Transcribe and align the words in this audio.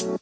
What, 0.00 0.14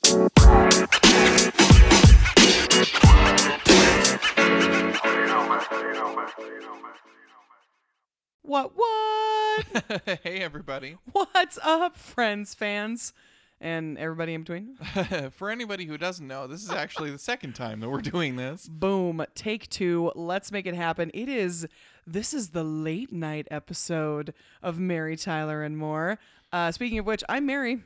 what? 8.75 9.67
hey, 10.25 10.41
everybody. 10.41 10.97
What's 11.13 11.61
up, 11.63 11.97
friends, 11.97 12.55
fans, 12.55 13.13
and 13.61 13.97
everybody 13.99 14.35
in 14.35 14.43
between? 14.43 14.75
For 15.31 15.49
anybody 15.49 15.85
who 15.85 15.97
doesn't 15.97 16.27
know, 16.27 16.49
this 16.49 16.65
is 16.65 16.71
actually 16.71 17.13
the 17.13 17.19
second 17.19 17.53
time 17.53 17.79
that 17.79 17.89
we're 17.89 18.01
doing 18.01 18.35
this. 18.35 18.67
Boom. 18.69 19.25
Take 19.37 19.71
two. 19.71 20.11
Let's 20.17 20.51
make 20.51 20.67
it 20.67 20.75
happen. 20.75 21.13
It 21.15 21.29
is, 21.29 21.69
this 22.05 22.35
is 22.35 22.49
the 22.49 22.65
late 22.65 23.13
night 23.13 23.47
episode 23.53 24.35
of 24.61 24.81
Mary, 24.81 25.17
Tyler, 25.17 25.63
and 25.63 25.79
More. 25.79 26.19
Uh, 26.53 26.73
speaking 26.73 26.99
of 26.99 27.07
which, 27.07 27.23
I'm 27.29 27.47
Mary. 27.47 27.85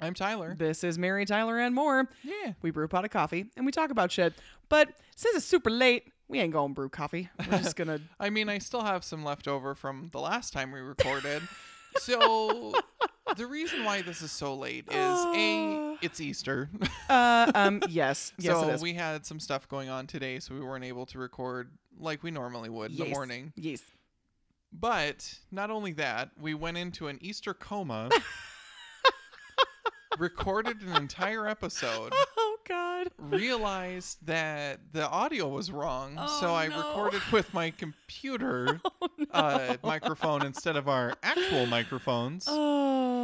I'm 0.00 0.14
Tyler. 0.14 0.54
This 0.58 0.82
is 0.82 0.98
Mary, 0.98 1.24
Tyler, 1.24 1.58
and 1.58 1.74
More. 1.74 2.08
Yeah. 2.22 2.54
We 2.62 2.70
brew 2.70 2.84
a 2.84 2.88
pot 2.88 3.04
of 3.04 3.10
coffee 3.10 3.46
and 3.56 3.64
we 3.64 3.72
talk 3.72 3.90
about 3.90 4.10
shit. 4.10 4.34
But 4.68 4.88
since 5.16 5.36
it's 5.36 5.46
super 5.46 5.70
late, 5.70 6.08
we 6.28 6.40
ain't 6.40 6.52
going 6.52 6.70
to 6.70 6.74
brew 6.74 6.88
coffee. 6.88 7.28
We're 7.38 7.58
just 7.58 7.76
going 7.76 7.88
to. 7.88 8.00
I 8.18 8.30
mean, 8.30 8.48
I 8.48 8.58
still 8.58 8.82
have 8.82 9.04
some 9.04 9.24
left 9.24 9.46
over 9.46 9.74
from 9.74 10.10
the 10.12 10.20
last 10.20 10.52
time 10.52 10.72
we 10.72 10.80
recorded. 10.80 11.42
so 11.98 12.72
the 13.36 13.46
reason 13.46 13.84
why 13.84 14.02
this 14.02 14.20
is 14.20 14.32
so 14.32 14.54
late 14.54 14.86
is 14.90 14.94
A, 14.96 15.96
it's 16.02 16.20
Easter. 16.20 16.68
Uh, 17.06 17.52
um, 17.54 17.82
yes. 17.90 18.32
Yes, 18.38 18.58
so 18.58 18.82
we 18.82 18.94
had 18.94 19.26
some 19.26 19.38
stuff 19.38 19.68
going 19.68 19.90
on 19.90 20.06
today, 20.06 20.38
so 20.38 20.54
we 20.54 20.60
weren't 20.62 20.84
able 20.84 21.04
to 21.04 21.18
record 21.18 21.70
like 22.00 22.22
we 22.22 22.30
normally 22.30 22.70
would 22.70 22.90
in 22.92 22.96
the 22.96 23.04
morning. 23.04 23.52
Yes. 23.56 23.82
But 24.72 25.38
not 25.52 25.70
only 25.70 25.92
that, 25.92 26.30
we 26.40 26.54
went 26.54 26.78
into 26.78 27.08
an 27.08 27.18
Easter 27.20 27.52
coma, 27.52 28.08
recorded 30.18 30.80
an 30.82 30.96
entire 30.96 31.46
episode, 31.48 32.12
Oh, 32.36 32.56
God. 32.68 33.08
realized 33.18 34.18
that 34.26 34.80
the 34.92 35.08
audio 35.08 35.48
was 35.48 35.70
wrong, 35.70 36.16
Oh, 36.18 36.38
so 36.40 36.54
I 36.54 36.68
no. 36.68 36.78
recorded 36.78 37.22
with 37.32 37.52
my 37.52 37.70
computer 37.70 38.80
uh, 39.32 39.76
microphone 39.82 40.44
instead 40.46 40.76
of 40.76 40.88
our 40.88 41.14
actual 41.22 41.66
microphones. 41.66 42.46
Oh. 42.48 43.23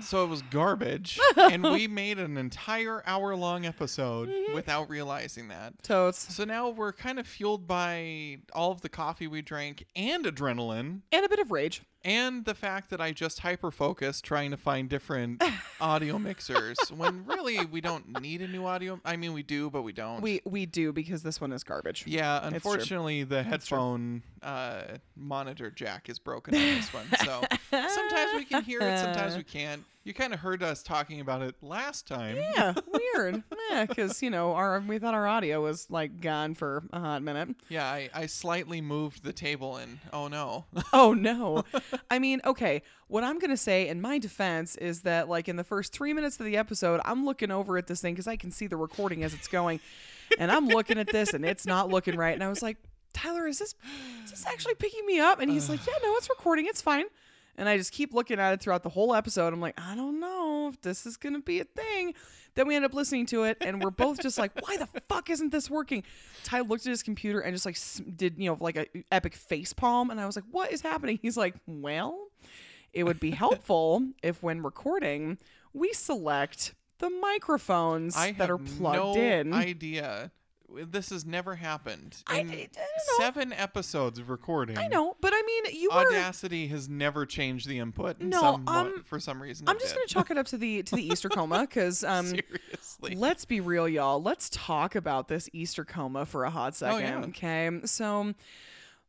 So 0.00 0.24
it 0.24 0.28
was 0.28 0.42
garbage, 0.42 1.18
and 1.36 1.62
we 1.62 1.86
made 2.02 2.18
an 2.18 2.36
entire 2.36 3.02
hour 3.06 3.34
long 3.36 3.64
episode 3.64 4.28
Mm-hmm. 4.28 4.54
without 4.54 4.88
realizing 4.90 5.48
that. 5.48 5.82
Totes. 5.82 6.34
So 6.34 6.44
now 6.44 6.68
we're 6.68 6.92
kind 6.92 7.18
of 7.18 7.26
fueled 7.26 7.66
by 7.66 8.38
all 8.52 8.70
of 8.72 8.80
the 8.80 8.88
coffee 8.88 9.26
we 9.26 9.42
drank 9.42 9.84
and 9.96 10.24
adrenaline 10.24 11.00
And 11.12 11.24
a 11.24 11.28
bit 11.28 11.38
of 11.38 11.50
rage. 11.50 11.82
and 12.04 12.44
the 12.44 12.54
fact 12.54 12.90
that 12.90 13.00
I 13.00 13.12
just 13.12 13.40
hyper 13.40 13.70
focused 13.70 14.24
trying 14.24 14.50
to 14.50 14.56
find 14.56 14.88
different 14.88 15.42
audio 15.80 16.18
mixers 16.18 16.76
when 16.94 17.24
really 17.26 17.64
we 17.66 17.80
don't 17.80 18.20
need 18.20 18.42
a 18.42 18.48
new 18.48 18.64
audio. 18.66 19.00
I 19.04 19.16
mean, 19.16 19.32
we 19.32 19.42
do, 19.42 19.70
but 19.70 19.82
we 19.82 19.92
don't. 19.92 20.20
We 20.20 20.40
we 20.44 20.66
do 20.66 20.92
because 20.92 21.22
this 21.22 21.40
one 21.40 21.52
is 21.52 21.64
garbage. 21.64 22.04
yeah, 22.06 22.40
unfortunately, 22.42 23.22
the 23.24 23.42
headphone 23.42 24.22
uh, 24.44 24.98
monitor 25.16 25.70
jack 25.70 26.08
is 26.08 26.18
broken 26.18 26.54
on 26.54 26.60
this 26.60 26.92
one. 26.92 27.06
So 27.24 27.42
sometimes 27.70 28.30
we 28.36 28.44
can 28.44 28.62
hear 28.62 28.80
it, 28.80 28.98
sometimes 28.98 29.36
we 29.36 29.42
can't. 29.44 29.84
You 30.04 30.12
kind 30.12 30.34
of 30.34 30.40
heard 30.40 30.62
us 30.62 30.82
talking 30.82 31.20
about 31.20 31.40
it 31.40 31.54
last 31.62 32.06
time. 32.06 32.36
Yeah, 32.36 32.74
weird. 32.86 33.42
Yeah, 33.70 33.86
because 33.86 34.22
you 34.22 34.28
know 34.28 34.52
our 34.52 34.78
we 34.80 34.98
thought 34.98 35.14
our 35.14 35.26
audio 35.26 35.62
was 35.62 35.90
like 35.90 36.20
gone 36.20 36.54
for 36.54 36.84
a 36.92 37.00
hot 37.00 37.22
minute. 37.22 37.56
Yeah, 37.70 37.86
I, 37.86 38.10
I 38.14 38.26
slightly 38.26 38.82
moved 38.82 39.24
the 39.24 39.32
table 39.32 39.78
and 39.78 39.98
oh 40.12 40.28
no. 40.28 40.66
Oh 40.92 41.14
no. 41.14 41.64
I 42.10 42.18
mean, 42.18 42.42
okay. 42.44 42.82
What 43.08 43.24
I'm 43.24 43.38
gonna 43.38 43.56
say 43.56 43.88
in 43.88 44.02
my 44.02 44.18
defense 44.18 44.76
is 44.76 45.00
that 45.02 45.28
like 45.30 45.48
in 45.48 45.56
the 45.56 45.64
first 45.64 45.92
three 45.94 46.12
minutes 46.12 46.38
of 46.38 46.44
the 46.44 46.58
episode, 46.58 47.00
I'm 47.06 47.24
looking 47.24 47.50
over 47.50 47.78
at 47.78 47.86
this 47.86 48.02
thing 48.02 48.12
because 48.14 48.28
I 48.28 48.36
can 48.36 48.50
see 48.50 48.66
the 48.66 48.76
recording 48.76 49.24
as 49.24 49.32
it's 49.32 49.48
going, 49.48 49.80
and 50.38 50.52
I'm 50.52 50.68
looking 50.68 50.98
at 50.98 51.08
this 51.10 51.32
and 51.32 51.44
it's 51.44 51.66
not 51.66 51.88
looking 51.88 52.16
right. 52.16 52.34
And 52.34 52.44
I 52.44 52.48
was 52.48 52.62
like, 52.62 52.76
Tyler, 53.14 53.46
is 53.46 53.58
this 53.58 53.74
is 54.24 54.30
this 54.30 54.46
actually 54.46 54.74
picking 54.74 55.06
me 55.06 55.20
up? 55.20 55.40
And 55.40 55.50
he's 55.50 55.70
like, 55.70 55.86
Yeah, 55.86 55.94
no, 56.02 56.14
it's 56.16 56.28
recording. 56.28 56.66
It's 56.66 56.82
fine. 56.82 57.06
And 57.56 57.68
I 57.68 57.76
just 57.78 57.92
keep 57.92 58.12
looking 58.12 58.40
at 58.40 58.52
it 58.52 58.60
throughout 58.60 58.82
the 58.82 58.88
whole 58.88 59.14
episode. 59.14 59.52
I'm 59.52 59.60
like, 59.60 59.80
I 59.80 59.94
don't 59.94 60.18
know 60.20 60.68
if 60.72 60.80
this 60.82 61.06
is 61.06 61.16
gonna 61.16 61.40
be 61.40 61.60
a 61.60 61.64
thing. 61.64 62.14
Then 62.56 62.68
we 62.68 62.76
end 62.76 62.84
up 62.84 62.94
listening 62.94 63.26
to 63.26 63.44
it, 63.44 63.56
and 63.60 63.82
we're 63.82 63.90
both 63.90 64.20
just 64.20 64.38
like, 64.38 64.52
"Why 64.66 64.76
the 64.76 64.86
fuck 65.08 65.28
isn't 65.30 65.50
this 65.50 65.68
working?" 65.70 66.04
Ty 66.44 66.60
looked 66.60 66.86
at 66.86 66.90
his 66.90 67.02
computer 67.02 67.40
and 67.40 67.54
just 67.54 67.66
like 67.66 67.76
did 68.16 68.34
you 68.38 68.50
know 68.50 68.56
like 68.60 68.76
a 68.76 68.86
epic 69.10 69.34
face 69.34 69.72
palm, 69.72 70.10
and 70.10 70.20
I 70.20 70.26
was 70.26 70.36
like, 70.36 70.44
"What 70.50 70.72
is 70.72 70.80
happening?" 70.80 71.18
He's 71.20 71.36
like, 71.36 71.54
"Well, 71.66 72.28
it 72.92 73.04
would 73.04 73.18
be 73.20 73.30
helpful 73.30 74.04
if 74.22 74.42
when 74.42 74.62
recording 74.62 75.38
we 75.72 75.92
select 75.92 76.74
the 76.98 77.10
microphones 77.10 78.16
I 78.16 78.32
that 78.32 78.50
are 78.50 78.58
plugged 78.58 78.98
no 78.98 79.16
in." 79.16 79.52
idea. 79.52 80.30
This 80.90 81.10
has 81.10 81.24
never 81.24 81.54
happened. 81.56 82.22
I- 82.26 82.38
In 82.40 82.50
I- 82.50 82.54
don't 82.54 82.68
know. 82.72 83.18
seven 83.18 83.52
episodes 83.52 84.18
of 84.18 84.28
recording. 84.30 84.76
I 84.78 84.86
know, 84.88 85.16
but 85.20 85.32
I 85.34 85.42
mean, 85.42 85.80
you 85.80 85.90
were. 85.90 85.98
Audacity 86.06 86.66
has 86.68 86.88
never 86.88 87.26
changed 87.26 87.68
the 87.68 87.78
input. 87.78 88.20
No, 88.20 88.40
some, 88.40 88.68
um, 88.68 89.02
for 89.04 89.18
some 89.20 89.40
reason. 89.42 89.68
I'm 89.68 89.78
just 89.78 89.94
gonna 89.94 90.06
chalk 90.06 90.30
it 90.30 90.38
up 90.38 90.46
to 90.46 90.56
the 90.58 90.82
to 90.82 90.96
the 90.96 91.02
Easter 91.12 91.28
coma 91.28 91.60
because 91.60 92.02
um, 92.04 92.26
seriously. 92.26 93.14
Let's 93.14 93.44
be 93.44 93.60
real, 93.60 93.88
y'all. 93.88 94.22
Let's 94.22 94.48
talk 94.50 94.94
about 94.94 95.28
this 95.28 95.48
Easter 95.52 95.84
coma 95.84 96.26
for 96.26 96.44
a 96.44 96.50
hot 96.50 96.74
second. 96.74 96.96
Oh, 96.96 96.98
yeah. 97.20 97.24
Okay. 97.26 97.70
So 97.84 98.34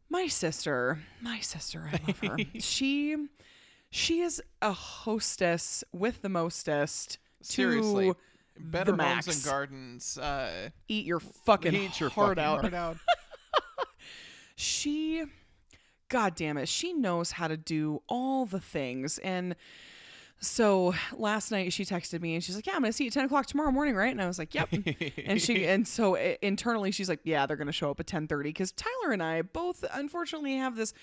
my 0.10 0.28
sister, 0.28 1.00
my 1.22 1.40
sister, 1.40 1.90
I 1.92 2.00
love 2.08 2.20
her. 2.20 2.38
she 2.60 3.16
she 3.90 4.22
is 4.22 4.42
a 4.62 4.72
hostess 4.74 5.84
with 5.92 6.22
the 6.22 6.30
mostest. 6.30 7.18
seriously. 7.42 8.12
To 8.12 8.18
Better 8.58 8.94
the 8.94 9.04
homes 9.04 9.28
max. 9.28 9.36
and 9.36 9.46
gardens. 9.46 10.18
Uh, 10.18 10.70
eat 10.88 11.06
your 11.06 11.20
fucking 11.20 11.74
eat 11.74 12.00
your 12.00 12.10
heart 12.10 12.38
fucking 12.38 12.44
out. 12.44 12.62
heart 12.62 12.74
out. 12.74 12.98
She 14.56 15.24
God 16.08 16.36
damn 16.36 16.58
it, 16.58 16.70
she 16.70 16.94
knows 16.94 17.32
how 17.32 17.48
to 17.48 17.58
do 17.58 18.02
all 18.08 18.46
the 18.46 18.60
things. 18.60 19.18
And 19.18 19.56
so 20.40 20.94
last 21.14 21.52
night 21.52 21.74
she 21.74 21.84
texted 21.84 22.22
me 22.22 22.36
and 22.36 22.44
she's 22.44 22.56
like, 22.56 22.66
Yeah, 22.68 22.74
I'm 22.76 22.82
gonna 22.82 22.94
see 22.94 23.04
you 23.06 23.08
at 23.10 23.14
10 23.14 23.26
o'clock 23.26 23.48
tomorrow 23.48 23.72
morning, 23.72 23.96
right? 23.96 24.12
And 24.12 24.22
I 24.22 24.28
was 24.28 24.40
like, 24.40 24.54
Yep. 24.54 24.70
and 25.26 25.42
she 25.42 25.66
and 25.68 25.86
so 25.88 26.16
internally 26.42 26.92
she's 26.92 27.10
like 27.10 27.20
yeah 27.24 27.46
they're 27.46 27.58
going 27.58 27.68
to 27.68 27.74
show 27.74 27.90
up 27.92 28.00
at 28.00 28.06
10:30 28.06 28.44
because 28.44 28.72
Tyler 28.72 29.12
and 29.12 29.22
I 29.22 29.42
both 29.42 29.84
unfortunately 29.94 30.56
have 30.58 30.76
this 30.78 30.94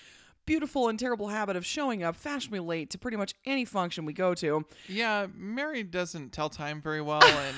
beautiful 0.45 0.89
and 0.89 0.99
terrible 0.99 1.27
habit 1.29 1.55
of 1.55 1.65
showing 1.65 2.03
up 2.03 2.15
fashionably 2.15 2.59
late 2.59 2.89
to 2.91 2.97
pretty 2.97 3.17
much 3.17 3.33
any 3.45 3.65
function 3.65 4.05
we 4.05 4.13
go 4.13 4.33
to 4.35 4.65
yeah, 4.87 5.27
Mary 5.33 5.83
doesn't 5.83 6.31
tell 6.33 6.49
time 6.49 6.81
very 6.81 7.01
well, 7.01 7.23
and 7.23 7.55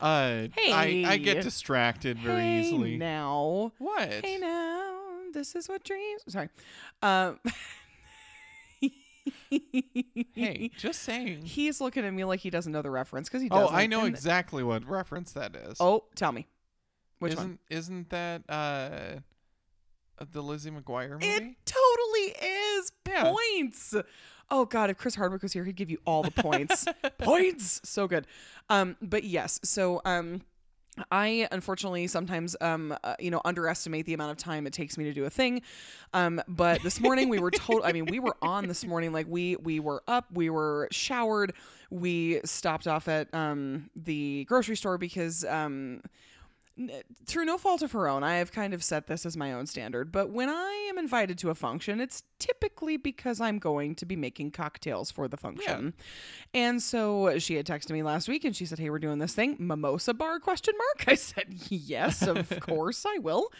uh, 0.00 0.48
I, 0.56 1.04
I 1.06 1.16
get 1.16 1.42
distracted 1.42 2.18
very 2.18 2.40
hey 2.40 2.60
easily. 2.60 2.96
now 2.96 3.72
What? 3.78 4.24
hey 4.24 4.38
now 4.38 5.00
this 5.32 5.54
is 5.56 5.68
what 5.68 5.82
dreams 5.84 6.22
sorry 6.28 6.48
um 7.02 7.38
Hey, 10.34 10.70
just 10.76 11.02
saying. 11.02 11.42
he's 11.42 11.80
looking 11.80 12.04
at 12.04 12.12
me 12.14 12.24
like 12.24 12.40
he 12.40 12.50
doesn't 12.50 12.70
know 12.72 12.82
the 12.82 12.90
reference 12.90 13.28
because 13.28 13.42
he 13.42 13.48
Oh, 13.50 13.60
doesn't 13.62 13.76
I 13.76 13.86
know 13.86 14.00
and- 14.00 14.08
exactly 14.08 14.62
what 14.62 14.86
reference 14.86 15.32
that 15.32 15.54
is. 15.56 15.76
oh 15.80 16.04
tell 16.14 16.32
me 16.32 16.46
which 17.18 17.32
isn't 17.32 17.44
one 17.44 17.58
isn't 17.68 18.10
that 18.10 18.42
uh 18.48 19.20
the 20.32 20.42
Lizzie 20.42 20.70
McGuire 20.70 21.10
movie? 21.12 21.26
It 21.26 21.42
totally 21.64 21.87
is 22.42 22.92
Yeah. 23.08 23.32
points. 23.32 23.94
Oh 24.50 24.64
God, 24.64 24.90
if 24.90 24.96
Chris 24.96 25.14
Hardwick 25.14 25.42
was 25.42 25.52
here, 25.52 25.64
he'd 25.64 25.76
give 25.76 25.90
you 25.90 25.98
all 26.06 26.22
the 26.22 26.30
points. 26.30 26.86
points, 27.18 27.80
so 27.84 28.06
good. 28.08 28.26
Um, 28.70 28.96
but 29.02 29.24
yes, 29.24 29.60
so 29.62 30.00
um, 30.06 30.40
I 31.12 31.46
unfortunately 31.52 32.06
sometimes 32.06 32.56
um, 32.60 32.96
uh, 33.04 33.14
you 33.18 33.30
know, 33.30 33.40
underestimate 33.44 34.06
the 34.06 34.14
amount 34.14 34.32
of 34.32 34.38
time 34.38 34.66
it 34.66 34.72
takes 34.72 34.96
me 34.96 35.04
to 35.04 35.12
do 35.12 35.24
a 35.26 35.30
thing. 35.30 35.62
Um, 36.14 36.40
but 36.48 36.82
this 36.82 37.00
morning 37.00 37.28
we 37.28 37.38
were 37.38 37.50
told. 37.50 37.82
I 37.84 37.92
mean, 37.92 38.06
we 38.06 38.20
were 38.20 38.36
on 38.42 38.66
this 38.68 38.84
morning. 38.86 39.12
Like 39.12 39.26
we 39.28 39.56
we 39.56 39.80
were 39.80 40.02
up, 40.08 40.26
we 40.32 40.48
were 40.50 40.88
showered, 40.90 41.52
we 41.90 42.40
stopped 42.44 42.88
off 42.88 43.06
at 43.08 43.32
um 43.34 43.90
the 43.94 44.44
grocery 44.48 44.76
store 44.76 44.96
because 44.98 45.44
um 45.44 46.02
through 47.26 47.44
no 47.44 47.58
fault 47.58 47.82
of 47.82 47.92
her 47.92 48.08
own, 48.08 48.22
I 48.22 48.36
have 48.36 48.52
kind 48.52 48.72
of 48.72 48.84
set 48.84 49.06
this 49.06 49.26
as 49.26 49.36
my 49.36 49.52
own 49.52 49.66
standard. 49.66 50.12
But 50.12 50.30
when 50.30 50.48
I 50.48 50.86
am 50.88 50.98
invited 50.98 51.38
to 51.38 51.50
a 51.50 51.54
function, 51.54 52.00
it's 52.00 52.22
typically 52.38 52.96
because 52.96 53.40
I'm 53.40 53.58
going 53.58 53.94
to 53.96 54.06
be 54.06 54.16
making 54.16 54.52
cocktails 54.52 55.10
for 55.10 55.28
the 55.28 55.36
function. 55.36 55.94
And 56.54 56.80
so 56.80 57.38
she 57.38 57.56
had 57.56 57.66
texted 57.66 57.90
me 57.90 58.02
last 58.02 58.28
week 58.28 58.44
and 58.44 58.54
she 58.54 58.66
said, 58.66 58.78
Hey, 58.78 58.90
we're 58.90 58.98
doing 58.98 59.18
this 59.18 59.34
thing. 59.34 59.56
Mimosa 59.58 60.14
bar 60.14 60.38
question 60.38 60.74
mark. 60.78 61.08
I 61.08 61.14
said, 61.14 61.46
Yes, 61.68 62.22
of 62.22 62.48
course 62.60 63.04
I 63.06 63.18
will. 63.18 63.50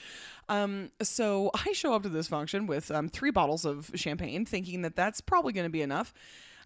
Um, 0.49 0.91
so 1.03 1.51
I 1.55 1.73
show 1.73 1.95
up 1.95 2.05
to 2.05 2.09
this 2.09 2.29
function 2.29 2.67
with 2.67 2.91
um, 2.91 3.09
three 3.09 3.31
bottles 3.31 3.65
of 3.65 3.91
champagne, 3.95 4.47
thinking 4.47 4.83
that 4.83 4.97
that's 4.97 5.21
probably 5.21 5.53
going 5.53 5.67
to 5.67 5.71
be 5.71 5.83
enough. 5.83 6.15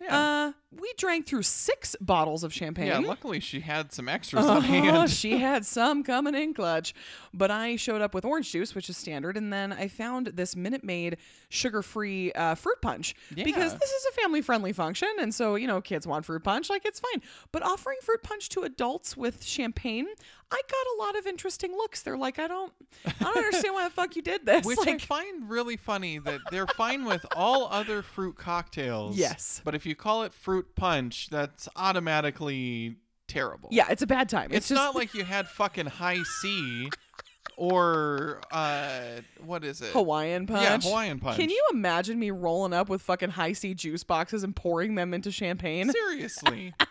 Yeah. 0.02 0.18
Uh, 0.18 0.52
we 0.80 0.90
drank 0.96 1.26
through 1.26 1.42
six 1.42 1.94
bottles 2.00 2.44
of 2.44 2.52
champagne. 2.52 2.86
Yeah, 2.86 2.98
luckily 2.98 3.40
she 3.40 3.60
had 3.60 3.92
some 3.92 4.08
extras 4.08 4.46
on 4.46 4.62
hand. 4.62 4.96
Oh, 4.96 5.06
she 5.06 5.38
had 5.38 5.66
some 5.66 6.02
coming 6.02 6.34
in 6.34 6.54
clutch. 6.54 6.94
But 7.34 7.50
I 7.50 7.76
showed 7.76 8.00
up 8.00 8.14
with 8.14 8.24
orange 8.24 8.50
juice, 8.50 8.74
which 8.74 8.88
is 8.88 8.96
standard, 8.96 9.36
and 9.36 9.52
then 9.52 9.72
I 9.72 9.88
found 9.88 10.28
this 10.28 10.56
Minute 10.56 10.82
Maid 10.82 11.18
sugar-free 11.50 12.32
uh, 12.32 12.54
fruit 12.54 12.80
punch 12.80 13.14
because 13.34 13.72
this 13.78 13.90
is 13.90 14.06
a 14.10 14.20
family-friendly 14.22 14.72
function, 14.72 15.08
and 15.20 15.34
so 15.34 15.54
you 15.54 15.66
know 15.66 15.80
kids 15.80 16.06
want 16.06 16.24
fruit 16.24 16.42
punch, 16.42 16.70
like 16.70 16.84
it's 16.84 17.00
fine. 17.00 17.22
But 17.52 17.62
offering 17.62 17.98
fruit 18.02 18.22
punch 18.22 18.48
to 18.50 18.62
adults 18.62 19.16
with 19.16 19.44
champagne, 19.44 20.06
I 20.52 20.60
got 20.70 20.86
a 20.98 21.06
lot 21.06 21.18
of 21.18 21.26
interesting 21.26 21.72
looks. 21.72 22.02
They're 22.02 22.18
like, 22.18 22.38
I 22.38 22.46
don't, 22.46 22.72
I 23.06 23.12
don't 23.20 23.36
understand 23.36 23.74
why 23.74 23.84
the 23.84 23.90
fuck 23.90 24.14
you 24.16 24.22
did 24.22 24.44
this. 24.44 24.66
Which 24.66 24.78
I 24.86 24.98
find 24.98 25.48
really 25.48 25.78
funny 25.78 26.18
that 26.18 26.40
they're 26.50 26.66
fine 26.66 27.06
with 27.06 27.24
all 27.34 27.68
other 27.70 28.02
fruit 28.02 28.36
cocktails. 28.36 29.16
Yes. 29.16 29.62
But 29.64 29.74
if 29.74 29.86
you 29.86 29.94
call 29.96 30.24
it 30.24 30.34
fruit 30.34 30.74
punch, 30.76 31.28
that's 31.30 31.68
automatically 31.74 32.96
terrible. 33.28 33.70
yeah, 33.72 33.86
it's 33.88 34.02
a 34.02 34.06
bad 34.06 34.28
time. 34.28 34.46
It's, 34.50 34.56
It's, 34.58 34.68
just 34.68 34.78
not 34.78 34.94
like 34.94 35.14
you 35.14 35.24
had 35.24 35.48
fucking 35.48 35.86
high 35.86 36.22
C 36.40 36.90
or 37.56 38.40
uh 38.50 39.20
what 39.44 39.64
is 39.64 39.80
it? 39.80 39.92
Hawaiian 39.92 40.46
punch. 40.46 40.62
Yeah, 40.62 40.78
Hawaiian 40.78 41.18
punch. 41.18 41.38
Can 41.38 41.48
you 41.48 41.62
imagine 41.72 42.18
me 42.18 42.30
rolling 42.30 42.72
up 42.72 42.88
with 42.88 43.02
fucking 43.02 43.30
Hi-C 43.30 43.74
juice 43.74 44.04
boxes 44.04 44.44
and 44.44 44.54
pouring 44.54 44.94
them 44.96 45.14
into 45.14 45.30
champagne? 45.30 45.90
Seriously. 45.90 46.74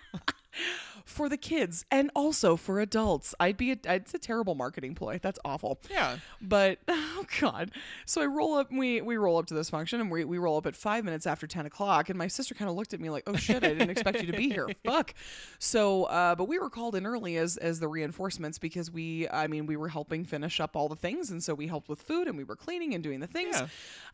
for 1.05 1.29
the 1.29 1.37
kids 1.37 1.85
and 1.91 2.11
also 2.15 2.55
for 2.55 2.79
adults. 2.79 3.33
I'd 3.39 3.57
be 3.57 3.71
a, 3.71 3.77
it's 3.85 4.13
a 4.13 4.19
terrible 4.19 4.55
marketing 4.55 4.95
ploy. 4.95 5.19
That's 5.21 5.39
awful. 5.45 5.79
Yeah. 5.89 6.17
But 6.41 6.79
oh 6.87 7.25
god. 7.39 7.71
So 8.05 8.21
I 8.21 8.25
roll 8.25 8.55
up 8.55 8.71
we 8.71 9.01
we 9.01 9.17
roll 9.17 9.37
up 9.37 9.47
to 9.47 9.53
this 9.53 9.69
function 9.69 10.01
and 10.01 10.11
we, 10.11 10.23
we 10.23 10.37
roll 10.37 10.57
up 10.57 10.65
at 10.65 10.75
five 10.75 11.03
minutes 11.03 11.25
after 11.25 11.47
ten 11.47 11.65
o'clock 11.65 12.09
and 12.09 12.17
my 12.17 12.27
sister 12.27 12.55
kind 12.55 12.69
of 12.69 12.75
looked 12.75 12.93
at 12.93 12.99
me 12.99 13.09
like, 13.09 13.23
oh 13.27 13.35
shit, 13.35 13.63
I 13.63 13.69
didn't 13.69 13.89
expect 13.89 14.21
you 14.21 14.31
to 14.31 14.37
be 14.37 14.49
here. 14.49 14.69
Fuck. 14.85 15.13
So 15.59 16.05
uh 16.05 16.35
but 16.35 16.45
we 16.45 16.59
were 16.59 16.69
called 16.69 16.95
in 16.95 17.05
early 17.05 17.37
as 17.37 17.57
as 17.57 17.79
the 17.79 17.87
reinforcements 17.87 18.57
because 18.59 18.91
we 18.91 19.27
I 19.29 19.47
mean 19.47 19.65
we 19.65 19.77
were 19.77 19.89
helping 19.89 20.25
finish 20.25 20.59
up 20.59 20.75
all 20.75 20.89
the 20.89 20.95
things 20.95 21.31
and 21.31 21.43
so 21.43 21.53
we 21.53 21.67
helped 21.67 21.89
with 21.89 22.01
food 22.01 22.27
and 22.27 22.37
we 22.37 22.43
were 22.43 22.55
cleaning 22.55 22.93
and 22.93 23.03
doing 23.03 23.19
the 23.19 23.27
things. 23.27 23.55
Yeah. 23.59 23.67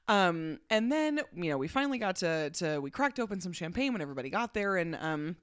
Um 0.08 0.60
and 0.70 0.92
then 0.92 1.22
you 1.36 1.50
know 1.50 1.58
we 1.58 1.68
finally 1.68 1.98
got 1.98 2.18
to 2.18 2.50
to 2.52 2.80
we 2.80 2.90
cracked 2.90 3.20
open 3.20 3.42
some 3.42 3.52
champagne 3.52 3.94
when 3.94 4.02
everybody 4.02 4.30
got 4.30 4.54
there 4.54 4.78
and 4.78 4.96
um 4.96 5.36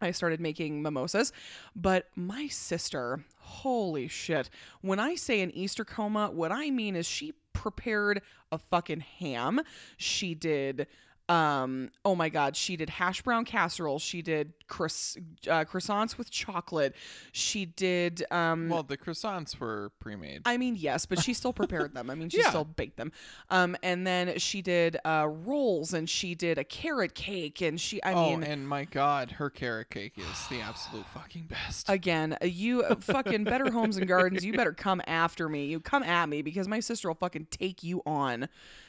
I 0.00 0.10
started 0.10 0.40
making 0.40 0.82
mimosas. 0.82 1.32
But 1.74 2.08
my 2.14 2.48
sister, 2.48 3.24
holy 3.38 4.08
shit. 4.08 4.50
When 4.80 4.98
I 4.98 5.14
say 5.14 5.40
an 5.40 5.50
Easter 5.52 5.84
coma, 5.84 6.30
what 6.30 6.52
I 6.52 6.70
mean 6.70 6.96
is 6.96 7.06
she 7.06 7.34
prepared 7.52 8.22
a 8.52 8.58
fucking 8.58 9.00
ham. 9.00 9.60
She 9.96 10.34
did 10.34 10.86
um 11.28 11.90
oh 12.04 12.14
my 12.14 12.28
god 12.28 12.56
she 12.56 12.76
did 12.76 12.88
hash 12.88 13.20
brown 13.22 13.44
casserole 13.44 13.98
she 13.98 14.22
did 14.22 14.52
croiss- 14.66 15.16
uh, 15.48 15.64
croissants 15.64 16.16
with 16.16 16.30
chocolate 16.30 16.94
she 17.32 17.66
did 17.66 18.24
um 18.30 18.68
Well, 18.68 18.82
the 18.82 18.96
croissants 18.96 19.58
were 19.58 19.90
pre-made. 20.00 20.42
I 20.44 20.56
mean, 20.56 20.76
yes, 20.76 21.06
but 21.06 21.20
she 21.22 21.34
still 21.34 21.52
prepared 21.52 21.94
them. 21.94 22.10
I 22.10 22.14
mean, 22.14 22.28
she 22.28 22.38
Yeah. 22.42 22.48
still 22.50 22.64
baked 22.64 22.96
them. 22.96 23.12
Um, 23.50 23.76
and 23.82 24.06
then 24.06 24.38
she 24.38 24.62
did 24.62 24.96
uh, 25.04 25.26
rolls, 25.28 25.92
and 25.94 26.08
she 26.08 26.34
did 26.34 26.58
a 26.58 26.64
carrot 26.64 27.14
cake, 27.14 27.60
and 27.60 27.80
she, 27.80 28.02
I 28.02 28.12
oh, 28.12 28.30
mean, 28.30 28.42
and 28.42 28.68
my 28.68 28.84
god, 28.84 29.32
her 29.32 29.50
carrot 29.50 29.90
cake 29.90 30.14
is 30.16 30.48
the 30.48 30.60
absolute 30.60 31.06
fucking 31.06 31.44
best. 31.48 31.88
again, 31.88 32.36
uh, 32.42 32.46
you 32.46 32.82
uh, 32.82 32.94
fucking 33.00 33.44
Better 33.44 33.70
Homes 33.70 33.96
and 33.96 34.06
Gardens, 34.08 34.44
you 34.44 34.52
better 34.52 34.72
come 34.72 35.00
after 35.06 35.48
me. 35.48 35.66
You 35.66 35.80
come 35.80 36.02
at 36.02 36.28
me 36.28 36.42
because 36.42 36.68
my 36.68 36.80
sister 36.80 37.08
will 37.08 37.14
fucking 37.14 37.48
take 37.50 37.82
you 37.82 38.02
on. 38.06 38.48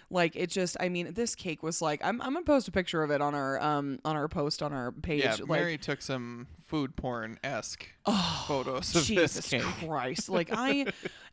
Like 0.09 0.35
it 0.35 0.49
just, 0.49 0.77
I 0.79 0.89
mean, 0.89 1.13
this 1.13 1.35
cake 1.35 1.61
was 1.63 1.81
like, 1.81 2.01
I'm, 2.03 2.21
I'm 2.21 2.33
gonna 2.33 2.45
post 2.45 2.67
a 2.67 2.71
picture 2.71 3.03
of 3.03 3.11
it 3.11 3.21
on 3.21 3.35
our, 3.35 3.61
um, 3.61 3.99
on 4.03 4.15
our 4.15 4.27
post 4.27 4.63
on 4.63 4.73
our 4.73 4.91
page. 4.91 5.23
yeah, 5.23 5.35
like, 5.39 5.61
Mary 5.61 5.77
took 5.77 6.01
some 6.01 6.47
food 6.69 6.95
porn 6.95 7.39
esque 7.43 7.87
photos 8.45 8.95
of 8.95 9.03
Jesus 9.03 9.35
this 9.35 9.49
cake. 9.49 9.61
Christ. 9.87 10.29
Like 10.39 10.49
I 10.51 10.85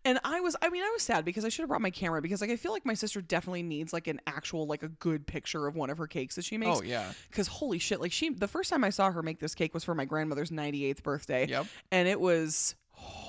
and 0.05 0.19
I 0.25 0.41
was 0.41 0.57
I 0.63 0.71
mean 0.71 0.83
I 0.83 0.91
was 0.91 1.03
sad 1.03 1.27
because 1.27 1.45
I 1.45 1.51
should 1.51 1.63
have 1.63 1.69
brought 1.69 1.83
my 1.83 1.91
camera 1.91 2.23
because 2.23 2.41
like 2.41 2.51
I 2.51 2.57
feel 2.57 2.73
like 2.73 2.87
my 2.87 2.95
sister 2.95 3.21
definitely 3.21 3.63
needs 3.63 3.93
like 3.93 4.07
an 4.07 4.21
actual 4.27 4.67
like 4.67 4.83
a 4.83 4.89
good 4.89 5.27
picture 5.27 5.67
of 5.67 5.77
one 5.77 5.91
of 5.91 5.99
her 5.99 6.07
cakes 6.07 6.37
that 6.37 6.45
she 6.47 6.57
makes. 6.57 6.79
Oh 6.79 6.83
yeah. 6.83 7.13
Cuz 7.33 7.47
holy 7.47 7.79
shit 7.79 8.01
like 8.01 8.13
she 8.13 8.31
the 8.31 8.49
first 8.49 8.71
time 8.71 8.83
I 8.83 8.91
saw 8.91 9.11
her 9.11 9.23
make 9.23 9.39
this 9.39 9.55
cake 9.55 9.75
was 9.75 9.85
for 9.85 9.95
my 9.95 10.07
grandmother's 10.07 10.51
98th 10.51 11.03
birthday. 11.03 11.47
Yep. 11.47 11.67
And 11.93 12.09
it 12.09 12.19
was 12.19 12.75
oh 12.99 13.26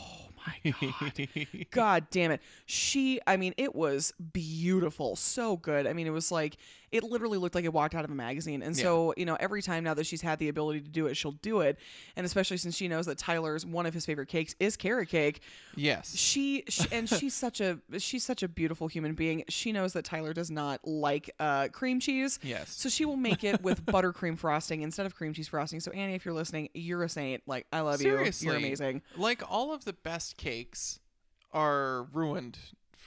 my 0.47 0.73
god. 0.81 1.67
God 1.71 2.07
damn 2.09 2.31
it. 2.31 2.41
She, 2.65 3.19
I 3.27 3.38
mean, 3.38 3.53
it 3.57 3.75
was 3.75 4.13
beautiful. 4.33 5.15
So 5.15 5.57
good. 5.57 5.88
I 5.88 5.94
mean, 5.94 6.07
it 6.07 6.11
was 6.11 6.31
like, 6.31 6.57
it 6.91 7.03
literally 7.03 7.37
looked 7.37 7.53
like 7.55 7.65
it 7.65 7.73
walked 7.73 7.95
out 7.95 8.05
of 8.05 8.11
a 8.11 8.15
magazine. 8.15 8.61
And 8.61 8.75
so, 8.75 9.13
you 9.17 9.25
know, 9.25 9.35
every 9.39 9.61
time 9.61 9.83
now 9.83 9.93
that 9.93 10.05
she's 10.05 10.21
had 10.21 10.39
the 10.39 10.47
ability 10.47 10.79
to 10.81 10.89
do 10.89 11.07
it, 11.07 11.17
she'll 11.17 11.33
do 11.33 11.59
it. 11.61 11.77
And 12.15 12.25
especially 12.25 12.57
since 12.57 12.75
she 12.77 12.87
knows 12.87 13.05
that 13.07 13.17
Tyler's 13.17 13.65
one 13.65 13.85
of 13.85 13.93
his 13.93 14.05
favorite 14.05 14.29
cakes 14.29 14.55
is 14.59 14.77
carrot 14.77 15.09
cake. 15.09 15.41
yes. 15.75 16.15
She, 16.15 16.63
sh 16.69 16.85
and 16.91 17.09
she's 17.09 17.33
such 17.33 17.59
a, 17.59 17.79
she's 17.97 18.23
such 18.23 18.41
a 18.41 18.47
beautiful 18.47 18.87
human 18.87 19.15
being. 19.15 19.43
She 19.49 19.71
knows 19.73 19.93
that 19.93 20.05
Tyler 20.05 20.33
does 20.33 20.49
not 20.49 20.79
like 20.87 21.29
uh, 21.39 21.67
cream 21.69 21.99
cheese. 21.99 22.39
Yes. 22.41 22.69
So 22.69 22.87
she 22.87 23.03
will 23.03 23.17
make 23.17 23.43
it 23.43 23.61
with 23.61 23.85
buttercream 23.85 24.37
frosting 24.37 24.81
instead 24.81 25.05
of 25.05 25.13
cream 25.13 25.33
cheese 25.33 25.49
frosting. 25.49 25.81
So 25.81 25.91
Annie, 25.91 26.15
if 26.15 26.23
you're 26.23 26.33
listening, 26.33 26.69
you're 26.73 27.03
a 27.03 27.09
saint. 27.09 27.43
Like, 27.45 27.67
I 27.73 27.81
love 27.81 27.97
Seriously. 27.97 28.45
you. 28.45 28.51
You're 28.53 28.59
amazing. 28.59 29.01
Like 29.17 29.43
all 29.49 29.73
of 29.73 29.83
the 29.85 29.93
best 29.93 30.37
cakes 30.37 30.99
are 31.51 32.03
ruined, 32.13 32.57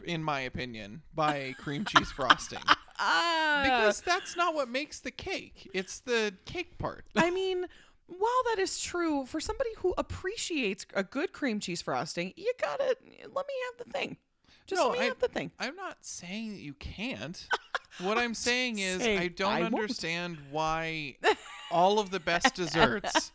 in 0.05 0.23
my 0.23 0.41
opinion, 0.41 1.03
by 1.15 1.55
cream 1.59 1.85
cheese 1.85 2.11
frosting. 2.11 2.59
Ah. 3.01 3.61
Because 3.65 4.01
that's 4.03 4.37
not 4.37 4.55
what 4.55 4.69
makes 4.69 5.01
the 5.01 5.11
cake. 5.11 5.69
It's 5.75 6.01
the 6.01 6.35
cake 6.45 6.79
part. 6.79 7.05
I 7.17 7.31
mean, 7.41 7.67
while 8.07 8.43
that 8.51 8.61
is 8.61 8.81
true, 8.81 9.25
for 9.27 9.41
somebody 9.41 9.71
who 9.79 9.95
appreciates 9.97 10.85
a 10.95 11.03
good 11.03 11.33
cream 11.33 11.61
cheese 11.61 11.81
frosting, 11.83 12.33
you 12.37 12.53
gotta 12.61 12.97
let 13.35 13.47
me 13.47 13.55
have 13.79 13.87
the 13.87 13.93
thing. 13.93 14.17
Just 14.67 14.81
No, 14.81 14.89
let 14.91 14.99
me 14.99 15.05
I- 15.05 15.09
have 15.09 15.19
the 15.19 15.29
thing. 15.29 15.51
I'm 15.59 15.77
not 15.77 15.99
saying 16.03 16.51
that 16.53 16.61
you 16.61 16.75
can't. 16.75 17.47
What 18.01 18.19
I'm 18.19 18.35
saying 18.49 18.79
is 18.79 19.03
saying 19.03 19.19
I 19.19 19.29
don't 19.29 19.51
I 19.53 19.63
understand 19.63 20.39
why 20.51 21.17
all 21.71 21.99
of 21.99 22.11
the 22.11 22.21
best 22.21 22.55
desserts, 22.55 23.33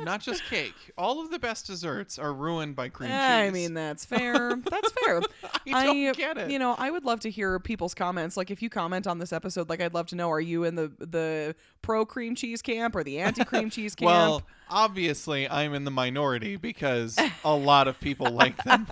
not 0.00 0.20
just 0.20 0.44
cake, 0.44 0.74
all 0.96 1.20
of 1.20 1.30
the 1.30 1.38
best 1.38 1.66
desserts 1.66 2.18
are 2.18 2.32
ruined 2.32 2.76
by 2.76 2.88
cream 2.88 3.10
cheese. 3.10 3.18
I 3.18 3.50
mean, 3.50 3.74
that's 3.74 4.04
fair. 4.06 4.56
That's 4.56 4.92
fair. 5.04 5.22
I 5.74 5.86
don't 5.86 6.16
get 6.16 6.38
it. 6.38 6.50
You 6.50 6.58
know, 6.58 6.74
I 6.78 6.90
would 6.90 7.04
love 7.04 7.20
to 7.20 7.30
hear 7.30 7.58
people's 7.58 7.94
comments. 7.94 8.36
Like, 8.36 8.50
if 8.50 8.62
you 8.62 8.70
comment 8.70 9.06
on 9.06 9.18
this 9.18 9.32
episode, 9.32 9.68
like, 9.68 9.80
I'd 9.80 9.94
love 9.94 10.06
to 10.08 10.16
know: 10.16 10.30
Are 10.30 10.40
you 10.40 10.64
in 10.64 10.74
the 10.74 10.92
the 10.98 11.54
pro 11.82 12.04
cream 12.04 12.34
cheese 12.34 12.62
camp 12.62 12.94
or 12.94 13.04
the 13.04 13.18
anti 13.18 13.44
cream 13.44 13.70
cheese 13.70 13.94
camp? 13.94 14.06
well, 14.06 14.42
obviously 14.68 15.48
I'm 15.48 15.74
in 15.74 15.84
the 15.84 15.90
minority 15.90 16.56
because 16.56 17.18
a 17.44 17.54
lot 17.54 17.88
of 17.88 18.00
people 18.00 18.30
like 18.30 18.62
them. 18.64 18.86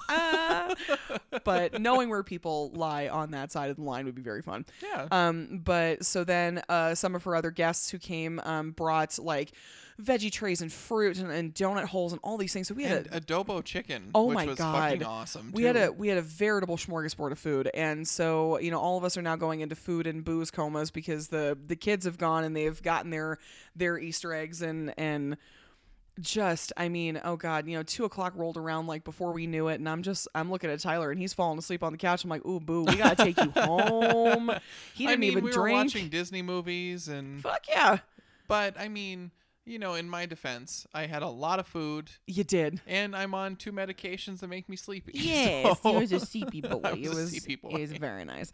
But 1.45 1.81
knowing 1.81 2.11
where 2.11 2.23
people 2.23 2.71
lie 2.75 3.09
on 3.09 3.31
that 3.33 3.53
side 3.53 3.71
of 3.71 3.77
the 3.77 3.83
line 3.83 4.05
would 4.05 4.15
be 4.15 4.23
very 4.23 4.43
fun. 4.43 4.67
Yeah. 4.83 5.07
Um, 5.11 5.61
but 5.65 6.05
so 6.05 6.25
then 6.25 6.63
uh, 6.69 6.95
some 6.95 7.15
of 7.15 7.25
her 7.25 7.35
other 7.35 7.51
guests 7.51 7.91
who 7.91 7.99
came 7.99 8.41
um, 8.45 8.73
brought 8.73 9.19
like 9.19 9.53
veggie 10.01 10.33
trays 10.33 10.61
and 10.61 10.73
fruit 10.73 11.19
and, 11.19 11.31
and 11.31 11.55
donut 11.55 11.85
holes 11.85 12.13
and 12.13 12.21
all 12.23 12.37
these 12.37 12.53
things. 12.53 12.69
So 12.69 12.75
we 12.75 12.85
had 12.85 13.07
and 13.07 13.15
a, 13.15 13.21
adobo 13.21 13.63
chicken, 13.65 14.11
Oh 14.15 14.27
which 14.27 14.35
my 14.35 14.47
was 14.47 14.59
God. 14.59 14.91
fucking 14.91 15.05
awesome. 15.05 15.53
we 15.53 15.65
had 15.65 15.77
a 15.77 15.93
we 15.93 16.09
had 16.09 16.19
a 16.19 16.23
veritable 16.23 16.77
smorgasbord 16.77 17.33
of 17.33 17.39
food, 17.39 17.71
and 17.75 18.07
so 18.07 18.59
you 18.59 18.71
know 18.71 18.79
all 18.79 18.97
of 18.99 19.05
us 19.05 19.17
are 19.17 19.23
now 19.23 19.37
going 19.37 19.61
into 19.61 19.75
food 19.75 20.07
and 20.07 20.25
booze 20.25 20.51
comas 20.51 20.91
because 20.91 21.29
the 21.29 21.57
the 21.67 21.77
kids 21.77 22.05
have 22.05 22.19
gone 22.19 22.45
and 22.45 22.57
they've 22.57 22.83
gotten 22.83 23.11
their 23.11 23.39
their 23.77 23.99
Easter 23.99 24.33
eggs 24.33 24.63
and 24.63 24.95
and 24.97 25.37
just 26.19 26.73
I 26.77 26.91
mean 26.91 27.19
oh 27.25 27.37
god 27.37 27.67
you 27.67 27.75
know 27.75 27.83
two 27.83 28.05
o'clock 28.05 28.35
rolled 28.37 28.59
around 28.59 28.87
like 28.87 29.05
before 29.05 29.33
we 29.33 29.47
knew 29.47 29.69
it 29.69 29.77
and 29.77 29.89
I'm 29.89 30.03
just 30.03 30.29
I'm 30.35 30.51
looking 30.51 30.69
at 30.69 30.79
Tyler 30.81 31.11
and 31.11 31.19
he's 31.19 31.33
falling 31.33 31.59
asleep 31.59 31.83
on 31.83 31.93
the 31.93 31.99
couch 31.99 32.25
I'm 32.25 32.31
like 32.31 32.45
ooh 32.45 32.61
boo 32.61 32.85
we 32.85 32.97
gotta 32.97 33.17
take 33.17 33.39
you 33.39 33.51
home 33.53 34.51
he 34.95 35.07
didn't 35.07 35.21
mean, 35.21 35.31
even 35.31 35.45
we 35.45 35.51
drink 35.51 35.79
were 35.79 35.85
watching 35.85 36.09
Disney 36.11 36.43
movies 36.43 37.09
and 37.09 37.41
fuck 37.41 37.65
yeah 37.71 38.01
but 38.51 38.75
I 38.81 38.89
mean, 38.89 39.31
you 39.71 39.79
know, 39.79 39.95
in 39.95 40.09
my 40.09 40.27
defense, 40.27 40.87
I 40.93 41.07
had 41.07 41.23
a 41.23 41.29
lot 41.29 41.61
of 41.61 41.67
food 41.67 42.11
you 42.27 42.43
did 42.45 42.81
and 42.87 43.15
I'm 43.15 43.35
on 43.35 43.55
two 43.57 43.71
medications 43.73 44.41
that 44.41 44.49
make 44.49 44.69
me 44.69 44.77
sleepy. 44.77 45.13
Yes, 45.31 45.81
so- 45.83 45.93
he 45.93 45.99
was 45.99 46.13
a 46.13 46.21
sleepy 46.21 46.61
boy. 46.61 46.81
I 46.83 46.93
it 46.93 47.09
was 47.09 47.31
sleepy 47.31 47.55
boy. 47.57 47.69
it 47.77 47.81
was 47.81 47.93
very 47.93 48.25
nice. 48.25 48.51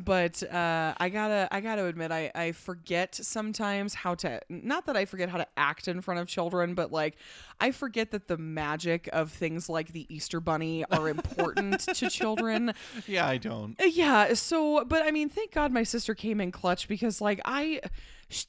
But 0.00 0.42
uh, 0.44 0.94
I 0.98 1.08
gotta 1.08 1.48
I 1.50 1.60
gotta 1.60 1.84
admit 1.86 2.12
I, 2.12 2.30
I 2.34 2.52
forget 2.52 3.14
sometimes 3.14 3.94
how 3.94 4.14
to 4.16 4.40
not 4.48 4.86
that 4.86 4.96
I 4.96 5.04
forget 5.04 5.28
how 5.28 5.38
to 5.38 5.46
act 5.56 5.88
in 5.88 6.00
front 6.00 6.20
of 6.20 6.26
children, 6.28 6.74
but 6.74 6.92
like 6.92 7.16
I 7.60 7.72
forget 7.72 8.12
that 8.12 8.28
the 8.28 8.38
magic 8.38 9.08
of 9.12 9.30
things 9.32 9.68
like 9.68 9.92
the 9.92 10.06
Easter 10.14 10.40
bunny 10.40 10.84
are 10.90 11.08
important 11.08 11.80
to 11.94 12.08
children. 12.08 12.72
yeah, 13.06 13.26
I 13.26 13.36
don't. 13.38 13.74
Yeah, 13.84 14.34
so 14.34 14.84
but 14.84 15.02
I 15.02 15.10
mean, 15.10 15.28
thank 15.28 15.52
God 15.52 15.72
my 15.72 15.82
sister 15.82 16.14
came 16.14 16.40
in 16.40 16.52
clutch 16.52 16.86
because 16.88 17.20
like 17.20 17.40
I 17.44 17.80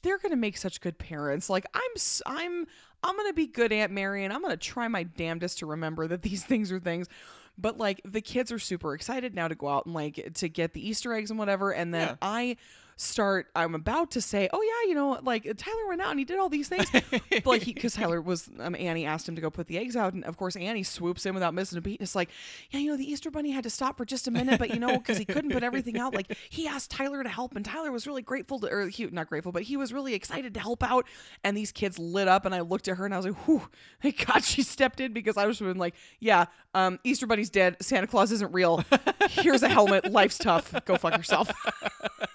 they're 0.02 0.18
going 0.18 0.30
to 0.30 0.36
make 0.36 0.56
such 0.56 0.80
good 0.80 0.98
parents. 0.98 1.48
Like 1.50 1.66
I'm 1.74 1.80
I'm 2.26 2.66
I'm 3.02 3.16
going 3.16 3.28
to 3.28 3.34
be 3.34 3.46
good 3.46 3.72
Aunt 3.72 3.92
Mary 3.92 4.24
and 4.24 4.32
I'm 4.32 4.40
going 4.40 4.50
to 4.52 4.56
try 4.56 4.88
my 4.88 5.02
damnedest 5.02 5.58
to 5.58 5.66
remember 5.66 6.06
that 6.08 6.22
these 6.22 6.44
things 6.46 6.72
are 6.72 6.80
things. 6.80 7.08
But 7.56 7.78
like 7.78 8.00
the 8.04 8.20
kids 8.20 8.50
are 8.50 8.58
super 8.58 8.94
excited 8.94 9.34
now 9.34 9.48
to 9.48 9.54
go 9.54 9.68
out 9.68 9.86
and 9.86 9.94
like 9.94 10.32
to 10.34 10.48
get 10.48 10.72
the 10.72 10.86
Easter 10.88 11.12
eggs 11.12 11.30
and 11.30 11.38
whatever 11.38 11.70
and 11.72 11.94
then 11.94 12.08
Yeah. 12.08 12.16
I 12.20 12.56
start 12.96 13.48
I'm 13.56 13.74
about 13.74 14.12
to 14.12 14.20
say, 14.20 14.48
"Oh 14.52 14.62
yeah, 14.62 14.88
you 14.88 14.94
know, 14.94 15.18
like 15.22 15.44
Tyler 15.56 15.86
went 15.88 16.00
out 16.00 16.10
and 16.10 16.18
he 16.18 16.24
did 16.24 16.38
all 16.38 16.48
these 16.48 16.68
things." 16.68 16.90
but 16.90 17.46
like 17.46 17.62
he 17.62 17.72
cuz 17.72 17.94
Tyler 17.94 18.20
was 18.20 18.48
um, 18.60 18.74
Annie 18.74 19.04
asked 19.06 19.28
him 19.28 19.34
to 19.34 19.40
go 19.40 19.50
put 19.50 19.66
the 19.66 19.78
eggs 19.78 19.96
out 19.96 20.12
and 20.12 20.24
of 20.24 20.36
course 20.36 20.56
Annie 20.56 20.82
swoops 20.82 21.26
in 21.26 21.34
without 21.34 21.54
missing 21.54 21.78
a 21.78 21.80
beat. 21.80 22.00
And 22.00 22.06
it's 22.06 22.14
like, 22.14 22.30
"Yeah, 22.70 22.80
you 22.80 22.90
know, 22.90 22.96
the 22.96 23.10
Easter 23.10 23.30
bunny 23.30 23.50
had 23.50 23.64
to 23.64 23.70
stop 23.70 23.96
for 23.96 24.04
just 24.04 24.28
a 24.28 24.30
minute, 24.30 24.58
but 24.58 24.70
you 24.70 24.78
know, 24.78 24.98
cuz 25.00 25.18
he 25.18 25.24
couldn't 25.24 25.50
put 25.50 25.62
everything 25.62 25.98
out, 25.98 26.14
like 26.14 26.36
he 26.48 26.66
asked 26.66 26.90
Tyler 26.90 27.22
to 27.22 27.28
help 27.28 27.56
and 27.56 27.64
Tyler 27.64 27.90
was 27.90 28.06
really 28.06 28.22
grateful 28.22 28.60
to 28.60 28.68
or 28.68 28.88
he 28.88 29.06
not 29.06 29.28
grateful, 29.28 29.52
but 29.52 29.64
he 29.64 29.76
was 29.76 29.92
really 29.92 30.14
excited 30.14 30.54
to 30.54 30.60
help 30.60 30.82
out 30.82 31.06
and 31.42 31.56
these 31.56 31.72
kids 31.72 31.98
lit 31.98 32.28
up 32.28 32.44
and 32.44 32.54
I 32.54 32.60
looked 32.60 32.88
at 32.88 32.96
her 32.96 33.04
and 33.04 33.14
I 33.14 33.16
was 33.16 33.26
like, 33.26 33.46
"Whew, 33.46 33.68
thank 34.02 34.24
God 34.26 34.44
she 34.44 34.62
stepped 34.62 35.00
in 35.00 35.12
because 35.12 35.36
I 35.36 35.46
was 35.46 35.58
been 35.58 35.78
like, 35.78 35.94
yeah, 36.20 36.46
um, 36.74 36.98
Easter 37.04 37.26
bunny's 37.26 37.50
dead. 37.50 37.76
Santa 37.80 38.06
Claus 38.06 38.32
isn't 38.32 38.52
real. 38.52 38.84
Here's 39.30 39.62
a 39.62 39.68
helmet. 39.68 40.10
Life's 40.10 40.38
tough. 40.38 40.74
Go 40.84 40.96
fuck 40.96 41.16
yourself." 41.16 41.50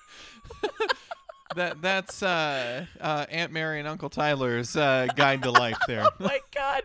that 1.55 1.81
that's 1.81 2.21
uh, 2.21 2.85
uh, 3.01 3.25
Aunt 3.29 3.51
Mary 3.51 3.79
and 3.79 3.87
Uncle 3.87 4.09
Tyler's 4.09 4.75
uh, 4.75 5.07
guide 5.15 5.41
to 5.43 5.51
life 5.51 5.77
there. 5.87 6.03
oh 6.05 6.09
my 6.19 6.39
god. 6.53 6.83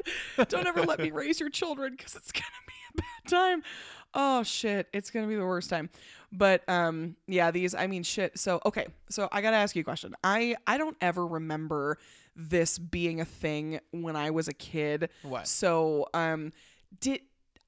Don't 0.49 0.67
ever 0.67 0.83
let 0.83 1.01
me 1.01 1.11
raise 1.11 1.41
your 1.41 1.51
children 1.51 1.95
because 1.97 2.15
it's 2.15 2.33
gonna 2.33 2.45
be 2.67 2.75
a 2.95 3.03
bad 3.03 3.31
time. 3.31 3.63
Oh 4.15 4.43
shit. 4.43 4.89
It's 4.93 5.11
gonna 5.11 5.27
be 5.27 5.37
the 5.37 5.45
worst 5.45 5.71
time. 5.71 5.91
But 6.33 6.69
um 6.69 7.17
yeah 7.27 7.51
these 7.51 7.75
i 7.75 7.87
mean 7.87 8.03
shit. 8.03 8.39
So 8.39 8.61
okay. 8.65 8.87
So 9.11 9.29
i 9.33 9.41
gotta 9.41 9.57
ask 9.57 9.77
you 9.77 9.81
a 9.81 9.85
question. 9.85 10.15
I 10.25 10.57
i 10.67 10.79
don't 10.79 10.97
ever 11.01 11.27
remember 11.27 11.99
this 12.37 12.79
being 12.79 13.21
a 13.21 13.25
thing 13.25 13.81
when 13.93 14.17
i 14.17 14.31
was 14.31 14.49
a 14.49 14.55
kid. 14.55 15.11
What? 15.23 15.47
so 15.47 16.09
um 16.15 16.53
did 17.01 17.21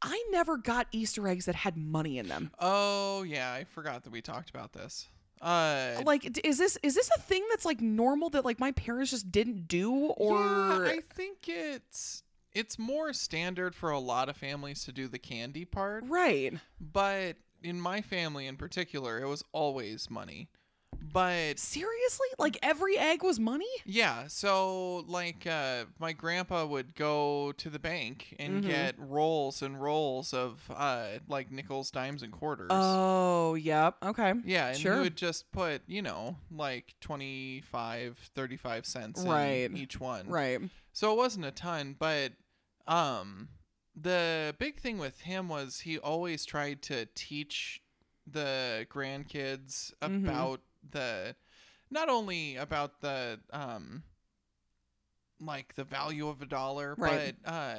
i 0.03 0.25
never 0.31 0.57
got 0.57 0.89
easter 0.93 1.27
eggs 1.29 1.45
that 1.47 1.55
had 1.55 1.77
money 1.77 2.19
in 2.19 2.29
them. 2.29 2.51
Oh 2.59 3.23
yeah, 3.23 3.53
I 3.53 3.65
forgot 3.65 4.03
that 4.05 4.13
we 4.13 4.23
talked 4.23 4.51
about 4.51 4.73
this. 4.73 5.09
Uh, 5.41 6.01
like 6.05 6.39
is 6.45 6.59
this 6.59 6.79
is 6.83 6.95
this 6.95 7.11
a 7.17 7.21
thing 7.21 7.45
that's 7.51 7.65
like 7.65 7.81
normal 7.81 8.31
that 8.31 8.45
like 8.45 8.59
my 8.59 8.73
parents 8.73 9.11
just 9.11 9.31
didn't 9.31 9.69
do 9.69 9.93
or 9.93 10.39
yeah, 10.39 10.93
I 10.93 11.01
think 11.01 11.49
it's 11.49 12.23
it's 12.53 12.79
more 12.79 13.13
standard 13.13 13.75
for 13.75 13.91
a 13.91 13.99
lot 13.99 14.29
of 14.31 14.37
families 14.37 14.85
to 14.85 14.93
do 14.93 15.09
the 15.09 15.19
candy 15.19 15.67
part, 15.67 16.05
right 16.07 16.55
but 16.81 17.37
in 17.63 17.81
my 17.81 18.01
family 18.01 18.47
in 18.47 18.57
particular, 18.57 19.19
it 19.19 19.27
was 19.27 19.43
always 19.53 20.11
money. 20.11 20.49
But 21.13 21.59
seriously 21.59 22.27
like 22.39 22.59
every 22.63 22.99
egg 22.99 23.23
was 23.23 23.41
money 23.41 23.65
yeah, 23.87 24.27
so 24.27 24.97
like 25.09 25.47
uh, 25.47 25.85
my 25.99 26.13
grandpa 26.13 26.67
would 26.67 26.95
go 26.95 27.53
to 27.53 27.71
the 27.71 27.79
bank 27.79 28.37
and 28.39 28.63
Mhm. 28.63 28.67
get 28.67 28.95
rolls 28.99 29.63
and 29.63 29.81
rolls 29.81 30.35
of 30.35 30.71
uh, 30.75 31.19
like 31.29 31.51
nickels, 31.51 31.91
dimes, 31.91 32.23
and 32.23 32.33
quarters. 32.33 32.69
Oh, 32.71 33.55
yep. 33.55 33.97
Okay. 34.03 34.35
Yeah, 34.45 34.67
and 34.69 34.77
Sure. 34.79 34.97
he 34.97 35.01
would 35.01 35.17
just 35.17 35.51
put, 35.53 35.83
you 35.87 36.03
know, 36.03 36.37
like 36.51 36.95
25, 37.01 38.19
35 38.35 38.85
cents 38.85 39.25
in 39.25 39.77
each 39.77 39.99
one. 39.99 40.29
Right. 40.29 40.61
So 40.93 41.13
it 41.13 41.17
wasn't 41.17 41.47
a 41.47 41.51
ton, 41.51 41.97
but 41.99 42.33
um 42.87 43.49
the 43.95 44.55
big 44.59 44.79
thing 44.79 44.99
with 44.99 45.21
him 45.23 45.49
was 45.49 45.81
he 45.81 45.99
always 45.99 46.45
tried 46.45 46.83
to 46.83 47.07
teach 47.15 47.81
the 48.27 48.87
grandkids 48.91 49.95
Mhm. 50.03 50.25
about 50.25 50.61
the 50.93 51.35
not 51.91 52.09
only 52.09 52.57
about 52.57 53.01
the 53.01 53.39
um 53.53 54.03
like 55.41 55.75
the 55.75 55.85
value 55.85 56.29
of 56.29 56.41
a 56.43 56.47
dollar, 56.47 56.95
Right. 56.97 57.35
but 57.45 57.51
uh 57.53 57.77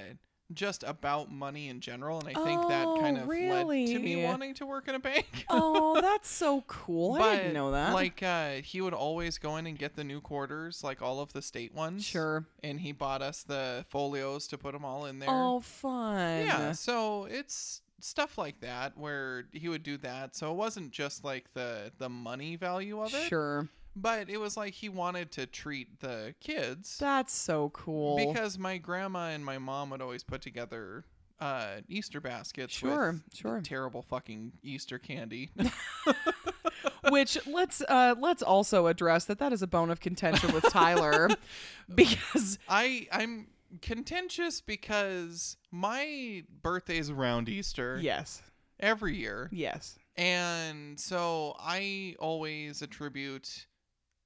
just 0.53 0.81
about 0.83 1.29
money 1.29 1.67
in 1.67 1.81
general 1.81 2.19
and 2.21 2.29
I 2.29 2.33
think 2.45 2.69
that 2.69 2.85
kind 3.01 3.17
Oh, 3.17 3.23
of 3.23 3.27
led 3.27 3.87
to 3.87 3.99
me 3.99 4.23
wanting 4.23 4.53
to 4.53 4.65
work 4.65 4.87
in 4.87 4.95
a 4.95 4.99
bank. 4.99 5.25
Oh, 5.49 5.99
that's 5.99 6.29
so 6.29 6.61
cool. 6.67 7.15
I 7.21 7.35
didn't 7.35 7.53
know 7.53 7.71
that. 7.71 7.93
Like 7.93 8.23
uh 8.23 8.51
he 8.63 8.79
would 8.79 8.93
always 8.93 9.37
go 9.39 9.57
in 9.57 9.67
and 9.67 9.77
get 9.77 9.95
the 9.97 10.05
new 10.05 10.21
quarters, 10.21 10.83
like 10.85 11.01
all 11.01 11.19
of 11.19 11.33
the 11.33 11.41
state 11.41 11.73
ones. 11.73 12.05
sure. 12.05 12.45
And 12.63 12.79
he 12.79 12.93
bought 12.93 13.21
us 13.21 13.43
the 13.43 13.83
folios 13.89 14.47
to 14.47 14.57
put 14.57 14.71
them 14.71 14.85
all 14.85 15.05
in 15.05 15.19
there. 15.19 15.29
Oh, 15.29 15.59
fun. 15.59 16.45
yeah. 16.45 16.71
So 16.71 17.25
it's 17.25 17.81
stuff 17.99 18.37
like 18.37 18.59
that 18.61 18.97
where 18.97 19.45
he 19.51 19.69
would 19.69 19.83
do 19.83 19.97
that. 19.97 20.35
So 20.35 20.51
it 20.51 20.55
wasn't 20.55 20.91
just 20.91 21.23
like 21.23 21.53
the 21.53 21.91
the 21.97 22.09
money 22.09 22.55
value 22.55 23.01
of 23.01 23.13
it, 23.13 23.27
Sure. 23.27 23.67
but 23.95 24.29
it 24.29 24.37
was 24.39 24.55
like 24.57 24.73
he 24.73 24.89
wanted 24.89 25.31
to 25.33 25.45
treat 25.45 25.99
the 25.99 26.35
kids 26.39 26.97
That's 26.99 27.33
so 27.33 27.69
cool. 27.69 28.17
because 28.17 28.57
my 28.59 28.77
grandma 28.77 29.29
and 29.29 29.43
my 29.43 29.57
mom 29.57 29.89
would 29.89 30.01
always 30.01 30.23
put 30.23 30.41
together 30.41 31.05
uh 31.39 31.81
Easter 31.87 32.19
baskets 32.19 32.73
Sure, 32.73 33.11
with 33.11 33.35
sure. 33.35 33.61
terrible 33.61 34.01
fucking 34.01 34.53
Easter 34.63 34.97
candy. 34.97 35.51
Which 37.09 37.37
let's 37.47 37.81
uh 37.81 38.15
let's 38.19 38.41
also 38.43 38.87
address 38.87 39.25
that 39.25 39.39
that 39.39 39.53
is 39.53 39.61
a 39.61 39.67
bone 39.67 39.89
of 39.89 39.99
contention 39.99 40.51
with 40.53 40.63
Tyler 40.69 41.29
because 41.95 42.59
I 42.67 43.07
I'm 43.11 43.47
contentious 43.81 44.61
because 44.61 45.57
my 45.71 46.43
birthday's 46.61 47.09
around 47.09 47.49
Easter 47.49 47.99
yes. 48.01 48.41
every 48.79 49.15
year. 49.15 49.49
Yes. 49.51 49.97
And 50.15 50.99
so 50.99 51.55
I 51.59 52.15
always 52.19 52.81
attribute 52.81 53.67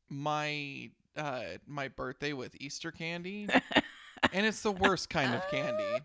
my 0.09 0.89
uh 1.17 1.43
my 1.67 1.87
birthday 1.89 2.33
with 2.33 2.55
Easter 2.59 2.91
candy. 2.91 3.47
and 4.33 4.45
it's 4.45 4.61
the 4.61 4.71
worst 4.71 5.09
kind 5.09 5.33
of 5.33 5.47
candy. 5.49 6.03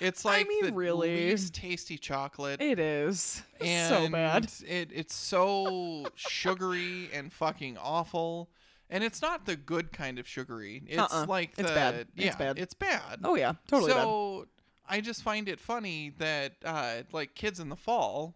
It's 0.00 0.24
like 0.24 0.46
I 0.46 0.48
mean, 0.48 0.66
the 0.66 0.72
really. 0.72 1.30
least 1.30 1.54
tasty 1.54 1.98
chocolate. 1.98 2.60
It 2.60 2.78
is. 2.78 3.42
and 3.60 3.88
so 3.88 4.08
bad. 4.08 4.50
It 4.66 4.90
it's 4.92 5.14
so 5.14 6.06
sugary 6.14 7.10
and 7.12 7.32
fucking 7.32 7.78
awful. 7.78 8.50
And 8.90 9.04
it's 9.04 9.20
not 9.20 9.44
the 9.44 9.54
good 9.56 9.92
kind 9.92 10.18
of 10.18 10.26
sugary. 10.26 10.82
It's 10.86 10.98
Uh-uh. 10.98 11.26
like 11.28 11.54
the 11.56 11.62
It's 11.62 11.70
bad. 11.72 11.94
It's 11.94 12.08
yeah, 12.16 12.36
bad. 12.36 12.58
It's 12.58 12.74
bad. 12.74 13.20
Oh 13.24 13.34
yeah, 13.34 13.52
totally 13.66 13.92
bad. 13.92 14.02
so 14.02 14.46
I 14.88 15.00
just 15.02 15.22
find 15.22 15.48
it 15.48 15.60
funny 15.60 16.12
that 16.18 16.54
uh, 16.64 17.02
like 17.12 17.34
kids 17.34 17.60
in 17.60 17.68
the 17.68 17.76
fall 17.76 18.34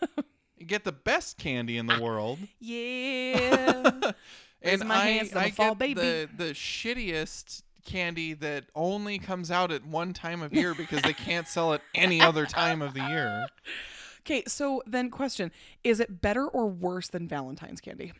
get 0.66 0.84
the 0.84 0.92
best 0.92 1.38
candy 1.38 1.78
in 1.78 1.86
the 1.86 1.98
world, 2.00 2.38
Yeah. 2.60 3.90
and 4.62 4.84
my 4.86 4.94
I, 4.96 5.06
hands 5.08 5.34
I 5.34 5.48
the 5.48 5.54
fall, 5.54 5.74
get 5.74 5.78
baby. 5.78 6.00
the 6.00 6.28
the 6.36 6.50
shittiest 6.52 7.62
candy 7.86 8.34
that 8.34 8.64
only 8.74 9.18
comes 9.18 9.50
out 9.50 9.70
at 9.70 9.86
one 9.86 10.12
time 10.12 10.42
of 10.42 10.52
year 10.52 10.74
because 10.74 11.00
they 11.02 11.12
can't 11.14 11.46
sell 11.48 11.72
it 11.72 11.80
any 11.94 12.20
other 12.20 12.44
time 12.44 12.82
of 12.82 12.92
the 12.94 13.00
year. 13.00 13.46
Okay, 14.26 14.42
so 14.48 14.82
then 14.88 15.08
question, 15.08 15.52
is 15.84 16.00
it 16.00 16.20
better 16.20 16.48
or 16.48 16.66
worse 16.66 17.06
than 17.06 17.28
Valentine's 17.28 17.80
candy? 17.80 18.12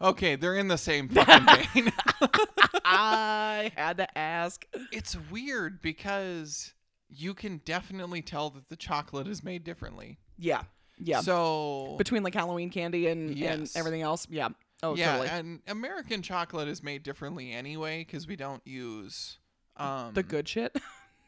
Okay, 0.00 0.36
they're 0.36 0.56
in 0.56 0.68
the 0.68 0.78
same 0.78 1.08
fucking 1.10 1.46
vein. 1.74 1.92
I 2.84 3.72
had 3.76 3.96
to 3.98 4.18
ask. 4.18 4.66
it's 4.92 5.16
weird 5.30 5.80
because 5.82 6.74
you 7.08 7.34
can 7.34 7.58
definitely 7.64 8.22
tell 8.22 8.50
that 8.50 8.68
the 8.68 8.76
chocolate 8.76 9.26
is 9.26 9.42
made 9.44 9.64
differently. 9.64 10.18
Yeah. 10.38 10.62
Yeah. 10.98 11.20
So 11.20 11.94
Between 11.98 12.22
like 12.22 12.34
Halloween 12.34 12.70
candy 12.70 13.08
and, 13.08 13.36
and 13.38 13.70
everything 13.76 14.02
else. 14.02 14.26
Yeah. 14.30 14.48
Oh, 14.82 14.94
yeah, 14.96 15.12
totally. 15.16 15.28
and 15.30 15.60
American 15.66 16.20
chocolate 16.20 16.68
is 16.68 16.82
made 16.82 17.02
differently 17.02 17.52
anyway 17.52 18.00
because 18.00 18.26
we 18.26 18.36
don't 18.36 18.60
use 18.66 19.38
um 19.78 20.12
the 20.12 20.22
good 20.22 20.46
shit. 20.46 20.76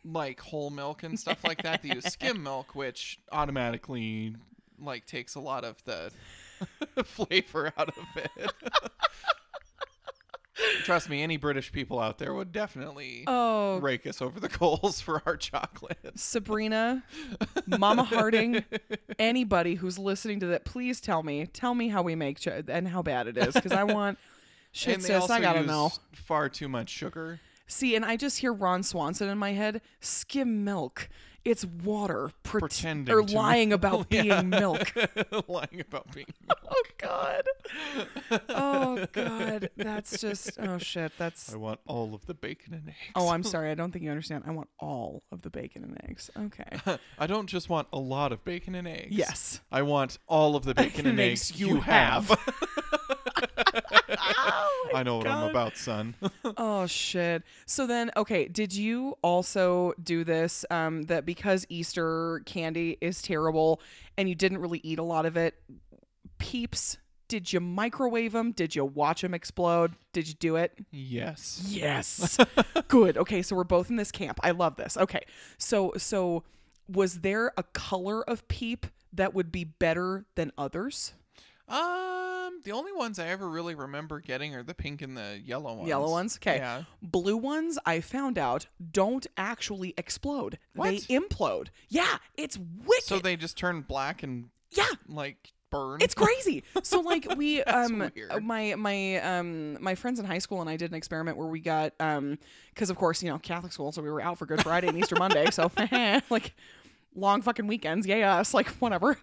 like 0.04 0.40
whole 0.40 0.68
milk 0.70 1.02
and 1.02 1.18
stuff 1.18 1.42
like 1.42 1.62
that. 1.62 1.82
They 1.82 1.94
use 1.94 2.04
skim 2.04 2.42
milk, 2.42 2.74
which 2.74 3.18
automatically 3.32 4.36
like 4.78 5.06
takes 5.06 5.34
a 5.36 5.40
lot 5.40 5.64
of 5.64 5.82
the 5.84 6.10
flavor 7.04 7.72
out 7.76 7.88
of 7.88 7.94
it. 8.16 8.52
Trust 10.84 11.10
me, 11.10 11.22
any 11.22 11.36
British 11.36 11.70
people 11.70 12.00
out 12.00 12.16
there 12.18 12.32
would 12.32 12.50
definitely 12.50 13.24
Oh, 13.26 13.78
rake 13.78 14.06
us 14.06 14.22
over 14.22 14.40
the 14.40 14.48
coals 14.48 15.02
for 15.02 15.22
our 15.26 15.36
chocolate. 15.36 15.98
Sabrina, 16.14 17.02
Mama 17.66 18.04
Harding, 18.04 18.64
anybody 19.18 19.74
who's 19.74 19.98
listening 19.98 20.40
to 20.40 20.46
that, 20.46 20.64
please 20.64 21.00
tell 21.02 21.22
me. 21.22 21.44
Tell 21.46 21.74
me 21.74 21.88
how 21.88 22.00
we 22.02 22.14
make 22.14 22.38
ch- 22.40 22.46
and 22.48 22.88
how 22.88 23.02
bad 23.02 23.26
it 23.26 23.36
is 23.36 23.52
because 23.52 23.72
I 23.72 23.84
want 23.84 24.18
shit, 24.72 24.94
and 24.94 25.02
they 25.02 25.08
sis. 25.08 25.20
also 25.22 25.34
I 25.34 25.40
gotta 25.40 25.58
use 25.60 25.68
know. 25.68 25.92
far 26.12 26.48
too 26.48 26.68
much 26.68 26.88
sugar. 26.88 27.40
See, 27.66 27.94
and 27.94 28.04
I 28.04 28.16
just 28.16 28.38
hear 28.38 28.52
Ron 28.52 28.82
Swanson 28.82 29.28
in 29.28 29.36
my 29.36 29.52
head. 29.52 29.82
Skim 30.00 30.64
milk. 30.64 31.10
It's 31.46 31.64
water 31.64 32.32
pret- 32.42 32.60
Pretending 32.62 33.14
or 33.14 33.22
lying 33.22 33.72
about 33.72 34.08
being 34.08 34.24
Yeah. 34.26 34.40
Oh, 34.40 34.42
milk. 34.42 34.92
lying 35.48 35.80
about 35.80 36.12
being 36.12 36.26
milk. 36.46 36.58
Oh 36.68 36.82
God. 36.98 37.42
Oh 38.48 39.06
God. 39.12 39.70
That's 39.76 40.20
just. 40.20 40.58
Oh 40.58 40.78
shit. 40.78 41.12
That's. 41.18 41.54
I 41.54 41.56
want 41.56 41.78
all 41.86 42.14
of 42.14 42.26
the 42.26 42.34
bacon 42.34 42.74
and 42.74 42.88
eggs. 42.88 42.96
Oh, 43.14 43.28
I'm 43.28 43.44
sorry. 43.44 43.70
I 43.70 43.74
don't 43.74 43.92
think 43.92 44.04
you 44.04 44.10
understand. 44.10 44.42
I 44.46 44.50
want 44.50 44.68
all 44.80 45.22
of 45.30 45.42
the 45.42 45.50
bacon 45.50 45.84
and 45.84 45.96
eggs. 46.08 46.30
Okay. 46.36 46.98
I 47.18 47.26
don't 47.28 47.46
just 47.46 47.68
want 47.70 47.86
a 47.92 47.98
lot 47.98 48.32
of 48.32 48.44
bacon 48.44 48.74
and 48.74 48.88
eggs. 48.88 49.14
Yes. 49.16 49.60
I 49.70 49.82
want 49.82 50.18
all 50.26 50.56
of 50.56 50.64
the 50.64 50.74
bacon 50.74 51.06
and 51.06 51.20
eggs 51.20 51.58
you 51.58 51.80
have. 51.80 52.28
Oh 54.36 54.90
I 54.94 55.02
know 55.02 55.16
what 55.18 55.26
I'm 55.26 55.48
about, 55.50 55.76
son. 55.76 56.14
Oh 56.56 56.86
shit. 56.86 57.42
So 57.66 57.86
then, 57.86 58.10
okay, 58.16 58.46
did 58.48 58.74
you 58.74 59.16
also 59.22 59.92
do 60.02 60.24
this 60.24 60.64
um 60.70 61.02
that 61.04 61.26
because 61.26 61.66
Easter 61.68 62.42
candy 62.46 62.96
is 63.00 63.22
terrible 63.22 63.80
and 64.16 64.28
you 64.28 64.34
didn't 64.34 64.58
really 64.58 64.80
eat 64.82 64.98
a 64.98 65.02
lot 65.02 65.26
of 65.26 65.36
it, 65.36 65.54
Peeps 66.38 66.98
Did 67.28 67.52
you 67.52 67.60
microwave 67.60 68.32
them? 68.32 68.52
Did 68.52 68.76
you 68.76 68.84
watch 68.84 69.22
them 69.22 69.34
explode? 69.34 69.94
Did 70.12 70.28
you 70.28 70.34
do 70.34 70.56
it? 70.56 70.78
Yes. 70.92 71.62
Yes. 71.66 72.38
Good. 72.88 73.16
Okay, 73.18 73.42
so 73.42 73.56
we're 73.56 73.64
both 73.64 73.90
in 73.90 73.96
this 73.96 74.12
camp. 74.12 74.38
I 74.42 74.52
love 74.52 74.76
this. 74.76 74.96
Okay. 74.96 75.22
So 75.58 75.92
so 75.96 76.44
was 76.88 77.20
there 77.20 77.52
a 77.56 77.64
color 77.64 78.22
of 78.28 78.46
peep 78.48 78.86
that 79.12 79.34
would 79.34 79.50
be 79.50 79.64
better 79.64 80.24
than 80.36 80.52
others? 80.56 81.14
Um, 81.68 82.60
the 82.64 82.72
only 82.72 82.92
ones 82.92 83.18
I 83.18 83.28
ever 83.28 83.48
really 83.48 83.74
remember 83.74 84.20
getting 84.20 84.54
are 84.54 84.62
the 84.62 84.74
pink 84.74 85.02
and 85.02 85.16
the 85.16 85.40
yellow 85.44 85.74
ones. 85.74 85.88
Yellow 85.88 86.10
ones? 86.10 86.36
Okay. 86.36 86.58
Yeah. 86.58 86.84
Blue 87.02 87.36
ones, 87.36 87.78
I 87.84 88.00
found 88.00 88.38
out, 88.38 88.66
don't 88.92 89.26
actually 89.36 89.94
explode. 89.98 90.58
What? 90.74 90.90
They 90.90 90.98
implode. 91.14 91.68
Yeah, 91.88 92.18
it's 92.36 92.58
wicked. 92.58 93.04
So 93.04 93.18
they 93.18 93.36
just 93.36 93.56
turn 93.56 93.80
black 93.82 94.22
and 94.22 94.50
yeah, 94.70 94.86
like 95.08 95.52
burn. 95.70 96.00
it's 96.00 96.14
crazy. 96.14 96.62
So 96.82 97.00
like 97.00 97.26
we 97.36 97.62
um 97.64 98.10
weird. 98.14 98.44
my 98.44 98.74
my 98.76 99.16
um 99.16 99.82
my 99.82 99.94
friends 99.96 100.20
in 100.20 100.26
high 100.26 100.38
school 100.38 100.60
and 100.60 100.70
I 100.70 100.76
did 100.76 100.90
an 100.90 100.96
experiment 100.96 101.36
where 101.36 101.48
we 101.48 101.58
got 101.60 101.94
um 101.98 102.38
cuz 102.76 102.90
of 102.90 102.96
course, 102.96 103.22
you 103.22 103.30
know, 103.30 103.38
Catholic 103.38 103.72
school, 103.72 103.90
so 103.92 104.02
we 104.02 104.10
were 104.10 104.20
out 104.20 104.38
for 104.38 104.46
Good 104.46 104.62
Friday 104.62 104.86
and 104.88 104.98
Easter 104.98 105.16
Monday, 105.16 105.50
so 105.50 105.70
like 106.30 106.54
long 107.16 107.42
fucking 107.42 107.66
weekends. 107.66 108.06
Yeah, 108.06 108.16
yeah, 108.16 108.40
it's 108.40 108.54
like 108.54 108.68
whatever. 108.78 109.18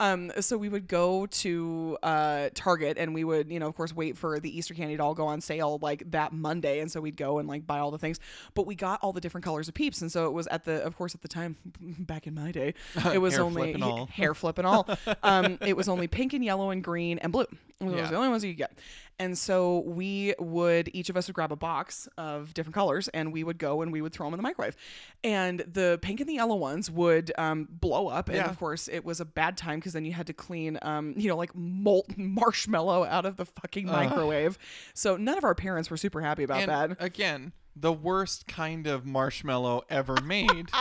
Um 0.00 0.32
so 0.40 0.56
we 0.56 0.68
would 0.68 0.88
go 0.88 1.26
to 1.26 1.98
uh 2.02 2.48
Target 2.54 2.98
and 2.98 3.14
we 3.14 3.24
would, 3.24 3.50
you 3.50 3.60
know, 3.60 3.66
of 3.66 3.74
course 3.76 3.94
wait 3.94 4.16
for 4.16 4.40
the 4.40 4.56
Easter 4.56 4.74
candy 4.74 4.96
to 4.96 5.02
all 5.02 5.14
go 5.14 5.26
on 5.26 5.40
sale 5.40 5.78
like 5.80 6.10
that 6.10 6.32
Monday 6.32 6.80
and 6.80 6.90
so 6.90 7.00
we'd 7.00 7.16
go 7.16 7.38
and 7.38 7.48
like 7.48 7.66
buy 7.66 7.78
all 7.78 7.90
the 7.90 7.98
things. 7.98 8.18
But 8.54 8.66
we 8.66 8.74
got 8.74 9.00
all 9.02 9.12
the 9.12 9.20
different 9.20 9.44
colors 9.44 9.68
of 9.68 9.74
peeps 9.74 10.00
and 10.00 10.10
so 10.10 10.26
it 10.26 10.32
was 10.32 10.46
at 10.48 10.64
the 10.64 10.82
of 10.82 10.96
course 10.96 11.14
at 11.14 11.22
the 11.22 11.28
time 11.28 11.56
back 11.80 12.26
in 12.26 12.34
my 12.34 12.50
day, 12.50 12.74
it 13.12 13.18
was 13.18 13.34
Hair 13.34 13.42
only 13.42 13.74
flip 13.74 14.08
hair 14.10 14.34
flip 14.34 14.58
and 14.58 14.66
all. 14.66 14.88
Um, 15.22 15.58
it 15.60 15.76
was 15.76 15.88
only 15.88 16.06
pink 16.08 16.32
and 16.32 16.44
yellow 16.44 16.70
and 16.70 16.82
green 16.82 17.18
and 17.18 17.32
blue. 17.32 17.46
Those 17.80 17.90
were 17.90 17.96
Yeah. 17.98 18.06
the 18.10 18.16
only 18.16 18.28
ones 18.28 18.44
you 18.44 18.52
could 18.52 18.58
get. 18.58 18.78
And 19.18 19.36
so 19.38 19.80
we 19.86 20.34
would 20.40 20.90
each 20.92 21.08
of 21.08 21.16
us 21.16 21.28
would 21.28 21.34
grab 21.34 21.52
a 21.52 21.56
box 21.56 22.08
of 22.18 22.52
different 22.54 22.74
colors 22.74 23.06
and 23.08 23.32
we 23.32 23.44
would 23.44 23.58
go 23.58 23.82
and 23.82 23.92
we 23.92 24.00
would 24.02 24.12
throw 24.12 24.26
them 24.26 24.34
in 24.34 24.38
the 24.38 24.42
microwave. 24.42 24.76
And 25.22 25.60
the 25.60 25.98
pink 26.02 26.20
and 26.20 26.28
the 26.28 26.34
yellow 26.34 26.56
ones 26.56 26.90
would 26.90 27.32
um, 27.38 27.68
blow 27.70 28.08
up. 28.08 28.28
And 28.28 28.38
Yeah. 28.38 28.48
of 28.50 28.58
course, 28.58 28.88
it 28.88 29.04
was 29.04 29.20
a 29.20 29.24
bad 29.24 29.56
time 29.56 29.78
because 29.78 29.92
then 29.92 30.04
you 30.04 30.12
had 30.12 30.26
to 30.28 30.32
clean, 30.32 30.78
um, 30.82 31.14
you 31.16 31.28
know, 31.28 31.36
like 31.36 31.54
molten 31.54 32.34
marshmallow 32.34 33.04
out 33.04 33.24
of 33.26 33.36
the 33.36 33.44
fucking 33.44 33.86
microwave. 33.86 34.58
So 34.94 35.16
none 35.16 35.38
of 35.38 35.44
our 35.44 35.54
parents 35.54 35.90
were 35.90 35.96
super 35.96 36.20
happy 36.20 36.42
about 36.44 36.60
and 36.62 36.70
that. 36.70 36.96
again, 37.02 37.52
the 37.76 37.92
worst 37.92 38.46
kind 38.46 38.86
of 38.86 39.04
marshmallow 39.04 39.82
ever 39.88 40.20
made. 40.20 40.70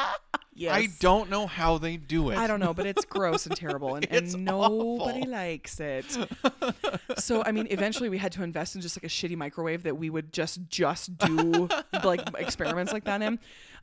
Yes. 0.55 0.75
I 0.75 0.87
don't 0.99 1.31
know 1.31 1.47
how 1.47 1.79
they 1.79 1.97
do 1.97 2.29
it. 2.29 2.37
I 2.37 2.45
don't 2.45 2.59
know, 2.59 2.75
but 2.75 2.85
it's 2.85 3.05
gross 3.05 3.47
and 3.47 3.55
terrible, 3.55 3.95
and, 3.95 4.05
It's 4.11 4.35
and 4.35 4.45
nobody 4.45 5.21
awful. 5.21 5.27
likes 5.31 5.79
it. 5.79 6.05
so 7.17 7.43
I 7.43 7.51
mean, 7.51 7.67
eventually 7.71 8.07
we 8.09 8.19
had 8.19 8.31
to 8.33 8.43
invest 8.43 8.75
in 8.75 8.81
just 8.81 8.95
like 8.95 9.03
a 9.03 9.07
shitty 9.07 9.35
microwave 9.35 9.81
that 9.81 9.97
we 9.97 10.11
would 10.11 10.31
just 10.31 10.59
just 10.69 11.17
do 11.17 11.67
like 12.03 12.21
experiments 12.37 12.93
like 12.93 13.05
that 13.05 13.23
in. 13.23 13.39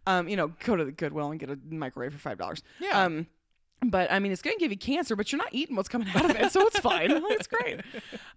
Um, 0.07 0.29
you 0.29 0.37
know, 0.37 0.53
go 0.65 0.77
to 0.77 0.85
the 0.85 0.93
Goodwill 0.93 1.33
and 1.33 1.41
get 1.41 1.51
a 1.51 1.59
microwave 1.71 2.13
for 2.13 2.21
five 2.21 2.39
dollars. 2.39 2.63
Yeah. 2.79 3.05
Um, 3.05 3.27
but 3.87 4.11
I 4.13 4.19
mean, 4.19 4.33
it's 4.33 4.43
gonna 4.43 4.57
give 4.59 4.71
you 4.71 4.77
cancer, 4.79 5.17
but 5.17 5.33
you're 5.33 5.39
not 5.39 5.53
eating 5.53 5.77
what's 5.77 5.89
coming 5.89 6.09
out 6.15 6.29
of 6.31 6.37
it, 6.37 6.53
so 6.53 6.67
it's 6.67 6.79
fine. 6.81 7.11
It's 7.31 7.47
great. 7.47 7.81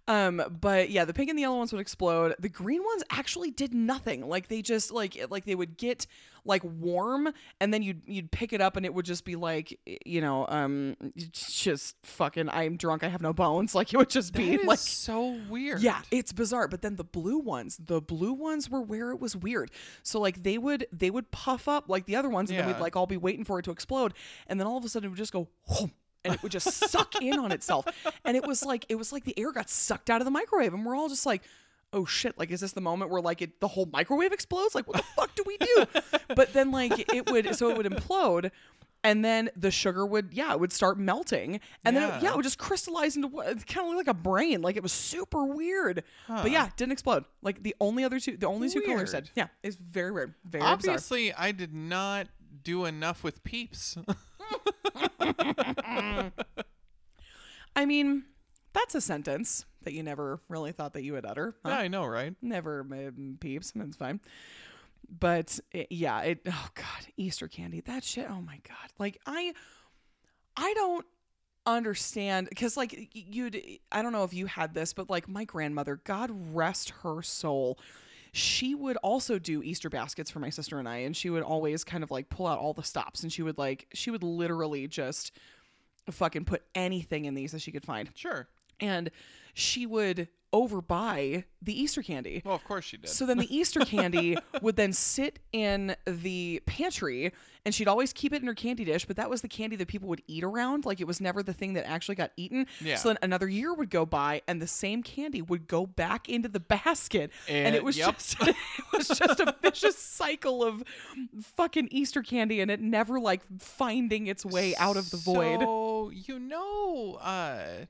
Um, 0.08 0.42
but 0.62 0.90
yeah, 0.90 1.06
the 1.06 1.14
pink 1.14 1.30
and 1.30 1.38
the 1.38 1.42
yellow 1.42 1.58
ones 1.58 1.72
would 1.74 1.82
explode. 1.82 2.36
The 2.40 2.50
green 2.50 2.84
ones 2.84 3.04
actually 3.10 3.52
did 3.52 3.74
nothing. 3.74 4.28
Like 4.28 4.48
they 4.48 4.62
just 4.62 4.92
like 4.92 5.18
like 5.30 5.46
they 5.46 5.56
would 5.56 5.78
get 5.78 6.06
like 6.46 6.62
warm, 6.64 7.30
and 7.62 7.74
then 7.74 7.82
you'd 7.84 8.02
you'd 8.06 8.32
pick 8.32 8.54
it 8.54 8.62
up, 8.62 8.76
and 8.78 8.86
it 8.86 8.94
would 8.94 9.06
just 9.06 9.26
be 9.26 9.36
like 9.36 9.80
you 10.06 10.22
know, 10.22 10.46
um, 10.48 10.96
just 11.32 11.96
fucking. 12.04 12.50
I'm 12.50 12.78
drunk. 12.78 13.04
I 13.04 13.10
have 13.10 13.22
no 13.22 13.34
bones. 13.34 13.74
Like 13.84 13.94
it 13.94 13.98
would 13.98 14.10
just 14.10 14.34
be 14.34 14.54
is 14.56 14.66
like 14.66 14.80
so 14.80 15.38
weird. 15.50 15.82
yeah, 15.82 16.02
it's 16.12 16.32
bizarre. 16.32 16.68
But 16.68 16.82
then 16.82 16.96
the 16.96 17.04
blue 17.04 17.40
ones, 17.40 17.78
the 17.84 18.00
blue 18.02 18.34
ones 18.34 18.70
were 18.70 18.82
where 18.82 19.10
it 19.12 19.20
was 19.20 19.36
weird. 19.36 19.72
So 20.04 20.20
like 20.20 20.44
they 20.44 20.58
would 20.58 20.86
they 20.92 21.10
would 21.10 21.32
puff 21.32 21.68
up 21.68 21.90
like 21.90 22.06
the 22.06 22.16
other 22.16 22.30
ones, 22.30 22.50
and 22.50 22.60
then 22.60 22.68
we'd 22.68 22.80
like 22.80 22.96
all 22.96 23.08
be 23.08 23.18
waiting 23.18 23.44
for 23.44 23.60
it 23.60 23.64
to 23.64 23.72
explode, 23.72 24.14
and 24.48 24.60
then 24.60 24.68
all 24.68 24.78
of 24.78 24.86
a 24.86 24.90
sudden 24.90 25.08
it 25.08 25.10
would 25.10 25.18
just 25.18 25.33
go. 25.34 25.50
Whoom, 25.68 25.92
and 26.24 26.34
it 26.34 26.42
would 26.42 26.52
just 26.54 26.72
suck 26.90 27.22
in 27.22 27.38
on 27.40 27.52
itself, 27.52 27.86
and 28.24 28.38
it 28.38 28.48
was 28.48 28.64
like 28.64 28.86
it 28.88 28.96
was 28.96 29.12
like 29.12 29.26
the 29.26 29.38
air 29.38 29.52
got 29.52 29.70
sucked 29.70 30.10
out 30.10 30.22
of 30.22 30.26
the 30.26 30.32
microwave, 30.32 30.74
and 30.74 30.86
we're 30.86 30.96
all 30.96 31.10
just 31.10 31.26
like, 31.26 31.42
"Oh 31.92 32.06
shit!" 32.06 32.38
Like, 32.40 32.50
is 32.52 32.62
this 32.62 32.72
the 32.72 32.80
moment 32.82 33.12
where 33.12 33.22
like 33.22 33.42
it 33.42 33.60
the 33.60 33.68
whole 33.68 33.88
microwave 33.92 34.32
explodes? 34.32 34.74
Like, 34.74 34.88
what 34.88 34.98
the 34.98 35.04
fuck 35.18 35.36
do 35.36 35.44
we 35.46 35.58
do? 35.58 35.86
But 36.36 36.54
then 36.54 36.72
like 36.72 37.14
it 37.14 37.30
would 37.30 37.54
so 37.56 37.70
it 37.70 37.76
would 37.78 37.86
implode, 37.86 38.52
and 39.04 39.24
then 39.26 39.50
the 39.58 39.70
sugar 39.70 40.06
would 40.06 40.30
yeah 40.32 40.54
it 40.54 40.60
would 40.62 40.72
start 40.72 40.98
melting, 40.98 41.60
and 41.84 41.96
then 41.98 42.04
it, 42.04 42.08
Yeah. 42.08 42.22
yeah 42.22 42.30
it 42.32 42.36
would 42.38 42.44
just 42.44 42.58
crystallize 42.58 43.18
into 43.18 43.28
what 43.28 43.48
it 43.48 43.68
kind 43.68 43.90
of 43.90 43.96
like 43.98 44.08
a 44.08 44.14
brain. 44.14 44.62
Like 44.62 44.78
it 44.78 44.84
was 44.84 44.94
super 44.94 45.44
weird. 45.44 46.04
Huh. 46.28 46.40
But 46.44 46.52
yeah, 46.52 46.70
didn't 46.78 46.94
explode. 46.94 47.26
Like 47.42 47.62
the 47.64 47.76
only 47.82 48.06
other 48.06 48.20
two, 48.22 48.38
the 48.38 48.48
only 48.48 48.70
two 48.70 48.82
colors 48.82 49.12
said. 49.12 49.30
Yeah, 49.36 49.48
it's 49.62 49.76
very 49.76 50.12
weird. 50.12 50.36
Very 50.46 50.62
bizarre. 50.62 50.74
Obviously, 50.74 51.34
I 51.34 51.52
did 51.52 51.74
not 51.74 52.28
do 52.64 52.86
enough 52.86 53.24
with 53.26 53.44
peeps. 53.44 53.98
I 57.76 57.86
mean, 57.86 58.24
that's 58.74 58.96
a 58.96 59.02
sentence 59.02 59.66
that 59.84 59.94
you 59.94 60.04
never 60.04 60.40
really 60.50 60.72
thought 60.72 60.94
that 60.94 61.04
you 61.04 61.14
would 61.14 61.26
utter. 61.26 61.56
huh? 61.64 61.70
yeah, 61.72 61.78
I 61.78 61.88
know, 61.88 62.06
right? 62.06 62.36
Never 62.42 62.82
um, 62.82 63.38
peeps. 63.40 63.74
It's 63.76 63.98
fine. 63.98 64.20
But 65.10 65.60
it, 65.72 65.88
yeah, 65.90 66.22
it. 66.22 66.40
Oh 66.48 66.68
god, 66.76 67.08
Easter 67.18 67.48
candy. 67.48 67.82
That 67.82 68.04
shit. 68.04 68.28
Oh 68.30 68.42
my 68.42 68.60
god. 68.68 68.92
Like 68.98 69.20
I, 69.26 69.54
I 70.56 70.74
don't 70.74 71.06
understand 71.66 72.50
because 72.50 72.78
like 72.78 73.10
you'd. 73.14 73.62
I 73.92 74.02
don't 74.02 74.12
know 74.12 74.24
if 74.24 74.34
you 74.34 74.46
had 74.46 74.74
this, 74.74 74.94
but 74.94 75.10
like 75.10 75.28
my 75.28 75.44
grandmother, 75.44 76.00
God 76.04 76.32
rest 76.54 76.92
her 77.02 77.22
soul. 77.22 77.78
She 78.36 78.74
would 78.74 78.98
also 78.98 79.38
do 79.38 79.62
Easter 79.62 79.90
baskets 79.90 80.32
for 80.32 80.40
my 80.40 80.50
sister 80.50 80.80
and 80.80 80.90
I, 80.90 80.98
and 80.98 81.16
she 81.16 81.30
would 81.30 81.44
always 81.44 81.84
kind 81.84 82.04
of 82.04 82.10
like 82.12 82.30
pull 82.30 82.48
out 82.48 82.58
all 82.58 82.74
the 82.74 82.84
stops, 82.84 83.22
and 83.22 83.32
she 83.32 83.44
would 83.44 83.58
like 83.60 83.88
she 83.94 84.10
would 84.10 84.24
literally 84.24 84.88
just 84.88 85.32
fucking 86.10 86.44
put 86.46 86.64
anything 86.76 87.26
in 87.26 87.36
these 87.36 87.52
that 87.52 87.62
she 87.62 87.72
could 87.72 87.86
find, 87.86 88.10
Sure. 88.16 88.48
and 88.80 89.12
she 89.54 89.86
would 89.86 90.28
overbuy 90.54 91.44
the 91.62 91.82
Easter 91.82 92.02
candy. 92.04 92.42
Well, 92.46 92.56
of 92.56 92.64
course 92.64 92.86
she 92.86 92.98
did. 92.98 93.10
So 93.10 93.26
then 93.26 93.38
the 93.38 93.56
Easter 93.56 93.80
candy 93.82 94.38
would 94.62 94.76
then 94.76 94.94
sit 94.94 95.40
in 95.52 95.96
the 96.06 96.62
pantry 96.66 97.32
and 97.66 97.74
she'd 97.74 97.88
always 97.88 98.12
keep 98.14 98.34
it 98.34 98.42
in 98.42 98.48
her 98.48 98.54
candy 98.54 98.84
dish, 98.84 99.06
but 99.06 99.16
that 99.16 99.30
was 99.30 99.42
the 99.42 99.48
candy 99.48 99.76
that 99.78 99.88
people 99.88 100.10
would 100.10 100.22
eat 100.28 100.44
around. 100.44 100.86
Like 100.86 101.00
it 101.00 101.08
was 101.08 101.22
never 101.22 101.42
the 101.42 101.54
thing 101.54 101.74
that 101.74 101.88
actually 101.88 102.16
got 102.16 102.32
eaten. 102.38 102.68
Yeah. 102.82 102.98
So 102.98 103.10
then 103.10 103.18
another 103.22 103.48
year 103.48 103.74
would 103.74 103.90
go 103.90 104.06
by 104.06 104.42
and 104.48 104.62
the 104.62 104.68
same 104.68 105.02
candy 105.02 105.42
would 105.42 105.68
go 105.68 105.86
back 105.86 106.30
into 106.30 106.50
the 106.50 106.60
basket. 106.60 107.32
And, 107.48 107.68
And- 107.68 107.76
it 107.76 107.84
was 107.84 107.98
yep. 107.98 108.18
just 108.18 108.36
it 108.48 108.56
was 108.96 109.08
just 109.08 109.40
a 109.40 109.56
vicious 109.62 109.98
cycle 109.98 110.64
of 110.64 110.84
fucking 111.56 111.88
Easter 111.92 112.22
candy 112.22 112.60
and 112.60 112.70
it 112.70 112.80
never 112.82 113.20
like 113.20 113.42
finding 113.60 114.28
its 114.28 114.46
way 114.46 114.76
out 114.76 114.98
of 114.98 115.10
the 115.10 115.18
void. 115.18 115.62
So 115.62 116.12
you 116.14 116.38
know, 116.40 117.18
uh, 117.22 117.86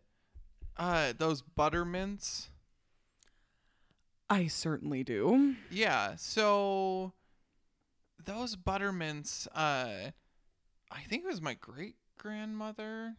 uh, 0.78 1.13
those 1.17 1.41
buttermints. 1.41 2.49
I 4.34 4.48
certainly 4.48 5.04
do. 5.04 5.56
Yeah. 5.69 6.15
So 6.17 7.13
those 8.26 8.56
buttermints. 8.56 9.48
Uh, 9.48 10.12
I 10.91 11.02
think 11.08 11.24
it 11.24 11.28
was 11.28 11.41
my 11.41 11.54
great 11.56 11.96
grandmother 12.17 13.15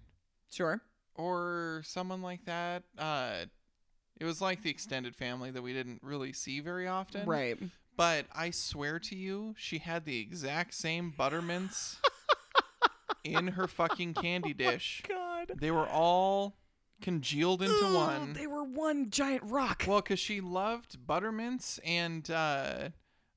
Sure. 0.51 0.81
or 1.15 1.83
someone 1.85 2.23
like 2.23 2.45
that. 2.47 2.85
Uh, 2.99 3.47
it 4.21 4.25
was 4.25 4.41
like 4.41 4.63
the 4.63 4.71
extended 4.71 5.15
family 5.17 5.51
that 5.51 5.63
we 5.63 5.73
didn't 5.73 6.01
really 6.03 6.33
see 6.33 6.61
very 6.61 6.87
often. 6.87 7.27
Right. 7.27 7.59
But 7.97 8.27
I 8.35 8.51
swear 8.51 8.99
to 9.01 9.17
you, 9.17 9.55
she 9.59 9.79
had 9.79 10.05
the 10.05 10.19
exact 10.21 10.75
same 10.75 11.11
buttermints 11.17 12.01
in 13.25 13.49
her 13.49 13.67
fucking 13.69 14.15
candy 14.15 14.53
dish. 14.55 15.03
God. 15.09 15.53
They 15.57 15.71
were 15.71 15.87
all 15.87 16.57
congealed 17.01 17.63
into 17.63 17.85
Ugh, 17.87 17.95
one. 17.95 18.33
They 18.33 18.47
were 18.47 18.65
one 18.65 19.11
giant 19.11 19.43
rock. 19.45 19.85
Well, 19.87 20.01
because 20.01 20.19
she 20.19 20.41
loved 20.41 21.07
buttermints 21.07 21.79
and 21.85 22.29
uh, 22.31 22.89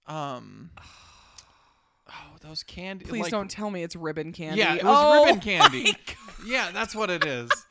um, 0.07 0.71
oh, 2.09 2.13
those 2.41 2.63
candy. 2.63 3.05
Please 3.05 3.23
like- 3.23 3.31
don't 3.31 3.51
tell 3.51 3.69
me 3.69 3.83
it's 3.83 3.95
ribbon 3.95 4.31
candy. 4.31 4.59
Yeah, 4.59 4.75
it 4.75 4.83
was 4.83 4.97
Oh 4.97 5.25
ribbon 5.25 5.39
candy. 5.41 5.95
Yeah, 6.45 6.71
that's 6.73 6.95
what 6.95 7.09
it 7.09 7.25
is. 7.25 7.49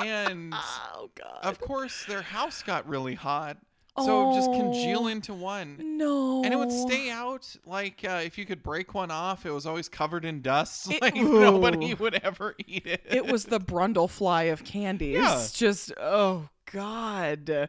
And 0.00 0.54
Oh 0.54 1.10
god. 1.16 1.40
of 1.42 1.58
course, 1.60 2.04
their 2.04 2.22
house 2.22 2.62
got 2.62 2.88
really 2.88 3.14
hot, 3.16 3.56
so 4.04 4.22
it 4.22 4.26
would 4.28 4.34
just 4.34 4.52
congeal 4.52 5.00
Oh. 5.04 5.06
into 5.08 5.34
one. 5.34 5.96
no. 5.98 6.42
And 6.44 6.52
it 6.52 6.56
would 6.56 6.72
stay 6.72 7.10
out 7.10 7.54
like 7.66 8.04
uh, 8.08 8.20
if 8.24 8.38
you 8.38 8.46
could 8.46 8.62
break 8.62 8.94
one 8.94 9.10
off, 9.10 9.44
it 9.46 9.50
was 9.50 9.66
always 9.66 9.88
covered 9.88 10.24
in 10.24 10.40
dust. 10.42 10.90
It- 10.92 11.02
like 11.02 11.16
nobody 11.16 11.94
would 11.94 12.14
ever 12.22 12.54
eat 12.66 12.86
it. 12.86 13.04
It 13.08 13.26
was 13.26 13.44
the 13.46 13.60
Brundlefly 13.60 14.52
of 14.52 14.64
candies. 14.64 15.18
Yeah. 15.18 15.46
Just 15.52 15.92
oh 16.00 16.48
god. 16.72 17.68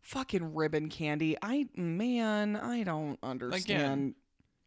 Fucking 0.00 0.54
ribbon 0.54 0.88
candy. 0.88 1.36
I 1.42 1.68
man, 1.76 2.56
I 2.56 2.82
don't 2.82 3.18
understand. 3.22 4.14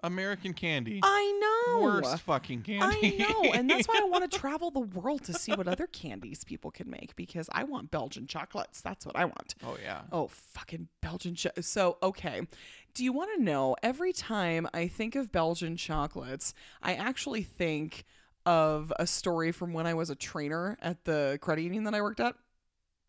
American 0.06 0.54
candy. 0.54 1.00
I 1.04 1.74
know. 1.78 1.82
Worst 1.82 2.20
fucking 2.22 2.62
candy. 2.62 3.24
I 3.24 3.28
know, 3.28 3.52
and 3.54 3.70
that's 3.70 3.88
why 3.88 4.00
I 4.02 4.08
want 4.08 4.30
to 4.30 4.38
travel 4.40 4.72
the 4.72 4.80
world 4.80 5.24
to 5.26 5.34
see 5.34 5.52
what 5.54 5.68
other 5.68 5.88
candies 5.88 6.44
people 6.44 6.72
can 6.72 6.90
make 6.90 7.16
because 7.16 7.50
I 7.52 7.64
want 7.64 7.92
Belgian 7.92 8.28
chocolates. 8.28 8.82
That's 8.82 9.06
what 9.06 9.16
I 9.16 9.26
want. 9.26 9.56
oh 9.66 9.78
yeah. 9.84 10.02
Oh, 10.12 10.28
fucking 10.28 10.88
Belgian 11.02 11.36
cho- 11.36 11.50
So, 11.62 11.98
okay. 12.04 12.48
Do 12.94 13.04
you 13.04 13.12
want 13.12 13.30
to 13.36 13.44
know 13.44 13.76
every 13.84 14.14
time 14.14 14.68
I 14.74 14.88
think 14.88 15.16
of 15.16 15.32
Belgian 15.32 15.76
chocolates, 15.76 16.54
I 16.82 16.94
actually 16.94 17.44
think 17.44 18.06
of 18.46 18.94
a 19.00 19.06
story 19.08 19.52
from 19.52 19.74
when 19.74 19.86
I 19.88 19.94
was 19.96 20.10
a 20.10 20.16
trainer 20.16 20.78
at 20.82 21.04
the 21.04 21.38
credit 21.42 21.64
union 21.64 21.84
that 21.86 21.94
I 21.96 22.02
worked 22.02 22.20
at? 22.22 22.36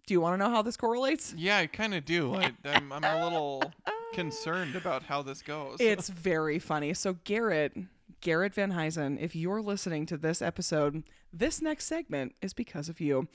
Do 0.07 0.15
you 0.15 0.21
want 0.21 0.35
to 0.35 0.39
know 0.39 0.51
how 0.51 0.63
this 0.63 0.77
correlates? 0.77 1.35
Yeah, 1.37 1.59
I 1.59 1.67
kind 1.67 1.93
of 1.95 2.05
do. 2.05 2.35
I, 2.35 2.53
I'm, 2.65 2.93
I'm 2.93 3.05
a 3.05 3.23
little 3.25 3.61
concerned 4.17 4.75
about 4.75 5.03
how 5.05 5.23
this 5.23 5.43
goes. 5.43 5.77
It's 5.79 6.09
very 6.09 6.59
funny. 6.59 6.95
So 6.95 7.19
Garrett, 7.25 7.77
Garrett 8.21 8.55
Van 8.55 8.73
Huysen, 8.73 9.19
if 9.21 9.37
you're 9.37 9.61
listening 9.61 10.07
to 10.07 10.17
this 10.17 10.41
episode, 10.41 11.05
this 11.33 11.61
next 11.61 11.85
segment 11.85 12.35
is 12.41 12.53
because 12.55 12.89
of 12.89 13.01
you. 13.01 13.29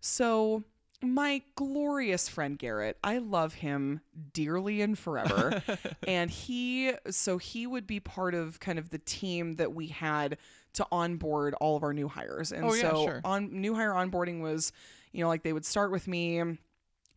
So 0.00 0.64
my 1.02 1.42
glorious 1.56 2.28
friend 2.28 2.58
Garrett, 2.58 2.96
I 3.04 3.18
love 3.18 3.54
him 3.54 4.00
dearly 4.32 4.80
and 4.80 4.98
forever. 4.98 5.62
and 6.08 6.30
he 6.30 6.92
so 7.10 7.36
he 7.38 7.66
would 7.66 7.86
be 7.86 8.00
part 8.00 8.34
of 8.34 8.58
kind 8.60 8.78
of 8.78 8.88
the 8.90 8.98
team 8.98 9.56
that 9.56 9.74
we 9.74 9.88
had 9.88 10.38
to 10.74 10.86
onboard 10.90 11.54
all 11.60 11.76
of 11.76 11.82
our 11.82 11.92
new 11.92 12.08
hires. 12.08 12.50
And 12.50 12.64
Oh, 12.64 12.72
yeah, 12.72 12.90
so 12.90 13.04
sure. 13.04 13.20
on 13.24 13.60
new 13.60 13.74
hire 13.74 13.92
onboarding 13.92 14.40
was, 14.40 14.72
you 15.12 15.22
know, 15.22 15.28
like 15.28 15.42
they 15.42 15.52
would 15.52 15.66
start 15.66 15.90
with 15.92 16.08
me 16.08 16.58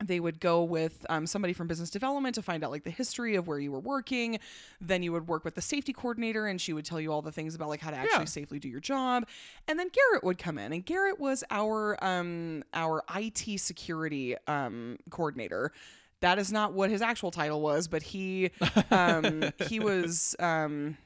they 0.04 0.20
would 0.20 0.40
go 0.40 0.64
with 0.64 1.06
um, 1.10 1.26
somebody 1.26 1.54
from 1.54 1.66
business 1.68 1.90
development 1.90 2.36
to 2.36 2.42
find 2.44 2.64
out 2.64 2.70
like 2.70 2.84
the 2.84 2.92
history 2.92 3.36
of 3.36 3.48
where 3.48 3.60
you 3.60 3.72
were 3.72 3.80
working. 3.80 4.40
Then 4.80 5.02
you 5.02 5.12
would 5.12 5.28
work 5.28 5.44
with 5.44 5.56
the 5.56 5.62
safety 5.62 5.92
coordinator 5.92 6.46
and 6.46 6.62
she 6.62 6.72
would 6.72 6.86
tell 6.86 7.02
you 7.02 7.12
all 7.12 7.24
the 7.24 7.32
things 7.32 7.56
about 7.56 7.70
like 7.70 7.82
how 7.82 7.90
to 7.90 7.98
actually 7.98 8.20
Yeah. 8.20 8.26
safely 8.26 8.60
do 8.60 8.70
your 8.70 8.80
job. 8.80 9.26
And 9.68 9.80
then 9.80 9.90
garrett 9.90 10.24
would 10.24 10.38
come 10.38 10.60
in 10.60 10.72
and 10.72 10.86
garrett 10.86 11.20
was 11.20 11.44
our 11.50 11.98
um 12.04 12.64
our 12.76 13.04
it 13.10 13.60
security 13.60 14.36
um 14.46 14.98
coordinator. 15.10 15.72
That 16.22 16.38
is 16.40 16.52
not 16.52 16.74
what 16.74 16.90
his 16.92 17.02
actual 17.02 17.32
title 17.32 17.62
was 17.62 17.88
but 17.88 18.04
he 18.04 18.52
um 18.92 19.52
he 19.68 19.80
was 19.90 20.36
um 20.40 20.98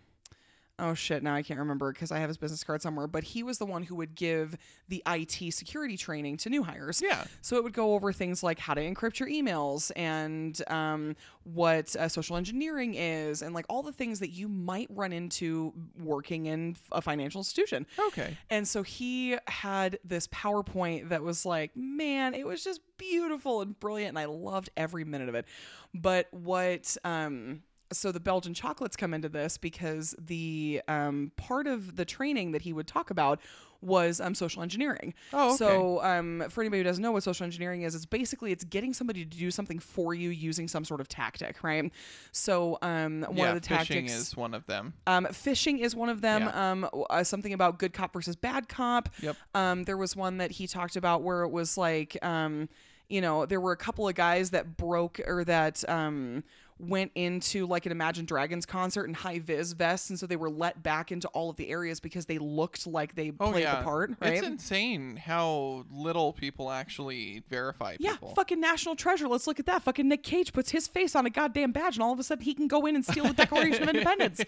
oh 0.82 0.94
shit 0.94 1.24
now 1.24 1.34
i 1.34 1.41
can't 1.41 1.60
remember 1.60 1.91
because 1.91 2.12
i 2.12 2.20
have 2.20 2.28
his 2.28 2.38
business 2.38 2.63
card 2.63 2.82
somewhere 2.82 3.08
but 3.08 3.24
he 3.24 3.44
was 3.44 3.58
the 3.58 3.65
one 3.65 3.84
who 3.84 3.96
would 3.96 4.15
give 4.15 4.58
the 4.89 5.02
it 5.08 5.54
security 5.54 5.96
training 5.96 6.36
to 6.38 6.50
new 6.50 6.63
hires 6.63 7.02
yeah. 7.02 7.24
so 7.41 7.56
it 7.56 7.63
would 7.63 7.74
go 7.74 7.94
over 7.94 8.12
things 8.12 8.44
like 8.44 8.60
how 8.60 8.74
to 8.74 8.82
encrypt 8.82 9.20
your 9.20 9.30
emails 9.30 9.91
and 9.96 10.62
um, 10.70 11.15
what 11.44 11.96
uh, 11.96 12.08
social 12.08 12.36
engineering 12.36 12.96
is 12.96 13.41
and 13.41 13.54
like 13.56 13.65
all 13.70 13.82
the 13.82 13.94
things 13.94 14.20
that 14.20 14.30
you 14.30 14.48
might 14.48 14.88
run 14.89 15.13
into 15.13 15.74
working 15.98 16.48
in 16.48 16.76
a 16.91 17.02
financial 17.02 17.39
institution 17.39 17.86
Okay. 18.08 18.38
and 18.50 18.67
so 18.67 18.84
he 18.84 19.38
had 19.48 20.00
this 20.04 20.28
PowerPoint 20.28 21.10
that 21.10 21.22
was 21.24 21.46
like, 21.46 21.76
man, 21.76 22.34
it 22.34 22.46
was 22.46 22.63
just 22.63 22.82
beautiful 22.98 23.62
and 23.62 23.80
brilliant, 23.80 24.10
and 24.10 24.20
I 24.20 24.26
loved 24.26 24.70
every 24.76 25.04
minute 25.04 25.30
of 25.30 25.36
it. 25.36 25.46
But 25.94 26.28
what, 26.32 26.96
um, 27.04 27.62
so 27.91 28.12
the 28.12 28.19
Belgian 28.19 28.54
chocolates 28.54 28.95
come 28.95 29.13
into 29.13 29.30
this 29.30 29.58
because 29.58 30.15
the 30.19 30.82
um, 30.88 31.32
part 31.38 31.67
of 31.67 31.95
the 31.95 32.06
training 32.06 32.51
that 32.51 32.62
he 32.62 32.73
would 32.73 32.88
talk 32.88 33.10
about 33.10 33.39
was 33.82 34.21
um, 34.21 34.36
social 34.36 34.62
engineering. 34.62 35.13
Oh, 35.34 35.49
okay. 35.49 35.58
So 35.58 36.04
um, 36.04 36.43
for 36.49 36.62
anybody 36.62 36.80
who 36.80 36.84
doesn't 36.84 37.01
know 37.01 37.12
what 37.12 37.23
social 37.23 37.43
engineering 37.43 37.82
is, 37.82 37.95
it's 37.95 38.06
basically 38.06 38.51
it's 38.51 38.63
getting 38.63 38.93
somebody 38.93 39.25
to 39.25 39.38
do 39.38 39.49
something 39.51 39.80
for 39.80 40.13
you 40.13 40.30
using 40.30 40.67
some 40.67 40.86
sort 40.86 41.01
of 41.01 41.08
tactic, 41.08 41.63
right? 41.63 41.91
So 42.32 42.77
um, 42.82 43.23
one 43.23 43.38
yeah, 43.38 43.49
of 43.49 43.56
the 43.56 43.62
tactics 43.62 44.13
phishing 44.13 44.15
is 44.15 44.38
one 44.38 44.54
of 44.54 44.65
them. 44.67 44.93
um, 45.08 45.25
phishing 45.32 45.80
is 45.80 45.95
one 45.95 46.10
of 46.10 46.21
them. 46.21 46.43
Yeah. 46.43 46.71
Um, 46.71 46.89
uh, 47.10 47.23
something 47.23 47.54
about 47.54 47.80
good 47.80 47.93
cop 47.93 48.13
versus 48.13 48.36
bad 48.36 48.69
cop. 48.69 49.10
Yep. 49.21 49.36
Um, 49.56 49.84
there 49.84 49.97
was 49.97 50.15
one 50.15 50.38
that 50.38 50.51
he 50.51 50.67
talked 50.67 50.95
about 50.95 51.23
where 51.23 51.41
it 51.41 51.49
was 51.49 51.77
like, 51.77 52.17
um, 52.23 52.69
you 53.10 53.19
know, 53.19 53.45
there 53.45 53.60
were 53.60 53.73
a 53.73 53.77
couple 53.77 54.08
of 54.08 54.15
guys 54.15 54.51
that 54.51 54.77
broke 54.77 55.19
or 55.25 55.43
that 55.43 55.84
um, 55.89 56.43
went 56.82 57.12
into 57.15 57.65
like 57.67 57.86
an 57.86 57.91
Imagine 57.91 58.26
Dragons 58.26 58.65
concert 58.65 59.06
in 59.06 59.13
high 59.13 59.39
vis 59.39 59.74
vests, 59.74 60.10
and 60.10 60.20
so 60.20 60.26
they 60.28 60.36
were 60.36 60.50
let 60.50 60.82
back 60.84 61.12
into 61.12 61.28
all 61.30 61.50
of 61.50 61.56
the 61.58 61.70
areas 61.70 62.00
because 62.00 62.26
they 62.26 62.38
looked 62.38 62.88
like 62.88 63.15
they 63.15 63.32
Oh 63.39 63.52
played 63.52 63.63
yeah. 63.63 63.78
the 63.78 63.84
part. 63.84 64.12
Right. 64.22 64.34
It's 64.34 64.46
insane 64.46 65.15
how 65.17 65.86
little 65.91 66.34
people 66.34 66.72
actually 66.72 67.44
verify 67.50 67.96
yeah, 68.00 68.15
fucking 68.36 68.60
national 68.60 68.96
treasure. 68.96 69.28
Let's 69.28 69.48
look 69.48 69.60
at 69.60 69.65
that. 69.67 69.84
Fucking 69.84 70.08
Nick 70.08 70.24
Cage 70.24 70.54
puts 70.54 70.72
his 70.72 70.88
face 70.88 71.15
on 71.15 71.26
a 71.26 71.30
goddamn 71.30 71.72
badge, 71.72 71.96
and 71.96 72.04
all 72.04 72.13
of 72.13 72.20
a 72.20 72.24
sudden 72.24 72.44
he 72.44 72.54
can 72.54 72.67
go 72.67 72.86
in 72.86 72.96
and 72.96 73.06
steal 73.06 73.26
the 73.26 73.34
Declaration 73.34 73.84
of 73.84 73.89
Independence. 73.96 74.41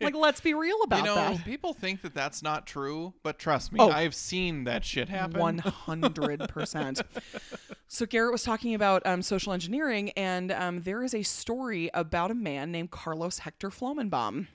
Like, 0.00 0.14
let's 0.14 0.40
be 0.40 0.54
real 0.54 0.82
about 0.84 0.98
you 1.00 1.04
know, 1.06 1.14
that. 1.14 1.44
people 1.44 1.74
think 1.74 2.02
that 2.02 2.14
that's 2.14 2.42
not 2.42 2.66
true, 2.66 3.14
but 3.22 3.38
trust 3.38 3.72
me, 3.72 3.78
Oh. 3.80 3.90
I've 3.90 4.14
seen 4.14 4.64
that 4.64 4.84
shit 4.84 5.08
happen. 5.08 5.40
One 5.40 5.58
hundred 5.58 6.48
percent. 6.48 7.00
So 7.92 8.06
Garrett 8.06 8.30
was 8.30 8.44
talking 8.44 8.76
about 8.76 9.04
um, 9.04 9.20
social 9.20 9.52
engineering, 9.52 10.10
and 10.10 10.52
um, 10.52 10.82
there 10.82 11.02
is 11.02 11.12
a 11.12 11.24
story 11.24 11.90
about 11.92 12.30
a 12.30 12.34
man 12.34 12.70
named 12.70 12.92
Carlos 12.92 13.40
Hector 13.40 13.68
Flomenbaum, 13.68 14.46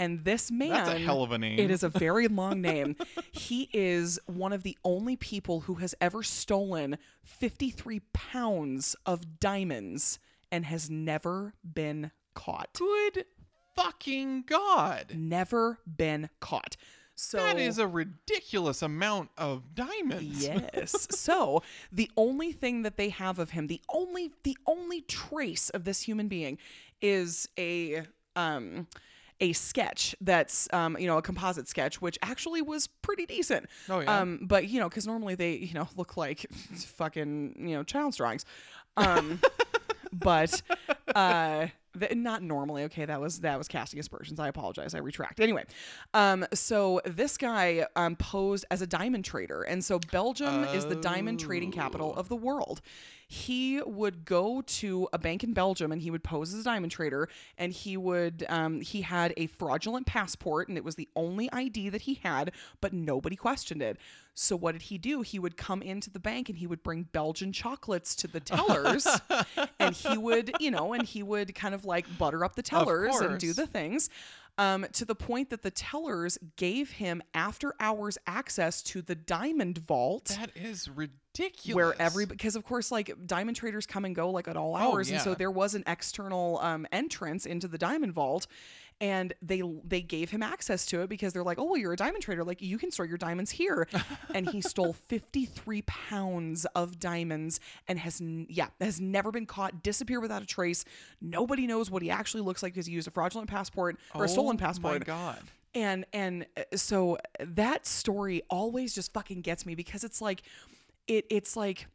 and 0.00 0.24
this 0.24 0.50
man. 0.50 0.70
That's 0.70 0.88
a 0.90 0.98
hell 0.98 1.22
of 1.22 1.30
a 1.30 1.38
name. 1.38 1.60
It 1.60 1.70
is 1.70 1.84
a 1.84 1.88
very 2.00 2.26
long 2.26 2.60
name. 2.60 2.96
He 3.30 3.68
is 3.72 4.18
one 4.26 4.52
of 4.52 4.64
the 4.64 4.76
only 4.84 5.14
people 5.14 5.60
who 5.60 5.74
has 5.74 5.94
ever 6.00 6.24
stolen 6.24 6.98
53 7.22 8.00
pounds 8.12 8.96
of 9.06 9.38
diamonds 9.38 10.18
and 10.50 10.64
has 10.64 10.90
never 10.90 11.54
been 11.62 12.10
caught. 12.34 12.80
Good 12.80 13.26
fucking 13.76 14.42
god. 14.48 15.12
Never 15.14 15.78
been 15.86 16.30
caught. 16.40 16.76
So 17.22 17.38
That 17.38 17.56
is 17.56 17.78
a 17.78 17.86
ridiculous 17.86 18.82
amount 18.82 19.30
of 19.38 19.76
diamonds. 19.76 20.44
Yes. 20.44 21.06
so 21.16 21.62
the 21.92 22.10
only 22.16 22.50
thing 22.50 22.82
that 22.82 22.96
they 22.96 23.10
have 23.10 23.38
of 23.38 23.50
him, 23.50 23.68
the 23.68 23.80
only 23.94 24.32
the 24.42 24.58
only 24.66 25.02
trace 25.02 25.70
of 25.70 25.84
this 25.84 26.02
human 26.02 26.26
being 26.26 26.58
is 27.00 27.48
a 27.56 28.02
um 28.34 28.88
a 29.40 29.52
sketch 29.52 30.16
that's 30.20 30.68
um 30.72 30.96
you 30.98 31.06
know 31.06 31.16
a 31.16 31.22
composite 31.22 31.68
sketch 31.68 32.00
which 32.00 32.18
actually 32.22 32.62
was 32.62 32.86
pretty 32.86 33.26
decent 33.26 33.66
Oh, 33.88 34.00
yeah? 34.00 34.20
um 34.20 34.40
but 34.42 34.68
you 34.68 34.78
know 34.80 34.88
because 34.88 35.06
normally 35.06 35.34
they 35.34 35.54
you 35.54 35.74
know 35.74 35.88
look 35.96 36.16
like 36.16 36.46
fucking 36.96 37.56
you 37.58 37.76
know 37.76 37.82
child's 37.82 38.16
drawings 38.16 38.44
um 38.96 39.40
but 40.12 40.62
uh 41.14 41.66
not 42.12 42.42
normally 42.42 42.84
okay 42.84 43.04
that 43.04 43.20
was 43.20 43.40
that 43.40 43.58
was 43.58 43.68
casting 43.68 44.00
aspersions 44.00 44.40
i 44.40 44.48
apologize 44.48 44.94
i 44.94 44.98
retract 44.98 45.40
anyway 45.40 45.64
um 46.14 46.44
so 46.54 47.00
this 47.04 47.36
guy 47.36 47.86
um 47.96 48.16
posed 48.16 48.64
as 48.70 48.80
a 48.82 48.86
diamond 48.86 49.24
trader 49.24 49.62
and 49.62 49.84
so 49.84 49.98
belgium 50.10 50.64
is 50.64 50.86
the 50.86 50.96
diamond 50.96 51.38
trading 51.38 51.70
capital 51.70 52.14
Oh. 52.16 52.18
of 52.20 52.28
the 52.28 52.36
world 52.36 52.80
he 53.32 53.80
would 53.86 54.26
go 54.26 54.60
to 54.60 55.08
a 55.10 55.18
bank 55.18 55.42
in 55.42 55.54
Belgium 55.54 55.90
and 55.90 56.02
he 56.02 56.10
would 56.10 56.22
pose 56.22 56.52
as 56.52 56.60
a 56.60 56.64
diamond 56.64 56.92
trader 56.92 57.30
and 57.56 57.72
he 57.72 57.96
would 57.96 58.44
um, 58.50 58.82
he 58.82 59.00
had 59.00 59.32
a 59.38 59.46
fraudulent 59.46 60.06
passport 60.06 60.68
and 60.68 60.76
it 60.76 60.84
was 60.84 60.96
the 60.96 61.08
only 61.16 61.50
ID 61.50 61.88
that 61.88 62.02
he 62.02 62.20
had 62.22 62.52
but 62.82 62.92
nobody 62.92 63.34
questioned 63.34 63.80
it. 63.80 63.96
So 64.34 64.54
what 64.54 64.72
did 64.72 64.82
he 64.82 64.98
do? 64.98 65.22
He 65.22 65.38
would 65.38 65.56
come 65.56 65.80
into 65.80 66.10
the 66.10 66.18
bank 66.18 66.50
and 66.50 66.58
he 66.58 66.66
would 66.66 66.82
bring 66.82 67.04
Belgian 67.04 67.52
chocolates 67.52 68.14
to 68.16 68.26
the 68.26 68.40
tellers 68.40 69.06
and 69.78 69.94
he 69.94 70.18
would, 70.18 70.52
you 70.60 70.70
know, 70.70 70.92
and 70.92 71.02
he 71.02 71.22
would 71.22 71.54
kind 71.54 71.74
of 71.74 71.86
like 71.86 72.06
butter 72.18 72.44
up 72.44 72.54
the 72.54 72.62
tellers 72.62 73.16
and 73.16 73.38
do 73.38 73.54
the 73.54 73.66
things. 73.66 74.10
Um, 74.58 74.86
to 74.92 75.04
the 75.06 75.14
point 75.14 75.48
that 75.50 75.62
the 75.62 75.70
tellers 75.70 76.36
gave 76.56 76.90
him 76.92 77.22
after 77.32 77.74
hours 77.80 78.18
access 78.26 78.82
to 78.84 79.00
the 79.00 79.14
diamond 79.14 79.78
vault. 79.78 80.36
That 80.38 80.50
is 80.54 80.88
ridiculous. 80.88 81.74
where 81.74 81.94
every 81.98 82.26
because 82.26 82.56
of 82.56 82.64
course 82.64 82.92
like 82.92 83.10
diamond 83.26 83.56
traders 83.56 83.86
come 83.86 84.04
and 84.04 84.14
go 84.14 84.28
like 84.30 84.46
at 84.48 84.56
all 84.58 84.76
hours 84.76 85.10
and 85.10 85.18
so 85.22 85.34
there 85.34 85.50
was 85.50 85.74
an 85.74 85.82
external 85.86 86.58
um, 86.58 86.86
entrance 86.92 87.46
into 87.46 87.66
the 87.66 87.78
diamond 87.78 88.12
vault 88.12 88.46
and 89.02 89.34
they 89.42 89.62
they 89.84 90.00
gave 90.00 90.30
him 90.30 90.42
access 90.42 90.86
to 90.86 91.02
it 91.02 91.08
because 91.10 91.32
they're 91.34 91.42
like 91.42 91.58
oh 91.58 91.64
well 91.64 91.76
you're 91.76 91.92
a 91.92 91.96
diamond 91.96 92.22
trader 92.22 92.44
like 92.44 92.62
you 92.62 92.78
can 92.78 92.90
store 92.90 93.04
your 93.04 93.18
diamonds 93.18 93.50
here 93.50 93.86
and 94.34 94.48
he 94.48 94.62
stole 94.62 94.92
53 95.08 95.82
pounds 95.82 96.64
of 96.76 96.98
diamonds 97.00 97.58
and 97.88 97.98
has 97.98 98.20
n- 98.20 98.46
yeah 98.48 98.68
has 98.80 99.00
never 99.00 99.30
been 99.32 99.44
caught 99.44 99.82
disappeared 99.82 100.22
without 100.22 100.40
a 100.40 100.46
trace 100.46 100.84
nobody 101.20 101.66
knows 101.66 101.90
what 101.90 102.00
he 102.00 102.10
actually 102.10 102.42
looks 102.42 102.62
like 102.62 102.72
because 102.72 102.86
he 102.86 102.92
used 102.92 103.08
a 103.08 103.10
fraudulent 103.10 103.50
passport 103.50 103.98
or 104.14 104.24
a 104.24 104.28
stolen 104.28 104.56
passport. 104.56 104.94
Oh 104.94 104.98
my 105.00 105.04
god. 105.04 105.38
and 105.74 106.04
and 106.12 106.46
uh, 106.56 106.62
so 106.76 107.18
that 107.40 107.86
story 107.86 108.42
always 108.48 108.94
just 108.94 109.12
fucking 109.12 109.40
gets 109.40 109.66
me 109.66 109.74
because 109.74 110.04
it's 110.04 110.20
like 110.22 110.42
it 111.08 111.26
it's 111.28 111.56
like 111.56 111.88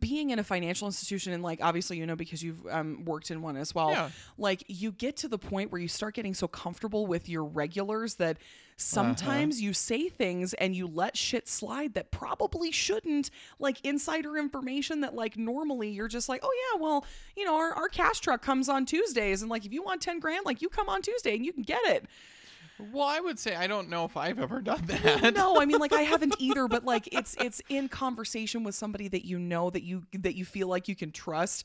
being 0.00 0.30
in 0.30 0.38
a 0.38 0.44
financial 0.44 0.86
institution 0.86 1.32
and 1.32 1.42
like 1.42 1.60
obviously 1.62 1.96
you 1.96 2.04
know 2.06 2.14
because 2.16 2.42
you've 2.42 2.66
um, 2.70 3.04
worked 3.06 3.30
in 3.30 3.40
one 3.40 3.56
as 3.56 3.74
well 3.74 3.90
Yeah. 3.90 4.10
like 4.36 4.62
you 4.68 4.92
get 4.92 5.16
to 5.18 5.28
the 5.28 5.38
point 5.38 5.72
where 5.72 5.80
you 5.80 5.88
start 5.88 6.14
getting 6.14 6.34
so 6.34 6.46
comfortable 6.46 7.06
with 7.06 7.28
your 7.28 7.44
regulars 7.44 8.16
that 8.16 8.36
Uh-huh. 8.36 8.74
sometimes 8.76 9.60
you 9.62 9.72
say 9.72 10.08
things 10.08 10.52
and 10.54 10.76
you 10.76 10.86
let 10.86 11.16
shit 11.16 11.48
slide 11.48 11.94
that 11.94 12.10
probably 12.10 12.70
shouldn't 12.70 13.30
like 13.58 13.80
insider 13.84 14.36
information 14.36 15.00
that 15.00 15.14
like 15.14 15.36
normally 15.38 15.88
you're 15.88 16.06
just 16.06 16.28
like 16.28 16.40
oh 16.44 16.52
yeah 16.74 16.80
well 16.80 17.04
you 17.36 17.44
know 17.44 17.56
our, 17.56 17.72
our 17.72 17.88
cash 17.88 18.20
truck 18.20 18.40
comes 18.42 18.68
on 18.68 18.84
tuesdays 18.86 19.40
and 19.42 19.50
like 19.50 19.64
if 19.64 19.72
you 19.72 19.82
want 19.82 20.00
10 20.02 20.20
grand 20.20 20.44
like 20.44 20.60
you 20.62 20.68
come 20.68 20.88
on 20.88 21.00
tuesday 21.02 21.34
and 21.34 21.44
you 21.46 21.52
can 21.52 21.62
get 21.62 21.80
it 21.86 22.04
Well, 22.92 23.06
I 23.06 23.20
would 23.20 23.38
say 23.38 23.54
I 23.56 23.66
don't 23.66 23.88
know 23.88 24.04
if 24.04 24.16
I've 24.16 24.38
ever 24.38 24.60
done 24.60 24.82
that. 24.86 25.34
no 25.34 25.60
i 25.60 25.64
mean 25.64 25.78
like 25.78 25.92
i 25.92 26.02
haven't 26.02 26.34
either 26.38 26.68
but 26.68 26.84
like 26.84 27.08
it's 27.12 27.36
it's 27.40 27.60
in 27.68 27.88
conversation 27.88 28.64
with 28.64 28.74
somebody 28.74 29.08
that 29.08 29.24
you 29.24 29.38
know 29.38 29.70
that 29.70 29.82
you 29.82 30.04
that 30.12 30.34
you 30.34 30.44
feel 30.44 30.68
like 30.68 30.88
you 30.88 30.94
can 30.96 31.10
trust 31.10 31.64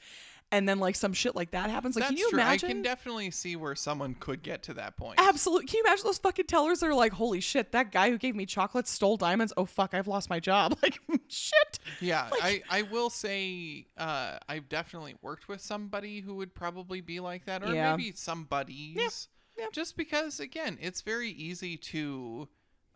and 0.52 0.69
then 0.69 0.80
like 0.80 0.95
some 0.95 1.13
shit 1.13 1.36
like 1.36 1.52
that 1.52 1.69
happens 1.69 1.95
like 1.95 2.04
That's 2.04 2.12
can 2.12 2.17
you 2.17 2.30
true. 2.30 2.39
imagine 2.39 2.69
I 2.69 2.73
can 2.73 2.82
definitely 2.84 3.32
see 3.32 3.56
where 3.56 3.73
someone 3.76 4.13
could 4.19 4.43
get 4.43 4.62
to 4.63 4.73
that 4.76 4.97
point. 4.97 5.19
Absolutely. 5.19 5.65
Can 5.65 5.78
you 5.80 5.84
imagine 5.88 6.06
those 6.06 6.19
fucking 6.19 6.45
tellers 6.45 6.82
that 6.82 6.88
are 6.89 6.93
like, 6.93 7.12
holy 7.13 7.39
shit, 7.41 7.71
that 7.71 7.91
guy 7.91 8.12
who 8.12 8.19
gave 8.19 8.36
me 8.36 8.45
chocolates 8.45 8.91
stole 8.91 9.17
diamonds. 9.17 9.52
Oh 9.58 9.65
fuck, 9.65 9.95
I've 9.95 10.08
lost 10.08 10.30
my 10.30 10.39
job. 10.39 10.78
Like 10.84 10.99
shit. 11.28 11.80
Yeah, 12.02 12.30
I, 12.34 12.62
I 12.69 12.84
will 12.84 13.10
say 13.10 13.88
uh, 13.97 14.38
I've 14.47 14.69
definitely 14.69 15.15
worked 15.23 15.47
with 15.47 15.60
somebody 15.62 16.19
who 16.19 16.36
would 16.36 16.54
probably 16.54 17.02
be 17.02 17.19
like 17.19 17.45
that, 17.45 17.63
or 17.63 17.73
Yeah. 17.73 17.95
maybe 17.95 18.12
some 18.15 18.43
buddies. 18.43 19.30
Yeah. 19.58 19.68
Just 19.72 19.98
because, 19.98 20.39
again, 20.39 20.78
it's 20.82 21.02
very 21.02 21.30
easy 21.30 21.78
to, 21.78 22.48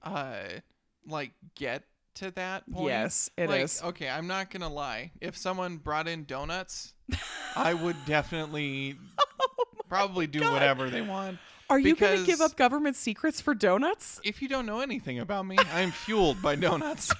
uh, 0.04 0.43
like 1.06 1.32
get 1.56 1.84
to 2.15 2.32
that 2.32 2.70
point. 2.72 2.88
Yes, 2.88 3.30
it 3.38 3.50
like, 3.50 3.62
is. 3.62 3.82
Okay, 3.84 4.10
I'm 4.10 4.28
not 4.28 4.50
gonna 4.50 4.70
lie. 4.72 5.12
If 5.22 5.38
someone 5.38 5.78
brought 5.78 6.08
in 6.08 6.26
donuts, 6.26 6.93
I 7.56 7.74
would 7.74 7.96
definitely 8.06 8.96
probably 9.88 10.28
do 10.28 10.39
God. 10.39 10.54
whatever 10.54 10.89
they 10.89 11.02
want. 11.02 11.39
Are 11.70 11.80
you 11.80 11.96
gonna 11.96 12.24
give 12.24 12.41
up 12.41 12.56
government 12.56 12.96
secrets 12.96 13.41
for 13.41 13.54
donuts? 13.54 14.22
If 14.24 14.41
you 14.41 14.48
don't 14.48 14.65
know 14.65 14.80
anything 14.80 15.20
about 15.20 15.46
me, 15.46 15.58
I'm 15.74 15.91
fueled 15.91 16.41
by 16.41 16.56
donuts. 16.67 17.12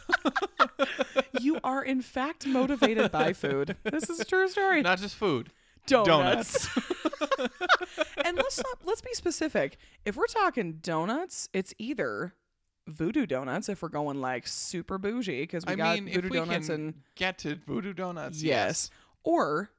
you 1.40 1.60
are 1.64 1.84
in 1.84 2.02
fact 2.02 2.48
motivated 2.48 3.12
by 3.12 3.34
food. 3.34 3.76
This 3.84 4.10
is 4.10 4.20
a 4.20 4.26
true 4.26 4.48
story. 4.48 4.82
not 4.82 5.00
just 5.00 5.16
food. 5.16 5.52
Donuts. 5.88 6.68
and 8.26 8.38
let's 8.38 8.58
not 8.58 8.80
let's 8.86 9.02
be 9.02 9.14
specific. 9.14 9.78
If 10.06 10.16
we're 10.16 10.28
talking 10.28 10.80
donuts, 10.82 11.50
it's 11.54 11.74
either 11.78 12.34
voodoo 12.88 13.26
donuts 13.26 13.68
if 13.68 13.82
we're 13.82 13.90
going 13.90 14.22
like 14.22 14.48
super 14.48 14.98
bougie 14.98 15.42
because 15.42 15.66
we 15.66 15.74
I 15.74 15.76
got 15.76 15.96
mean, 15.96 16.08
if 16.08 16.16
voodoo 16.16 16.30
we 16.30 16.38
donuts 16.38 16.68
can 16.68 16.76
and 16.76 16.94
get 17.16 17.40
to 17.40 17.56
voodoo 17.56 17.94
donuts, 17.94 18.42
yes. 18.42 18.90
or 19.24 19.72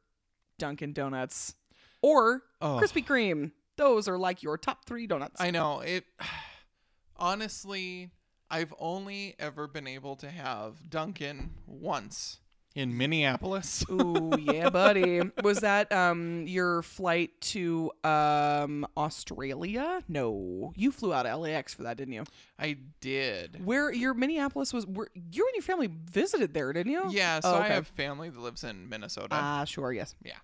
Dunkin' 0.58 0.92
Donuts 0.92 1.54
or 2.02 2.42
Oh. 2.60 2.80
Krispy 2.80 3.04
Kreme. 3.06 3.52
Those 3.76 4.08
are 4.08 4.18
like 4.18 4.42
your 4.42 4.58
top 4.58 4.84
three 4.84 5.06
donuts. 5.06 5.40
I 5.40 5.50
know 5.50 5.80
it. 5.80 6.04
Honestly, 7.16 8.10
I've 8.50 8.74
only 8.78 9.34
ever 9.38 9.66
been 9.68 9.86
able 9.86 10.16
to 10.16 10.30
have 10.30 10.88
Dunkin' 10.90 11.50
once 11.66 12.38
in 12.78 12.96
Minneapolis. 12.96 13.84
Ooh, 13.90 14.30
yeah, 14.38 14.70
buddy. 14.70 15.20
Was 15.42 15.60
that 15.60 15.92
um 15.92 16.46
your 16.46 16.82
flight 16.82 17.38
to 17.52 17.90
um 18.04 18.86
Australia? 18.96 20.02
No, 20.08 20.72
you 20.76 20.92
flew 20.92 21.12
out 21.12 21.26
of 21.26 21.40
LAX 21.40 21.74
for 21.74 21.82
that, 21.82 21.96
didn't 21.96 22.14
you? 22.14 22.24
I 22.58 22.76
did. 23.00 23.64
Where 23.64 23.92
your 23.92 24.14
Minneapolis 24.14 24.72
was? 24.72 24.86
Where 24.86 25.08
you 25.14 25.44
and 25.46 25.54
your 25.54 25.62
family 25.62 25.90
visited 26.10 26.54
there, 26.54 26.72
didn't 26.72 26.92
you? 26.92 27.10
Yeah, 27.10 27.40
so 27.40 27.50
Oh, 27.54 27.58
I 27.58 27.68
have 27.68 27.86
family 27.88 28.30
that 28.30 28.40
lives 28.40 28.62
in 28.64 28.88
Minnesota. 28.88 29.28
Ah, 29.32 29.64
sure, 29.64 29.92
yes. 29.92 30.14
yeah. 30.24 30.34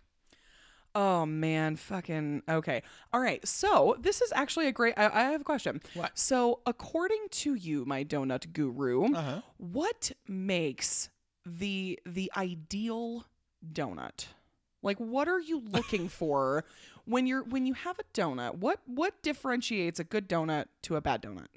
Oh 0.96 1.26
man, 1.26 1.74
fucking 1.74 2.42
okay. 2.48 2.82
All 3.12 3.20
right, 3.20 3.44
so 3.46 3.96
this 3.98 4.20
is 4.22 4.32
actually 4.32 4.68
a 4.68 4.72
great. 4.72 4.94
I, 4.96 5.06
I 5.06 5.22
have 5.32 5.40
a 5.40 5.44
question. 5.44 5.80
What? 5.94 6.16
So, 6.16 6.60
according 6.66 7.26
to 7.30 7.54
you, 7.54 7.84
my 7.84 8.04
donut 8.04 8.52
guru, 8.52 9.12
Uh-huh. 9.12 9.40
what 9.56 10.12
makes 10.28 11.08
the 11.44 11.98
the 12.06 12.30
ideal 12.36 13.26
donut? 13.72 14.26
Like, 14.82 14.98
what 14.98 15.28
are 15.28 15.40
you 15.40 15.62
looking 15.70 16.08
for 16.20 16.64
when 17.04 17.26
you're 17.26 17.44
when 17.44 17.66
you 17.66 17.74
have 17.74 17.98
a 17.98 18.04
donut? 18.12 18.56
What 18.56 18.80
what 18.86 19.22
differentiates 19.22 19.98
a 19.98 20.04
good 20.04 20.28
donut 20.28 20.66
to 20.82 20.96
a 20.96 21.00
bad 21.00 21.22
donut? 21.22 21.48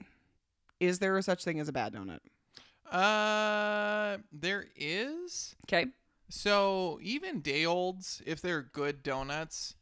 Is 0.80 1.00
there 1.00 1.18
a 1.18 1.24
such 1.24 1.44
thing 1.44 1.60
as 1.60 1.68
a 1.68 1.74
bad 1.74 1.94
donut? 1.94 2.20
Uh, 2.92 4.18
there 4.32 4.66
is. 4.76 5.56
Okay. 5.66 5.88
So 6.30 7.00
even 7.02 7.42
day 7.42 7.66
olds, 7.66 8.22
if 8.26 8.42
they're 8.42 8.62
good 8.62 9.02
donuts, 9.02 9.76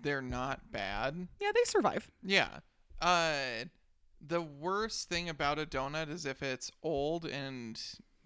they're 0.00 0.22
not 0.22 0.70
bad. 0.70 1.28
Yeah, 1.40 1.52
they 1.54 1.64
survive. 1.64 2.10
Yeah. 2.22 2.48
Uh, 3.00 3.64
the 4.24 4.42
worst 4.42 5.08
thing 5.08 5.28
about 5.28 5.58
a 5.58 5.66
donut 5.66 6.10
is 6.10 6.26
if 6.26 6.42
it's 6.42 6.70
old 6.82 7.24
and 7.24 7.80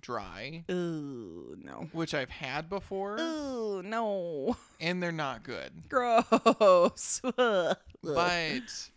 dry, 0.06 0.64
Ooh, 0.70 1.56
no. 1.60 1.88
which 1.90 2.14
I've 2.14 2.30
had 2.30 2.68
before, 2.68 3.18
Ooh, 3.18 3.82
no. 3.82 4.56
and 4.80 5.02
they're 5.02 5.10
not 5.10 5.42
good. 5.42 5.88
Gross. 5.88 7.20
But 8.02 8.90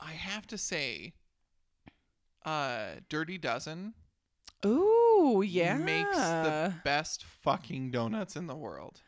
I 0.00 0.10
have 0.12 0.48
to 0.48 0.58
say, 0.58 1.12
uh, 2.44 2.86
Dirty 3.08 3.38
Dozen 3.38 3.94
Ooh, 4.66 5.44
yeah. 5.46 5.76
makes 5.76 6.16
the 6.16 6.74
best 6.82 7.24
fucking 7.24 7.92
donuts 7.92 8.34
in 8.34 8.48
the 8.48 8.56
world. 8.56 9.02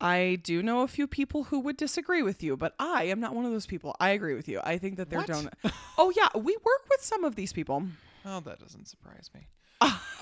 I 0.00 0.38
do 0.44 0.62
know 0.62 0.82
a 0.82 0.88
few 0.88 1.08
people 1.08 1.44
who 1.44 1.58
would 1.60 1.76
disagree 1.76 2.22
with 2.22 2.44
you, 2.44 2.56
but 2.56 2.74
I 2.78 3.04
am 3.04 3.18
not 3.18 3.34
one 3.34 3.44
of 3.44 3.50
those 3.50 3.66
people. 3.66 3.96
I 3.98 4.10
agree 4.10 4.34
with 4.34 4.48
you. 4.48 4.60
I 4.62 4.78
think 4.78 4.98
that 4.98 5.10
they're 5.10 5.18
What? 5.18 5.28
donut. 5.28 5.52
oh 5.98 6.12
yeah, 6.16 6.28
we 6.38 6.56
work 6.64 6.82
with 6.88 7.02
some 7.02 7.24
of 7.24 7.34
these 7.34 7.52
people. 7.52 7.82
Oh, 8.24 8.38
that 8.40 8.60
doesn't 8.60 8.86
surprise 8.86 9.30
me. 9.34 9.48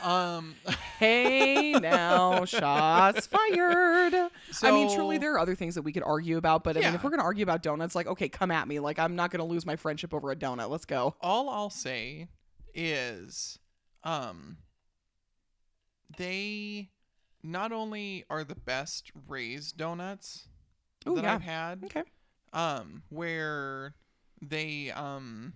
Um, 0.03 0.55
Hey 0.99 1.73
now, 1.73 2.45
shots 2.45 3.27
fired. 3.29 4.15
I 4.63 4.71
mean, 4.73 4.93
truly, 4.95 5.19
there 5.19 5.33
are 5.35 5.39
other 5.39 5.55
things 5.55 5.77
that 5.77 5.83
we 5.83 5.93
could 5.93 6.03
argue 6.03 6.37
about, 6.39 6.65
but 6.65 6.77
I 6.77 6.81
mean, 6.81 6.95
if 6.95 7.05
we're 7.05 7.11
gonna 7.11 7.23
argue 7.23 7.45
about 7.45 7.63
donuts, 7.63 7.95
like, 7.95 8.07
okay, 8.09 8.29
come 8.29 8.51
at 8.51 8.67
me. 8.67 8.81
Like, 8.81 8.99
I'm 8.99 9.15
not 9.15 9.31
gonna 9.31 9.45
lose 9.45 9.65
my 9.65 9.77
friendship 9.77 10.13
over 10.13 10.31
a 10.33 10.37
donut. 10.37 10.69
Let's 10.71 10.85
go. 10.85 11.15
all 11.21 11.49
I'll 11.49 11.71
say 11.71 12.29
is 12.75 13.59
um 14.05 14.59
they 16.17 16.91
not 17.43 17.73
only 17.73 18.25
are 18.31 18.45
the 18.45 18.55
best 18.55 19.11
raised 19.29 19.77
donuts 19.77 20.49
Ooh, 21.09 21.15
that 21.15 21.25
yeah. 21.25 21.35
I've 21.35 21.43
had 21.43 21.85
Okay. 21.85 22.03
um 22.53 23.03
where 23.09 23.95
they 24.43 24.91
um 24.91 25.53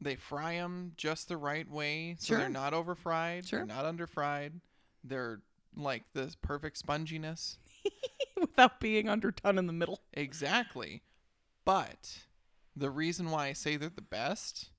they 0.00 0.16
fry 0.16 0.54
them 0.54 0.92
just 0.96 1.28
the 1.28 1.36
right 1.36 1.68
way 1.70 2.16
so 2.18 2.26
Sure. 2.28 2.38
they're 2.38 2.48
not 2.48 2.72
over 2.74 2.94
fried 2.94 3.46
Sure. 3.46 3.60
they're 3.60 3.66
not 3.76 3.84
under 3.84 4.06
fried 4.06 4.60
they're 5.04 5.40
like 5.76 6.02
the 6.14 6.34
perfect 6.42 6.84
sponginess 6.84 7.56
Without 8.40 8.78
being 8.80 9.08
underdone 9.08 9.58
in 9.58 9.66
the 9.66 9.72
middle. 9.72 10.00
Exactly. 10.14 11.02
But 11.64 12.18
the 12.76 12.90
reason 12.90 13.30
why 13.30 13.48
I 13.48 13.52
say 13.52 13.76
they're 13.76 13.88
the 13.88 14.00
best 14.00 14.70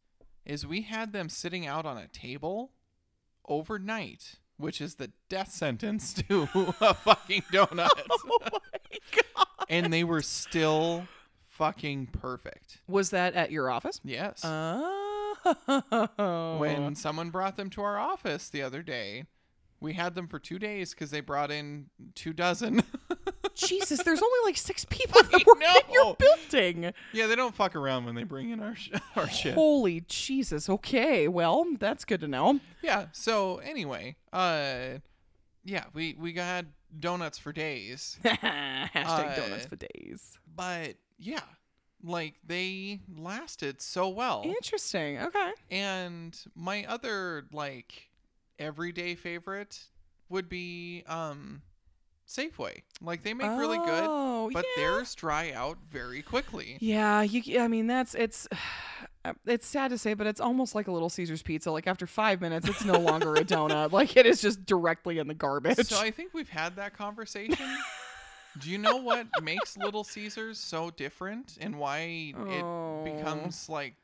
is 0.45 0.65
we 0.65 0.83
had 0.83 1.11
them 1.11 1.27
sitting 1.29 1.67
out 1.67 1.85
on 1.85 1.97
a 1.97 2.07
table 2.07 2.71
overnight, 3.47 4.35
which 4.57 4.79
is 4.81 4.95
the 4.95 5.11
death 5.29 5.51
sentence 5.51 6.13
to 6.29 6.43
a 6.81 6.93
fucking 6.93 7.43
donut. 7.51 7.89
Oh 8.11 8.39
my 8.41 8.97
god. 9.35 9.47
and 9.69 9.91
they 9.93 10.03
were 10.03 10.21
still 10.21 11.07
fucking 11.43 12.07
perfect. 12.07 12.79
Was 12.87 13.09
that 13.11 13.33
at 13.33 13.51
your 13.51 13.69
office? 13.69 13.99
Yes. 14.03 14.41
Oh. 14.43 15.05
When 16.57 16.95
someone 16.95 17.29
brought 17.29 17.57
them 17.57 17.69
to 17.71 17.81
our 17.81 17.97
office 17.97 18.49
the 18.49 18.61
other 18.61 18.81
day, 18.81 19.25
we 19.79 19.93
had 19.93 20.15
them 20.15 20.27
for 20.27 20.39
two 20.39 20.59
days 20.59 20.91
because 20.93 21.11
they 21.11 21.21
brought 21.21 21.51
in 21.51 21.87
two 22.15 22.33
dozen. 22.33 22.83
Jesus, 23.55 24.01
there's 24.03 24.21
only 24.21 24.39
like 24.45 24.57
six 24.57 24.85
people 24.85 25.21
that 25.23 25.45
work 25.45 25.57
in 25.61 25.93
your 25.93 26.15
building. 26.15 26.93
yeah, 27.13 27.27
they 27.27 27.35
don't 27.35 27.53
fuck 27.53 27.75
around 27.75 28.05
when 28.05 28.15
they 28.15 28.23
bring 28.23 28.49
in 28.51 28.61
our 28.61 28.75
sh- 28.75 28.91
our 29.15 29.29
shit. 29.29 29.53
Holy 29.53 30.01
Jesus. 30.07 30.69
Okay, 30.69 31.27
well, 31.27 31.65
that's 31.79 32.05
good 32.05 32.21
to 32.21 32.27
know. 32.27 32.59
Yeah. 32.81 33.07
So 33.11 33.57
anyway, 33.57 34.15
uh, 34.31 34.99
yeah, 35.65 35.85
we 35.93 36.15
we 36.17 36.31
got 36.33 36.65
donuts 36.97 37.37
for 37.37 37.51
days, 37.51 38.17
Hashtag 38.23 38.89
Uh, 38.95 39.35
donuts 39.35 39.65
for 39.65 39.75
days. 39.75 40.37
but 40.55 40.95
yeah, 41.17 41.39
like 42.03 42.35
they 42.45 43.01
lasted 43.17 43.81
so 43.81 44.09
well. 44.09 44.43
Interesting. 44.45 45.19
Okay. 45.19 45.51
And 45.71 46.37
my 46.55 46.85
other 46.85 47.45
like 47.51 48.09
everyday 48.57 49.15
favorite 49.15 49.79
would 50.29 50.49
be 50.49 51.03
um 51.07 51.61
Safeway. 52.27 52.83
Like 53.01 53.23
they 53.23 53.33
make 53.33 53.49
really 53.57 53.79
good, 53.79 54.03
Oh, 54.05 54.51
but 54.53 54.63
yeah. 54.77 54.83
theirs 54.83 55.15
dry 55.15 55.51
out 55.51 55.79
very 55.89 56.21
quickly. 56.21 56.77
Yeah, 56.79 57.21
you. 57.23 57.59
I 57.59 57.67
mean, 57.67 57.87
that's 57.87 58.13
it's. 58.15 58.47
it's 59.45 59.67
sad 59.67 59.89
to 59.89 59.97
say, 59.97 60.13
but 60.13 60.27
it's 60.27 60.39
almost 60.39 60.75
like 60.75 60.87
a 60.87 60.91
Little 60.91 61.09
Caesars 61.09 61.41
pizza. 61.41 61.71
Like 61.71 61.87
after 61.87 62.07
five 62.07 62.39
minutes, 62.39 62.69
it's 62.69 62.85
no 62.85 62.99
longer 62.99 63.33
a 63.35 63.43
donut. 63.43 63.91
Like 63.99 64.15
it 64.15 64.25
is 64.27 64.41
just 64.41 64.65
directly 64.65 65.17
in 65.17 65.27
the 65.27 65.33
garbage. 65.33 65.87
So 65.87 65.99
I 65.99 66.11
think 66.11 66.33
we've 66.33 66.49
had 66.49 66.75
that 66.77 66.93
conversation. 66.95 67.57
Do 68.59 68.69
you 68.69 68.77
know 68.77 68.97
what 68.97 69.27
makes 69.41 69.77
Little 69.77 70.03
Caesars 70.03 70.59
so 70.59 70.89
different 70.91 71.57
and 71.59 71.77
why 71.79 72.33
Oh. 72.35 73.03
it 73.05 73.15
becomes 73.15 73.67
oh. 73.69 73.73
like 73.73 73.95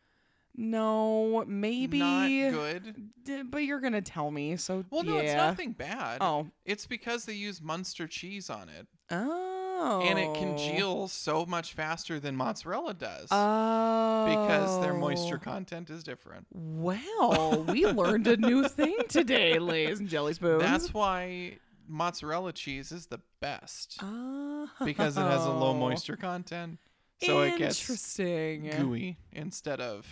no, 0.57 1.43
maybe. 1.47 1.99
not 1.99 2.27
good? 2.29 3.11
D- 3.23 3.43
but 3.43 3.59
you're 3.59 3.81
gonna 3.81 4.01
tell 4.01 4.31
me, 4.31 4.55
so 4.55 4.85
Well, 4.89 5.03
no, 5.03 5.15
yeah. 5.15 5.21
it's 5.21 5.33
nothing 5.33 5.73
bad. 5.73 6.19
Oh, 6.21 6.47
It's 6.63 6.85
because 6.87 7.25
they 7.25 7.33
use 7.33 7.61
Munster 7.61 8.07
cheese 8.07 8.49
on 8.49 8.69
it, 8.69 8.87
oh, 9.11 10.01
and 10.05 10.17
it 10.17 10.33
congeals 10.33 11.11
oh. 11.11 11.41
so 11.41 11.45
much 11.45 11.73
faster 11.73 12.19
than 12.21 12.35
mozzarella 12.37 12.93
does 12.93 13.27
Oh, 13.31 14.25
because 14.29 14.79
their 14.81 14.93
moisture 14.93 15.39
oh. 15.41 15.43
content 15.43 15.89
is 15.89 16.03
different. 16.03 16.47
Well, 16.53 17.65
we 17.67 17.85
learned 17.85 18.27
a 18.27 18.37
new 18.37 18.67
thing 18.69 18.95
today, 19.09 19.59
ladies 19.59 19.99
and 19.99 20.07
jelly 20.07 20.33
spoons. 20.33 20.61
That's 20.61 20.93
why 20.93 21.57
mozzarella 21.87 22.53
cheese 22.53 22.91
is 22.91 23.07
the 23.07 23.19
best 23.39 23.97
oh. 24.01 24.69
because 24.83 25.17
it 25.17 25.21
has 25.21 25.45
a 25.45 25.51
low 25.51 25.73
moisture 25.85 26.15
content, 26.15 26.79
so 27.23 27.41
it 27.41 27.57
gets 27.57 27.81
interesting. 27.81 28.69
gooey 28.77 29.17
instead 29.31 29.79
of 29.81 30.07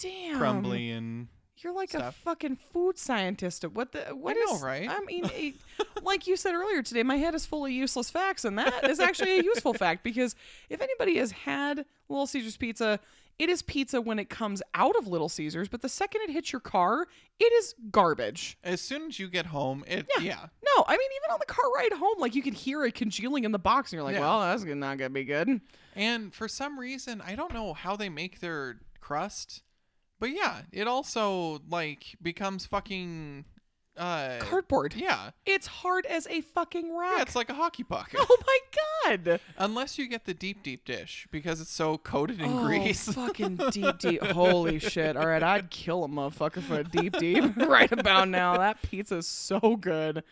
Damn, 0.00 0.38
crumbly 0.38 0.90
and 0.90 1.28
You're 1.58 1.72
like 1.72 1.94
a 1.94 2.12
fucking 2.12 2.56
food 2.72 2.98
scientist. 2.98 3.64
What 3.64 3.92
the? 3.92 4.00
What 4.14 4.36
know, 4.36 4.56
is- 4.56 4.62
right? 4.62 4.88
I 4.90 5.00
mean, 5.00 5.24
it- 5.32 5.54
like 6.02 6.26
you 6.26 6.36
said 6.36 6.54
earlier 6.54 6.82
today, 6.82 7.02
my 7.02 7.16
head 7.16 7.34
is 7.34 7.46
full 7.46 7.64
of 7.64 7.70
useless 7.70 8.10
facts, 8.10 8.44
and 8.44 8.58
that 8.58 8.88
is 8.90 9.00
actually 9.00 9.38
a 9.38 9.42
useful 9.42 9.72
fact 9.74 10.02
because 10.04 10.34
if 10.68 10.80
anybody 10.80 11.16
has 11.18 11.30
had 11.30 11.84
Little 12.08 12.26
Caesars 12.26 12.56
pizza, 12.56 13.00
it 13.38 13.48
is 13.48 13.62
pizza 13.62 14.00
when 14.00 14.18
it 14.18 14.28
comes 14.30 14.62
out 14.74 14.94
of 14.96 15.06
Little 15.06 15.28
Caesars, 15.28 15.68
but 15.68 15.82
the 15.82 15.88
second 15.88 16.22
it 16.22 16.30
hits 16.30 16.52
your 16.52 16.60
car, 16.60 17.06
it 17.40 17.52
is 17.52 17.74
garbage. 17.90 18.56
as 18.62 18.80
soon 18.80 19.08
as 19.08 19.18
you 19.18 19.28
get 19.28 19.46
home, 19.46 19.84
it 19.86 20.06
Yeah. 20.18 20.22
yeah. 20.24 20.46
No, 20.64 20.84
I 20.86 20.92
mean 20.96 21.08
even 21.22 21.32
on 21.32 21.38
the 21.40 21.46
car 21.46 21.64
ride 21.76 21.92
home, 21.92 22.18
like 22.18 22.34
you 22.34 22.42
could 22.42 22.54
hear 22.54 22.84
it 22.84 22.94
congealing 22.94 23.44
in 23.44 23.52
the 23.52 23.58
box, 23.58 23.92
and 23.92 23.96
you're 23.98 24.04
like, 24.04 24.14
Yeah. 24.14 24.20
"Well, 24.20 24.40
that's 24.40 24.64
not 24.64 24.98
gonna 24.98 25.10
be 25.10 25.24
good." 25.24 25.60
And 25.96 26.32
for 26.34 26.48
some 26.48 26.78
reason, 26.78 27.20
I 27.20 27.34
don't 27.34 27.52
know 27.52 27.72
how 27.74 27.96
they 27.96 28.08
make 28.08 28.40
their 28.40 28.80
crust, 29.00 29.62
but 30.18 30.30
yeah, 30.30 30.62
it 30.72 30.86
also 30.88 31.60
like 31.68 32.16
becomes 32.22 32.66
fucking 32.66 33.44
uh 33.96 34.38
Cardboard. 34.40 34.94
yeah. 34.94 35.30
It's 35.46 35.66
hard 35.66 36.06
as 36.06 36.26
a 36.28 36.40
fucking 36.40 36.94
rock. 36.94 37.12
Yeah, 37.16 37.22
it's 37.22 37.36
like 37.36 37.48
a 37.48 37.54
hockey 37.54 37.84
puck. 37.84 38.12
oh 38.18 38.38
my 38.46 38.58
god. 39.16 39.40
Unless 39.58 39.98
you 39.98 40.08
get 40.08 40.24
the 40.24 40.34
deep 40.34 40.62
deep 40.62 40.84
dish 40.84 41.28
because 41.30 41.60
it's 41.60 41.72
so 41.72 41.98
coated 41.98 42.40
in 42.40 42.50
oh, 42.52 42.66
grease. 42.66 43.08
fucking 43.14 43.60
deep, 43.70 43.98
deep. 43.98 44.22
Holy 44.22 44.78
shit. 44.78 45.16
All 45.16 45.26
right, 45.26 45.42
I'd 45.42 45.70
kill 45.70 46.04
a 46.04 46.08
motherfucker 46.08 46.62
for 46.62 46.80
a 46.80 46.84
deep, 46.84 47.16
deep 47.18 47.56
right 47.56 47.90
about 47.92 48.28
now. 48.28 48.56
That 48.56 48.82
pizza's 48.82 49.26
so 49.26 49.76
good. 49.76 50.22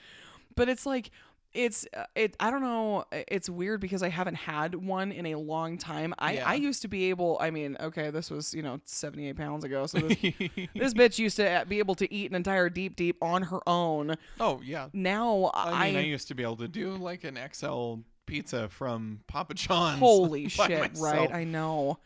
But 0.54 0.68
it's 0.68 0.84
like, 0.84 1.10
it's 1.54 1.86
uh, 1.96 2.04
it 2.14 2.36
i 2.40 2.50
don't 2.50 2.62
know 2.62 3.04
it's 3.12 3.48
weird 3.48 3.80
because 3.80 4.02
i 4.02 4.08
haven't 4.08 4.34
had 4.34 4.74
one 4.74 5.12
in 5.12 5.26
a 5.26 5.34
long 5.34 5.76
time 5.76 6.14
i 6.18 6.34
Yeah. 6.34 6.48
i 6.48 6.54
used 6.54 6.82
to 6.82 6.88
be 6.88 7.10
able 7.10 7.36
i 7.40 7.50
mean 7.50 7.76
okay 7.80 8.10
this 8.10 8.30
was 8.30 8.54
you 8.54 8.62
know 8.62 8.80
78 8.84 9.36
pounds 9.36 9.64
ago 9.64 9.86
so 9.86 9.98
this, 9.98 10.18
this 10.74 10.94
bitch 10.94 11.18
used 11.18 11.36
to 11.36 11.48
uh, 11.48 11.64
be 11.64 11.78
able 11.78 11.94
to 11.96 12.12
eat 12.12 12.30
an 12.30 12.36
entire 12.36 12.70
deep 12.70 12.96
deep 12.96 13.16
on 13.22 13.42
her 13.42 13.60
own 13.66 14.16
oh 14.40 14.60
yeah. 14.64 14.88
now 14.92 15.50
I 15.54 15.86
mean, 15.86 15.96
I, 15.96 16.00
i, 16.00 16.02
used 16.02 16.28
to 16.28 16.34
be 16.34 16.42
able 16.42 16.56
to 16.56 16.68
do 16.68 16.96
like 16.96 17.24
an 17.24 17.38
XL 17.52 17.96
pizza 18.26 18.68
from 18.68 19.20
Papa 19.26 19.54
John's. 19.54 19.98
holy 20.00 20.48
shit 20.48 20.70
myself. 20.80 21.00
right 21.02 21.34
i 21.34 21.44
know 21.44 21.98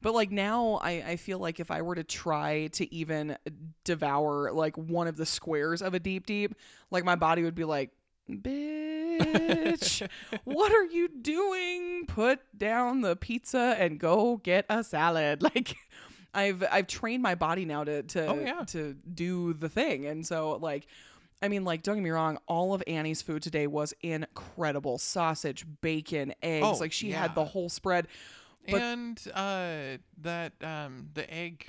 but 0.00 0.14
like 0.14 0.30
now 0.30 0.80
I, 0.82 0.90
I 1.06 1.16
feel 1.16 1.38
like 1.38 1.60
if 1.60 1.70
i 1.70 1.82
were 1.82 1.94
to 1.94 2.04
try 2.04 2.68
to 2.68 2.92
even 2.92 3.36
devour 3.84 4.50
like 4.52 4.76
one 4.76 5.06
of 5.06 5.16
the 5.16 5.26
squares 5.26 5.82
of 5.82 5.94
a 5.94 6.00
deep 6.00 6.26
deep 6.26 6.54
like 6.90 7.04
my 7.04 7.14
body 7.16 7.42
would 7.42 7.54
be 7.54 7.64
like 7.64 7.90
bitch 8.30 8.67
what 10.44 10.72
are 10.72 10.84
you 10.84 11.08
doing 11.08 12.04
put 12.06 12.40
down 12.56 13.00
the 13.00 13.16
pizza 13.16 13.76
and 13.78 13.98
go 13.98 14.36
get 14.38 14.64
a 14.68 14.82
salad 14.84 15.42
like 15.54 15.76
i've 16.34 16.64
i've 16.70 16.86
trained 16.86 17.22
my 17.22 17.34
body 17.34 17.64
now 17.64 17.84
to 17.84 18.02
to 18.02 18.26
Oh, 18.26 18.38
yeah. 18.40 18.64
to 18.68 18.94
do 19.14 19.52
the 19.54 19.68
thing 19.68 20.06
and 20.06 20.26
so 20.26 20.52
like 20.60 20.86
I 21.40 21.46
mean, 21.46 21.64
like, 21.64 21.84
don't 21.84 21.94
get 21.94 22.02
me 22.02 22.10
wrong. 22.10 22.38
All 22.48 22.74
of 22.74 22.82
Annie's 22.88 23.22
food 23.22 23.44
today 23.44 23.68
was 23.68 23.94
incredible: 24.00 24.98
sausage, 24.98 25.64
bacon, 25.82 26.34
eggs. 26.42 26.66
Oh, 26.66 26.72
like 26.80 26.90
she 26.90 27.10
yeah. 27.10 27.22
had 27.22 27.36
the 27.36 27.44
whole 27.44 27.68
spread. 27.68 28.08
But- 28.68 28.82
and 28.82 29.22
uh 29.32 29.98
that 30.22 30.54
um 30.60 31.10
the 31.14 31.32
egg 31.32 31.66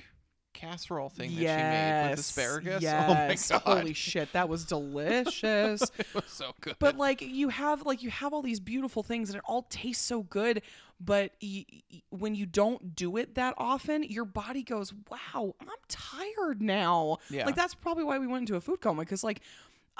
casserole 0.52 1.08
thing 1.08 1.30
that 1.30 1.36
she 1.38 1.44
made 1.46 2.10
with 2.10 2.20
asparagus. 2.20 2.82
Yes. 2.82 3.48
Oh 3.52 3.58
my 3.58 3.60
god. 3.64 3.78
Holy 3.78 3.94
shit, 3.94 4.32
that 4.32 4.48
was 4.48 4.64
delicious. 4.64 5.82
it 5.98 6.06
was 6.14 6.24
so 6.28 6.52
good. 6.60 6.76
but 6.78 6.96
like 6.96 7.20
you 7.22 7.48
have 7.48 7.86
like 7.86 8.02
you 8.02 8.10
have 8.10 8.32
all 8.32 8.42
these 8.42 8.60
beautiful 8.60 9.02
things 9.02 9.30
and 9.30 9.36
it 9.36 9.42
all 9.46 9.62
tastes 9.70 10.04
so 10.04 10.22
good 10.22 10.62
but 11.02 11.32
y- 11.42 11.64
y- 11.70 12.02
when 12.10 12.34
you 12.34 12.44
don't 12.44 12.94
do 12.94 13.16
it 13.16 13.34
that 13.34 13.54
often 13.56 14.02
your 14.02 14.26
body 14.26 14.62
goes 14.62 14.92
wow 15.10 15.54
i'm 15.62 15.68
tired 15.88 16.60
now 16.60 17.16
Yeah. 17.30 17.46
like 17.46 17.54
that's 17.56 17.74
probably 17.74 18.04
why 18.04 18.18
we 18.18 18.26
went 18.26 18.42
into 18.42 18.56
a 18.56 18.60
food 18.60 18.80
coma 18.82 19.00
because 19.02 19.24
like 19.24 19.40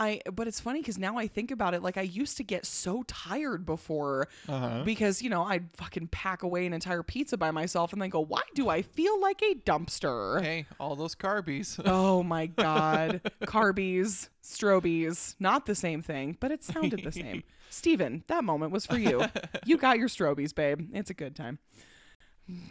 I, 0.00 0.22
but 0.32 0.48
it's 0.48 0.60
funny 0.60 0.80
because 0.80 0.96
now 0.96 1.18
I 1.18 1.26
think 1.26 1.50
about 1.50 1.74
it, 1.74 1.82
like 1.82 1.98
I 1.98 2.02
used 2.02 2.38
to 2.38 2.42
get 2.42 2.64
so 2.64 3.02
tired 3.06 3.66
before 3.66 4.28
uh-huh. 4.48 4.82
because, 4.82 5.20
you 5.20 5.28
know, 5.28 5.42
I'd 5.42 5.70
fucking 5.74 6.06
pack 6.06 6.42
away 6.42 6.64
an 6.64 6.72
entire 6.72 7.02
pizza 7.02 7.36
by 7.36 7.50
myself 7.50 7.92
and 7.92 8.00
then 8.00 8.08
go, 8.08 8.20
why 8.20 8.40
do 8.54 8.70
I 8.70 8.80
feel 8.80 9.20
like 9.20 9.42
a 9.42 9.56
dumpster? 9.56 10.40
Hey, 10.40 10.64
all 10.80 10.96
those 10.96 11.14
carbies. 11.14 11.78
Oh 11.90 12.22
my 12.22 12.46
God. 12.46 13.20
Carbies, 13.42 14.28
strobies, 14.42 15.34
not 15.38 15.66
the 15.66 15.74
same 15.74 16.02
thing, 16.02 16.36
but 16.40 16.50
it 16.50 16.62
sounded 16.62 17.02
the 17.02 17.12
same. 17.12 17.42
Steven, 17.68 18.24
that 18.28 18.44
moment 18.44 18.72
was 18.72 18.86
for 18.86 18.96
you. 18.96 19.24
You 19.66 19.76
got 19.76 19.98
your 19.98 20.08
strobies, 20.08 20.54
babe. 20.54 20.88
It's 20.94 21.10
a 21.10 21.14
good 21.14 21.36
time. 21.36 21.58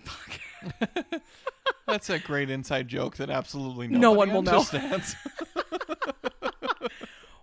Fuck. 0.04 0.40
That's 1.88 2.10
a 2.10 2.18
great 2.20 2.50
inside 2.50 2.88
joke 2.88 3.18
that 3.18 3.30
absolutely 3.30 3.88
No 3.88 4.14
one 4.14 4.32
will 4.32 4.42
know. 4.42 4.64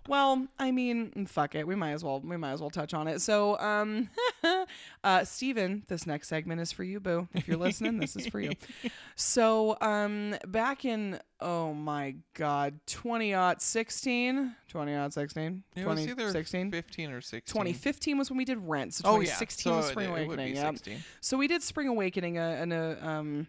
Well, 0.07 0.47
I 0.57 0.71
mean, 0.71 1.25
fuck 1.27 1.55
it. 1.55 1.67
We 1.67 1.75
might 1.75 1.91
as 1.91 2.03
well 2.03 2.19
we 2.21 2.37
might 2.37 2.51
as 2.51 2.61
well 2.61 2.69
touch 2.69 2.93
on 2.93 3.07
it. 3.07 3.21
So, 3.21 3.57
um 3.59 4.09
uh 5.03 5.23
Steven, 5.23 5.83
this 5.87 6.07
next 6.07 6.27
segment 6.29 6.61
is 6.61 6.71
for 6.71 6.83
you, 6.83 6.99
boo. 6.99 7.27
If 7.33 7.47
you're 7.47 7.57
listening, 7.57 7.97
this 7.99 8.15
is 8.15 8.27
for 8.27 8.39
you. 8.39 8.51
So, 9.15 9.77
um 9.81 10.35
back 10.47 10.85
in 10.85 11.19
oh 11.39 11.73
my 11.73 12.15
god, 12.35 12.79
20 12.87 13.33
odd 13.33 13.61
16, 13.61 14.55
20 14.67 14.95
odd 14.95 15.13
16, 15.13 15.63
20 15.81 16.07
16. 16.31 16.71
15 16.71 17.11
or 17.11 17.21
16. 17.21 17.41
2015 17.53 18.17
was 18.17 18.29
when 18.29 18.37
we 18.37 18.45
did 18.45 18.57
Rent. 18.59 18.93
So 18.93 19.03
Oh 19.05 19.19
yeah, 19.19 19.35
2016 19.35 19.71
so 19.71 19.77
was 19.77 19.85
it- 19.87 19.91
Spring 19.91 20.07
it, 20.09 20.11
would 20.11 20.19
Awakening. 20.39 20.53
be 20.53 20.59
yeah. 20.59 20.71
16. 20.71 21.03
So 21.21 21.37
we 21.37 21.47
did 21.47 21.63
Spring 21.63 21.87
Awakening, 21.87 22.37
uh, 22.37 22.57
and 22.61 22.73
a 22.73 23.07
um, 23.07 23.47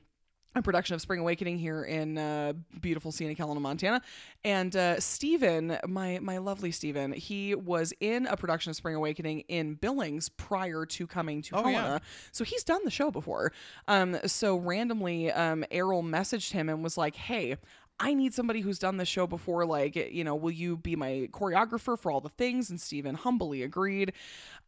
a 0.55 0.63
production 0.63 0.95
of 0.95 1.01
Spring 1.01 1.21
Awakening 1.21 1.59
here 1.59 1.85
in 1.85 2.19
uh, 2.19 2.53
beautiful 2.81 3.13
scenic 3.13 3.39
Helena, 3.39 3.61
Montana. 3.61 4.03
And 4.45 4.75
uh, 4.75 4.99
Steven, 4.99 5.79
my 5.87 6.19
my 6.21 6.39
lovely 6.39 6.73
Steven, 6.73 7.13
he 7.13 7.55
was 7.55 7.93
in 8.01 8.27
a 8.27 8.37
production 8.37 8.71
of 8.71 8.77
Spring 8.77 8.95
Awakening 8.97 9.41
in 9.49 9.75
Billings 9.75 10.29
prior 10.31 10.85
to 10.87 11.07
coming 11.07 11.43
to 11.43 11.57
Oh, 11.57 11.69
yeah. 11.69 11.81
Helena. 11.81 12.01
So 12.33 12.45
he's 12.45 12.65
done 12.65 12.81
the 12.85 12.91
show 12.91 13.11
before. 13.11 13.53
Um, 13.87 14.19
so 14.27 14.57
randomly, 14.57 15.31
um, 15.31 15.65
Errol 15.71 16.03
messaged 16.03 16.53
him 16.53 16.69
and 16.69 16.83
was 16.83 16.97
like, 16.97 17.17
"Hey." 17.17 17.57
I 18.01 18.15
need 18.15 18.33
somebody 18.33 18.61
who's 18.61 18.79
done 18.79 18.97
this 18.97 19.09
show 19.09 19.27
before. 19.27 19.67
Like, 19.67 19.97
you 19.97 20.23
know, 20.23 20.37
will 20.37 20.53
you 20.53 20.77
be 20.77 20.95
my 20.95 21.29
choreographer 21.33 21.99
for 21.99 22.13
all 22.13 22.21
the 22.21 22.29
things? 22.29 22.71
And 22.71 22.81
Steven 22.81 23.17
humbly 23.17 23.65
agreed. 23.65 24.13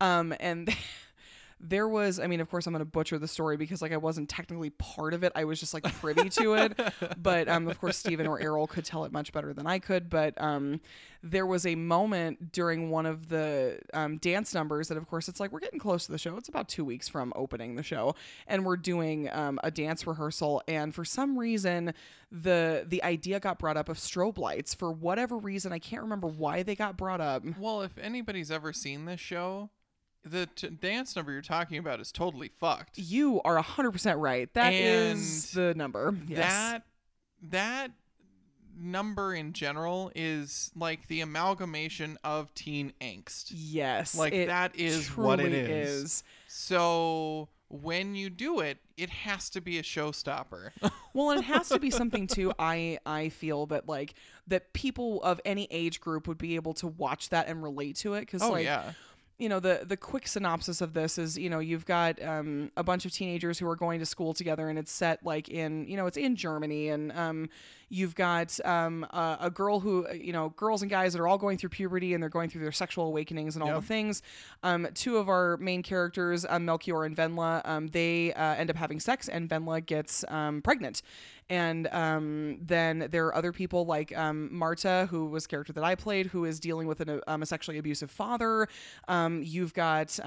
Um, 0.00 0.34
and 0.40 0.68
there 1.60 1.86
was 1.86 2.18
i 2.18 2.26
mean 2.26 2.40
of 2.40 2.50
course 2.50 2.66
i'm 2.66 2.72
going 2.72 2.80
to 2.80 2.84
butcher 2.84 3.18
the 3.18 3.28
story 3.28 3.56
because 3.56 3.82
like 3.82 3.92
i 3.92 3.96
wasn't 3.96 4.28
technically 4.28 4.70
part 4.70 5.12
of 5.14 5.22
it. 5.22 5.32
I 5.34 5.44
was 5.44 5.60
just 5.60 5.74
like 5.74 5.84
privy 6.00 6.28
to 6.30 6.54
it. 6.54 6.80
But 7.22 7.48
um 7.48 7.68
of 7.68 7.78
course 7.80 7.96
stephen 7.98 8.26
or 8.26 8.40
errol 8.40 8.66
could 8.66 8.84
tell 8.84 9.04
it 9.04 9.12
much 9.12 9.32
better 9.32 9.52
than 9.52 9.66
i 9.66 9.78
could. 9.78 10.08
But 10.08 10.40
um 10.40 10.80
there 11.22 11.46
was 11.46 11.66
a 11.66 11.74
moment 11.74 12.52
during 12.52 12.90
one 12.90 13.04
of 13.04 13.28
the 13.28 13.78
um, 13.92 14.16
dance 14.18 14.54
numbers 14.54 14.88
that 14.88 14.96
of 14.96 15.06
course 15.06 15.28
it's 15.28 15.38
like 15.38 15.52
we're 15.52 15.60
getting 15.60 15.78
close 15.78 16.06
to 16.06 16.12
the 16.12 16.18
show. 16.18 16.36
It's 16.36 16.48
about 16.48 16.68
two 16.68 16.84
weeks 16.84 17.08
from 17.08 17.32
opening 17.36 17.74
the 17.76 17.82
show 17.82 18.14
and 18.46 18.64
we're 18.64 18.78
doing 18.78 19.28
um, 19.30 19.60
a 19.62 19.70
dance 19.70 20.06
rehearsal. 20.06 20.62
And 20.66 20.94
for 20.94 21.04
some 21.04 21.38
reason 21.38 21.92
the 22.32 22.84
the 22.86 23.02
idea 23.02 23.40
got 23.40 23.58
brought 23.58 23.76
up 23.76 23.88
of 23.88 23.98
strobe 23.98 24.38
lights 24.38 24.74
for 24.74 24.90
whatever 24.92 25.36
reason. 25.36 25.72
I 25.72 25.78
can't 25.78 26.02
remember 26.02 26.28
why 26.28 26.62
they 26.62 26.74
got 26.74 26.96
brought 26.96 27.20
up. 27.20 27.42
Well, 27.58 27.82
if 27.82 27.98
anybody's 27.98 28.50
ever 28.50 28.72
seen 28.72 29.04
this 29.04 29.20
show, 29.20 29.70
the 30.24 30.46
t- 30.54 30.68
dance 30.68 31.16
number 31.16 31.32
you're 31.32 31.42
talking 31.42 31.78
about 31.78 32.00
is 32.00 32.12
totally 32.12 32.48
fucked. 32.48 32.98
You 32.98 33.40
are 33.42 33.60
100% 33.62 34.20
right. 34.20 34.52
That 34.54 34.72
is 34.72 35.54
And 35.56 35.64
the 35.64 35.74
number. 35.74 36.14
Yes. 36.28 36.38
That 36.38 36.82
that 37.42 37.90
number 38.78 39.34
in 39.34 39.52
general 39.52 40.10
is 40.14 40.70
like 40.74 41.06
the 41.08 41.20
amalgamation 41.20 42.18
of 42.24 42.52
teen 42.54 42.92
angst. 43.00 43.52
yes. 43.54 44.14
Like 44.16 44.32
that 44.32 44.76
is 44.76 45.16
what 45.16 45.40
it 45.40 45.52
is. 45.52 45.88
is. 45.88 46.02
is. 46.04 46.24
So 46.48 47.48
when 47.68 48.14
you 48.14 48.30
do 48.30 48.60
it, 48.60 48.78
it 48.96 49.10
has 49.10 49.48
to 49.50 49.60
be 49.60 49.78
a 49.78 49.82
showstopper. 49.82 50.70
Well, 51.12 51.30
and 51.30 51.40
it 51.40 51.46
has 51.46 51.68
to 51.70 51.80
be 51.80 51.90
something 51.90 52.28
too. 52.28 52.52
I 52.56 52.98
I 53.04 53.30
feel 53.30 53.66
that 53.66 53.88
like 53.88 54.14
that 54.46 54.72
people 54.72 55.20
of 55.24 55.40
any 55.44 55.66
age 55.72 56.00
group 56.00 56.28
would 56.28 56.38
be 56.38 56.54
able 56.54 56.72
to 56.74 56.86
watch 56.86 57.30
that 57.30 57.48
and 57.48 57.60
relate 57.64 57.96
to 57.96 58.14
it 58.14 58.20
because 58.20 58.42
oh 58.42 58.52
like 58.52 58.64
yeah. 58.64 58.92
You 59.40 59.48
know 59.48 59.58
the 59.58 59.80
the 59.86 59.96
quick 59.96 60.28
synopsis 60.28 60.80
of 60.80 60.92
this 60.92 61.16
is 61.16 61.38
you 61.38 61.48
know 61.48 61.58
you've 61.58 61.86
got 61.86 62.22
um, 62.22 62.70
a 62.76 62.84
bunch 62.84 63.06
of 63.06 63.12
teenagers 63.12 63.58
who 63.58 63.68
are 63.68 63.76
going 63.76 63.98
to 63.98 64.06
school 64.06 64.34
together 64.34 64.68
and 64.68 64.78
it's 64.78 64.92
set 64.92 65.24
like 65.24 65.48
in 65.48 65.86
you 65.86 65.96
know 65.96 66.06
it's 66.06 66.18
in 66.18 66.36
Germany 66.36 66.88
and 66.88 67.10
um, 67.12 67.48
you've 67.90 68.14
got 68.14 68.58
um, 68.64 69.04
a, 69.10 69.36
a 69.42 69.50
girl 69.50 69.80
who 69.80 70.06
uh, 70.08 70.12
you 70.12 70.32
know 70.32 70.50
girls 70.50 70.80
and 70.80 70.90
guys 70.90 71.12
that 71.12 71.20
are 71.20 71.28
all 71.28 71.36
going 71.36 71.58
through 71.58 71.68
puberty 71.70 72.14
and 72.14 72.22
they're 72.22 72.30
going 72.30 72.48
through 72.48 72.62
their 72.62 72.72
sexual 72.72 73.04
awakenings 73.06 73.56
and 73.56 73.62
all 73.62 73.70
Yep. 73.70 73.80
the 73.80 73.86
things. 73.86 74.22
Um, 74.62 74.88
two 74.94 75.18
of 75.18 75.28
our 75.28 75.56
main 75.58 75.82
characters, 75.82 76.46
um, 76.48 76.64
Melchior 76.64 77.04
and 77.04 77.16
Wendla, 77.16 77.60
um, 77.68 77.88
they 77.88 78.32
uh, 78.32 78.54
end 78.54 78.70
up 78.70 78.76
having 78.76 79.00
sex 79.00 79.28
and 79.28 79.48
Wendla 79.50 79.84
gets 79.84 80.24
um, 80.28 80.62
pregnant. 80.62 81.02
And 81.48 81.88
um, 81.88 82.58
then 82.62 83.08
there 83.10 83.26
are 83.26 83.34
other 83.34 83.50
people 83.50 83.84
like 83.84 84.16
um, 84.16 84.48
Marta, 84.56 85.08
who 85.10 85.26
was 85.26 85.46
a 85.46 85.48
character 85.48 85.72
that 85.72 85.82
I 85.82 85.96
played, 85.96 86.26
who 86.26 86.44
is 86.44 86.60
dealing 86.60 86.86
with 86.86 87.00
an, 87.00 87.20
um, 87.26 87.42
a 87.42 87.46
sexually 87.46 87.78
abusive 87.78 88.10
father. 88.10 88.68
Um, 89.08 89.42
you've 89.42 89.74
got. 89.74 90.18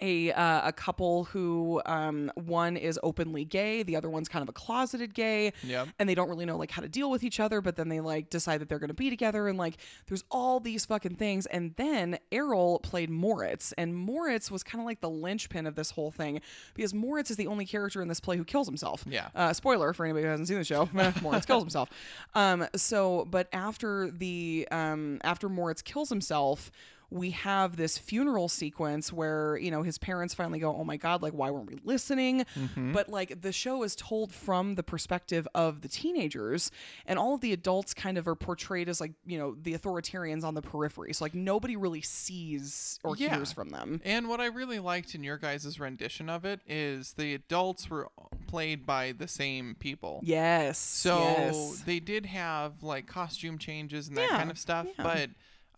A, 0.00 0.32
uh, 0.32 0.68
a 0.68 0.72
couple 0.72 1.24
who 1.24 1.80
um, 1.86 2.30
one 2.34 2.76
is 2.76 2.98
openly 3.02 3.44
gay 3.44 3.82
the 3.82 3.96
other 3.96 4.08
one's 4.10 4.28
kind 4.28 4.42
of 4.42 4.48
a 4.48 4.52
closeted 4.52 5.14
gay 5.14 5.52
Yep. 5.64 5.88
and 5.98 6.08
they 6.08 6.14
don't 6.14 6.28
really 6.28 6.44
know 6.46 6.56
like 6.56 6.70
how 6.70 6.82
to 6.82 6.88
deal 6.88 7.10
with 7.10 7.22
each 7.24 7.40
other 7.40 7.60
but 7.60 7.76
then 7.76 7.88
they 7.88 8.00
like 8.00 8.30
decide 8.30 8.60
that 8.60 8.68
they're 8.68 8.78
going 8.78 8.88
to 8.88 8.94
be 8.94 9.10
together 9.10 9.48
and 9.48 9.58
like 9.58 9.76
there's 10.06 10.24
all 10.30 10.60
these 10.60 10.84
fucking 10.86 11.16
things 11.16 11.46
and 11.46 11.74
then 11.76 12.18
errol 12.32 12.78
played 12.80 13.10
moritz 13.10 13.72
and 13.78 13.94
moritz 13.96 14.50
was 14.50 14.62
kind 14.62 14.80
of 14.80 14.86
like 14.86 15.00
the 15.00 15.10
linchpin 15.10 15.66
of 15.66 15.74
this 15.74 15.90
whole 15.90 16.10
thing 16.10 16.40
because 16.74 16.94
moritz 16.94 17.30
is 17.30 17.36
the 17.36 17.46
only 17.46 17.64
character 17.66 18.00
in 18.02 18.08
this 18.08 18.20
play 18.20 18.36
who 18.36 18.44
kills 18.44 18.66
himself 18.66 19.04
Yeah. 19.08 19.28
uh, 19.34 19.52
spoiler 19.52 19.92
for 19.92 20.04
anybody 20.04 20.24
who 20.24 20.30
hasn't 20.30 20.48
seen 20.48 20.58
the 20.58 20.64
show 20.64 20.88
moritz 21.22 21.46
kills 21.46 21.62
himself 21.62 21.90
um, 22.34 22.66
so 22.76 23.26
but 23.30 23.48
after 23.52 24.10
the 24.10 24.66
um, 24.70 25.18
after 25.24 25.48
moritz 25.48 25.82
kills 25.82 26.08
himself 26.08 26.70
we 27.10 27.30
have 27.30 27.76
this 27.76 27.98
funeral 27.98 28.48
sequence 28.48 29.12
where 29.12 29.56
you 29.58 29.70
know 29.70 29.82
his 29.82 29.98
parents 29.98 30.32
finally 30.34 30.58
go 30.58 30.74
oh 30.76 30.84
my 30.84 30.96
god 30.96 31.22
like 31.22 31.32
why 31.32 31.50
weren't 31.50 31.66
we 31.68 31.76
listening 31.84 32.44
mm-hmm. 32.56 32.92
but 32.92 33.08
like 33.08 33.40
the 33.42 33.52
show 33.52 33.82
is 33.82 33.96
told 33.96 34.32
from 34.32 34.74
the 34.76 34.82
perspective 34.82 35.46
of 35.54 35.80
the 35.82 35.88
teenagers 35.88 36.70
and 37.06 37.18
all 37.18 37.34
of 37.34 37.40
the 37.40 37.52
adults 37.52 37.92
kind 37.94 38.16
of 38.16 38.28
are 38.28 38.34
portrayed 38.34 38.88
as 38.88 39.00
like 39.00 39.12
you 39.26 39.38
know 39.38 39.56
the 39.62 39.74
authoritarians 39.76 40.44
on 40.44 40.54
the 40.54 40.62
periphery 40.62 41.12
so 41.12 41.24
like 41.24 41.34
nobody 41.34 41.76
really 41.76 42.00
sees 42.00 42.98
or 43.04 43.16
Yeah. 43.16 43.34
hears 43.36 43.52
from 43.52 43.70
them 43.70 44.00
And 44.04 44.28
what 44.28 44.40
I 44.40 44.46
really 44.46 44.78
liked 44.78 45.14
in 45.14 45.24
your 45.24 45.36
guys' 45.38 45.78
rendition 45.80 46.28
of 46.28 46.44
it 46.44 46.60
is 46.66 47.14
the 47.14 47.34
adults 47.34 47.90
were 47.90 48.08
played 48.46 48.86
by 48.86 49.12
the 49.12 49.28
same 49.28 49.74
people. 49.78 50.20
yes 50.22 50.78
So 50.78 51.18
yes. 51.18 51.82
they 51.86 52.00
did 52.00 52.26
have 52.26 52.82
like 52.82 53.06
costume 53.06 53.58
changes 53.58 54.08
and 54.08 54.16
that 54.16 54.30
Yeah, 54.30 54.36
kind 54.38 54.50
of 54.50 54.58
stuff, 54.58 54.86
yeah. 54.98 55.02
but 55.02 55.30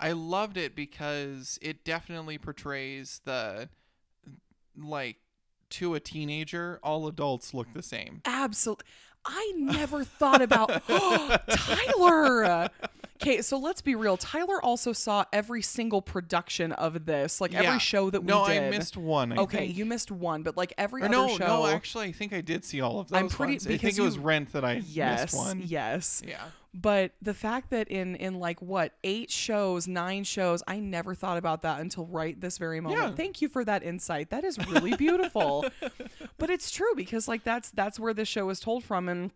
I 0.03 0.13
loved 0.13 0.57
it 0.57 0.75
because 0.75 1.61
it 1.63 1.85
definitely 1.85 2.37
portrays 2.37 3.21
the 3.25 3.69
like 4.77 5.19
to 5.71 5.95
a 5.95 6.01
teenager, 6.01 6.81
all 6.83 7.07
adults 7.07 7.55
look 7.55 7.73
the 7.73 7.83
same. 7.83 8.21
Absolutely. 8.25 8.85
I 9.25 9.53
never 9.57 10.03
thought 10.03 10.43
about 10.43 10.83
oh, 10.89 11.37
Tyler. 11.51 12.69
Okay, 13.23 13.41
so 13.43 13.57
let's 13.59 13.81
be 13.81 13.95
real. 13.95 14.17
Tyler 14.17 14.61
also 14.63 14.93
saw 14.93 15.25
every 15.33 15.63
single 15.63 16.03
production 16.03 16.73
of 16.73 17.07
this, 17.07 17.41
like 17.41 17.53
Yeah. 17.53 17.63
every 17.63 17.79
show 17.79 18.11
that 18.11 18.21
we 18.23 18.27
did. 18.27 18.33
no, 18.35 18.47
did. 18.49 18.63
I 18.65 18.71
missed 18.71 18.97
one. 18.97 19.33
I 19.33 19.37
okay, 19.43 19.59
think. 19.59 19.77
you 19.77 19.85
missed 19.87 20.11
one, 20.11 20.43
but 20.43 20.57
like 20.57 20.73
every 20.77 21.03
Or 21.03 21.07
other 21.07 21.13
no, 21.13 21.29
show. 21.29 21.37
no, 21.47 21.63
no, 21.63 21.67
actually, 21.67 22.07
I 22.09 22.13
think 22.13 22.33
I 22.33 22.41
did 22.41 22.65
see 22.65 22.81
all 22.81 22.99
of 23.01 23.09
those. 23.09 23.19
I'm 23.19 23.29
pretty- 23.29 23.55
ones. 23.55 23.67
I 23.67 23.71
think 23.71 23.83
because 23.83 23.99
it 23.99 24.03
was 24.03 24.17
you- 24.17 24.23
Rent 24.23 24.53
that 24.53 24.65
I 24.65 24.83
yes, 24.87 25.23
missed 25.33 25.37
one. 25.37 25.63
yes. 25.65 26.23
Yeah. 26.27 26.43
But 26.75 27.13
the 27.21 27.35
fact 27.35 27.69
that 27.71 27.89
in 27.89 28.17
in 28.17 28.41
like 28.41 28.61
what 28.63 28.95
eight 29.05 29.31
shows, 29.31 29.87
nine 29.87 30.25
shows, 30.25 30.63
I 30.67 30.81
never 30.81 31.15
thought 31.15 31.37
about 31.37 31.61
that 31.63 31.81
until 31.81 32.07
right 32.07 32.41
this 32.41 32.57
very 32.57 32.81
moment. 32.81 33.03
Yeah. 33.03 33.11
Thank 33.15 33.43
you 33.43 33.49
for 33.49 33.63
that 33.67 33.83
insight. 33.83 34.31
That 34.31 34.43
is 34.43 34.57
really 34.69 34.97
beautiful. 34.97 35.67
but 36.39 36.49
it's 36.49 36.71
true 36.71 36.95
because 36.97 37.29
like 37.29 37.45
that's 37.45 37.71
that's 37.71 38.01
where 38.01 38.15
this 38.15 38.27
show 38.29 38.49
is 38.49 38.59
told 38.59 38.85
from 38.85 39.11
and 39.11 39.33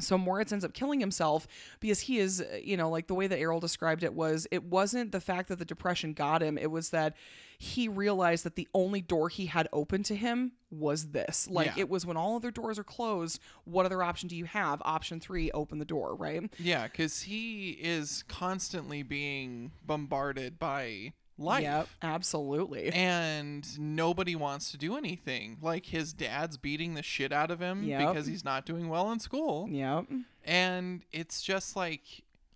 so 0.00 0.18
Moritz 0.18 0.52
ends 0.52 0.64
up 0.64 0.74
killing 0.74 1.00
himself 1.00 1.46
because 1.80 2.00
he 2.00 2.18
is, 2.18 2.40
uh, 2.40 2.58
you 2.62 2.76
know, 2.76 2.90
like 2.90 3.06
the 3.06 3.14
way 3.14 3.26
that 3.26 3.38
Errol 3.38 3.60
described 3.60 4.02
it 4.02 4.12
was 4.14 4.46
it 4.50 4.64
wasn't 4.64 5.12
the 5.12 5.20
fact 5.20 5.48
that 5.48 5.58
the 5.58 5.64
depression 5.64 6.12
got 6.12 6.42
him, 6.42 6.58
it 6.58 6.70
was 6.70 6.90
that 6.90 7.14
he 7.58 7.88
realized 7.88 8.44
that 8.44 8.54
the 8.56 8.68
only 8.74 9.00
door 9.00 9.30
he 9.30 9.46
had 9.46 9.66
open 9.72 10.02
to 10.02 10.14
him 10.14 10.52
was 10.70 11.12
this. 11.12 11.48
Like 11.50 11.68
Yeah. 11.68 11.74
it 11.82 11.88
was 11.88 12.04
when 12.04 12.16
all 12.16 12.36
other 12.36 12.50
doors 12.50 12.78
are 12.78 12.84
closed, 12.84 13.40
what 13.64 13.86
other 13.86 14.02
option 14.02 14.28
do 14.28 14.36
you 14.36 14.44
have? 14.44 14.82
Option 14.84 15.20
3, 15.20 15.50
open 15.52 15.78
the 15.78 15.86
door, 15.86 16.14
right? 16.14 16.42
Yeah, 16.58 16.84
because 16.86 17.22
he 17.22 17.70
is 17.70 18.24
constantly 18.28 19.02
being 19.02 19.72
bombarded 19.82 20.58
by 20.58 21.14
life. 21.38 21.62
Yep, 21.62 21.88
absolutely. 22.02 22.90
And 22.94 23.78
nobody 23.78 24.34
wants 24.34 24.70
to 24.70 24.76
do 24.78 24.96
anything. 24.96 25.58
Like 25.60 25.86
his 25.86 26.12
dad's 26.12 26.56
beating 26.56 26.94
the 26.94 27.02
shit 27.02 27.32
out 27.32 27.50
of 27.50 27.60
him 27.60 27.82
Yep. 27.84 27.98
because 28.08 28.26
he's 28.26 28.44
not 28.44 28.64
doing 28.66 28.88
well 28.88 29.10
in 29.12 29.18
school. 29.20 29.68
Yep. 29.70 30.06
And 30.44 31.02
it's 31.12 31.42
just 31.42 31.76
like, 31.76 32.02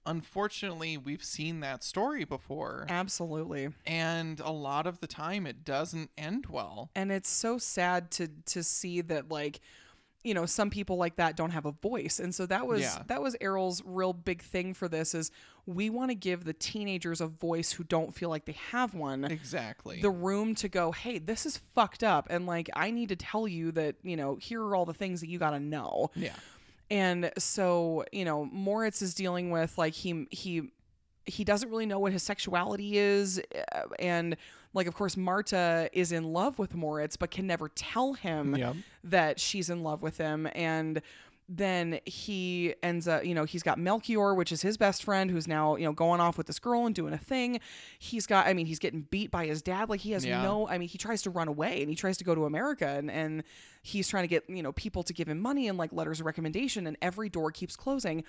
unfortunately, 0.06 0.96
we've 0.96 1.24
seen 1.24 1.60
that 1.60 1.82
story 1.84 2.24
before. 2.24 2.86
Absolutely. 2.88 3.68
And 3.86 4.40
a 4.40 4.50
lot 4.52 4.86
of 4.86 5.00
the 5.00 5.06
time, 5.06 5.46
it 5.46 5.64
doesn't 5.64 6.10
end 6.18 6.46
well. 6.46 6.90
And 6.94 7.10
it's 7.12 7.30
so 7.30 7.58
sad 7.58 8.10
to 8.12 8.28
to 8.46 8.62
see 8.62 9.00
that 9.02 9.30
like 9.30 9.60
you 10.22 10.34
know 10.34 10.44
some 10.46 10.68
people 10.70 10.96
like 10.96 11.16
that 11.16 11.36
don't 11.36 11.50
have 11.50 11.64
a 11.66 11.72
voice 11.72 12.18
and 12.20 12.34
so 12.34 12.44
that 12.46 12.66
was 12.66 12.82
Yeah. 12.82 13.02
that 13.06 13.22
was 13.22 13.36
errol's 13.40 13.82
real 13.84 14.12
big 14.12 14.42
thing 14.42 14.74
for 14.74 14.86
this 14.88 15.14
is 15.14 15.30
we 15.66 15.88
want 15.88 16.10
to 16.10 16.14
give 16.14 16.44
the 16.44 16.52
teenagers 16.52 17.20
a 17.20 17.26
voice 17.26 17.72
who 17.72 17.84
don't 17.84 18.14
feel 18.14 18.28
like 18.28 18.44
they 18.44 18.56
have 18.70 18.94
one 18.94 19.24
Exactly. 19.24 20.00
the 20.02 20.10
room 20.10 20.54
to 20.56 20.68
go 20.68 20.92
hey 20.92 21.18
this 21.18 21.46
is 21.46 21.58
fucked 21.74 22.02
up 22.04 22.26
and 22.30 22.46
like 22.46 22.68
i 22.74 22.90
need 22.90 23.08
to 23.08 23.16
tell 23.16 23.48
you 23.48 23.72
that 23.72 23.96
you 24.02 24.16
know 24.16 24.36
here 24.36 24.62
are 24.62 24.74
all 24.76 24.84
the 24.84 24.94
things 24.94 25.20
that 25.20 25.28
you 25.28 25.38
got 25.38 25.50
to 25.50 25.60
know 25.60 26.10
yeah. 26.14 26.34
and 26.90 27.30
so 27.38 28.04
you 28.12 28.24
know 28.24 28.44
moritz 28.46 29.00
is 29.02 29.14
dealing 29.14 29.50
with 29.50 29.76
like 29.78 29.94
he 29.94 30.26
he 30.30 30.70
he 31.30 31.44
doesn't 31.44 31.70
really 31.70 31.86
know 31.86 31.98
what 31.98 32.12
his 32.12 32.22
sexuality 32.22 32.98
is 32.98 33.40
uh, 33.72 33.82
and 33.98 34.36
like 34.74 34.86
of 34.86 34.94
course 34.94 35.16
marta 35.16 35.88
is 35.92 36.12
in 36.12 36.24
love 36.32 36.58
with 36.58 36.74
moritz 36.74 37.16
but 37.16 37.30
can 37.30 37.46
never 37.46 37.68
tell 37.70 38.12
him 38.14 38.54
that 39.04 39.40
she's 39.40 39.70
in 39.70 39.82
love 39.82 40.02
with 40.02 40.18
him 40.18 40.46
and 40.54 41.00
then 41.52 41.98
he 42.06 42.74
ends 42.80 43.08
up 43.08 43.24
you 43.24 43.34
know 43.34 43.42
he's 43.44 43.64
got 43.64 43.76
melchior 43.76 44.34
which 44.36 44.52
is 44.52 44.62
his 44.62 44.76
best 44.76 45.02
friend 45.02 45.32
who's 45.32 45.48
now 45.48 45.74
you 45.74 45.84
know 45.84 45.92
going 45.92 46.20
off 46.20 46.38
with 46.38 46.46
this 46.46 46.60
girl 46.60 46.86
and 46.86 46.94
doing 46.94 47.12
a 47.12 47.18
thing. 47.18 47.58
He's 47.98 48.24
got 48.24 48.46
i 48.46 48.54
mean 48.54 48.66
he's 48.66 48.78
getting 48.78 49.00
beat 49.10 49.32
by 49.32 49.46
his 49.46 49.60
dad. 49.60 49.88
Like 49.88 49.98
he 49.98 50.12
has 50.12 50.24
Yeah. 50.24 50.42
no 50.42 50.68
i 50.68 50.78
mean 50.78 50.88
he 50.88 50.96
tries 50.96 51.22
to 51.22 51.30
run 51.30 51.48
away 51.48 51.80
and 51.80 51.90
he 51.90 51.96
tries 51.96 52.16
to 52.18 52.24
go 52.24 52.36
to 52.36 52.44
america 52.44 52.86
and 52.86 53.10
and 53.10 53.42
he's 53.82 54.06
trying 54.06 54.22
to 54.22 54.28
get 54.28 54.48
you 54.48 54.62
know 54.62 54.70
people 54.74 55.02
to 55.02 55.12
give 55.12 55.28
him 55.28 55.40
money 55.40 55.66
and 55.66 55.76
like 55.76 55.92
letters 55.92 56.20
of 56.20 56.26
recommendation 56.26 56.86
and 56.86 56.96
every 57.02 57.28
door 57.28 57.50
keeps 57.50 57.74
closing. 57.74 58.22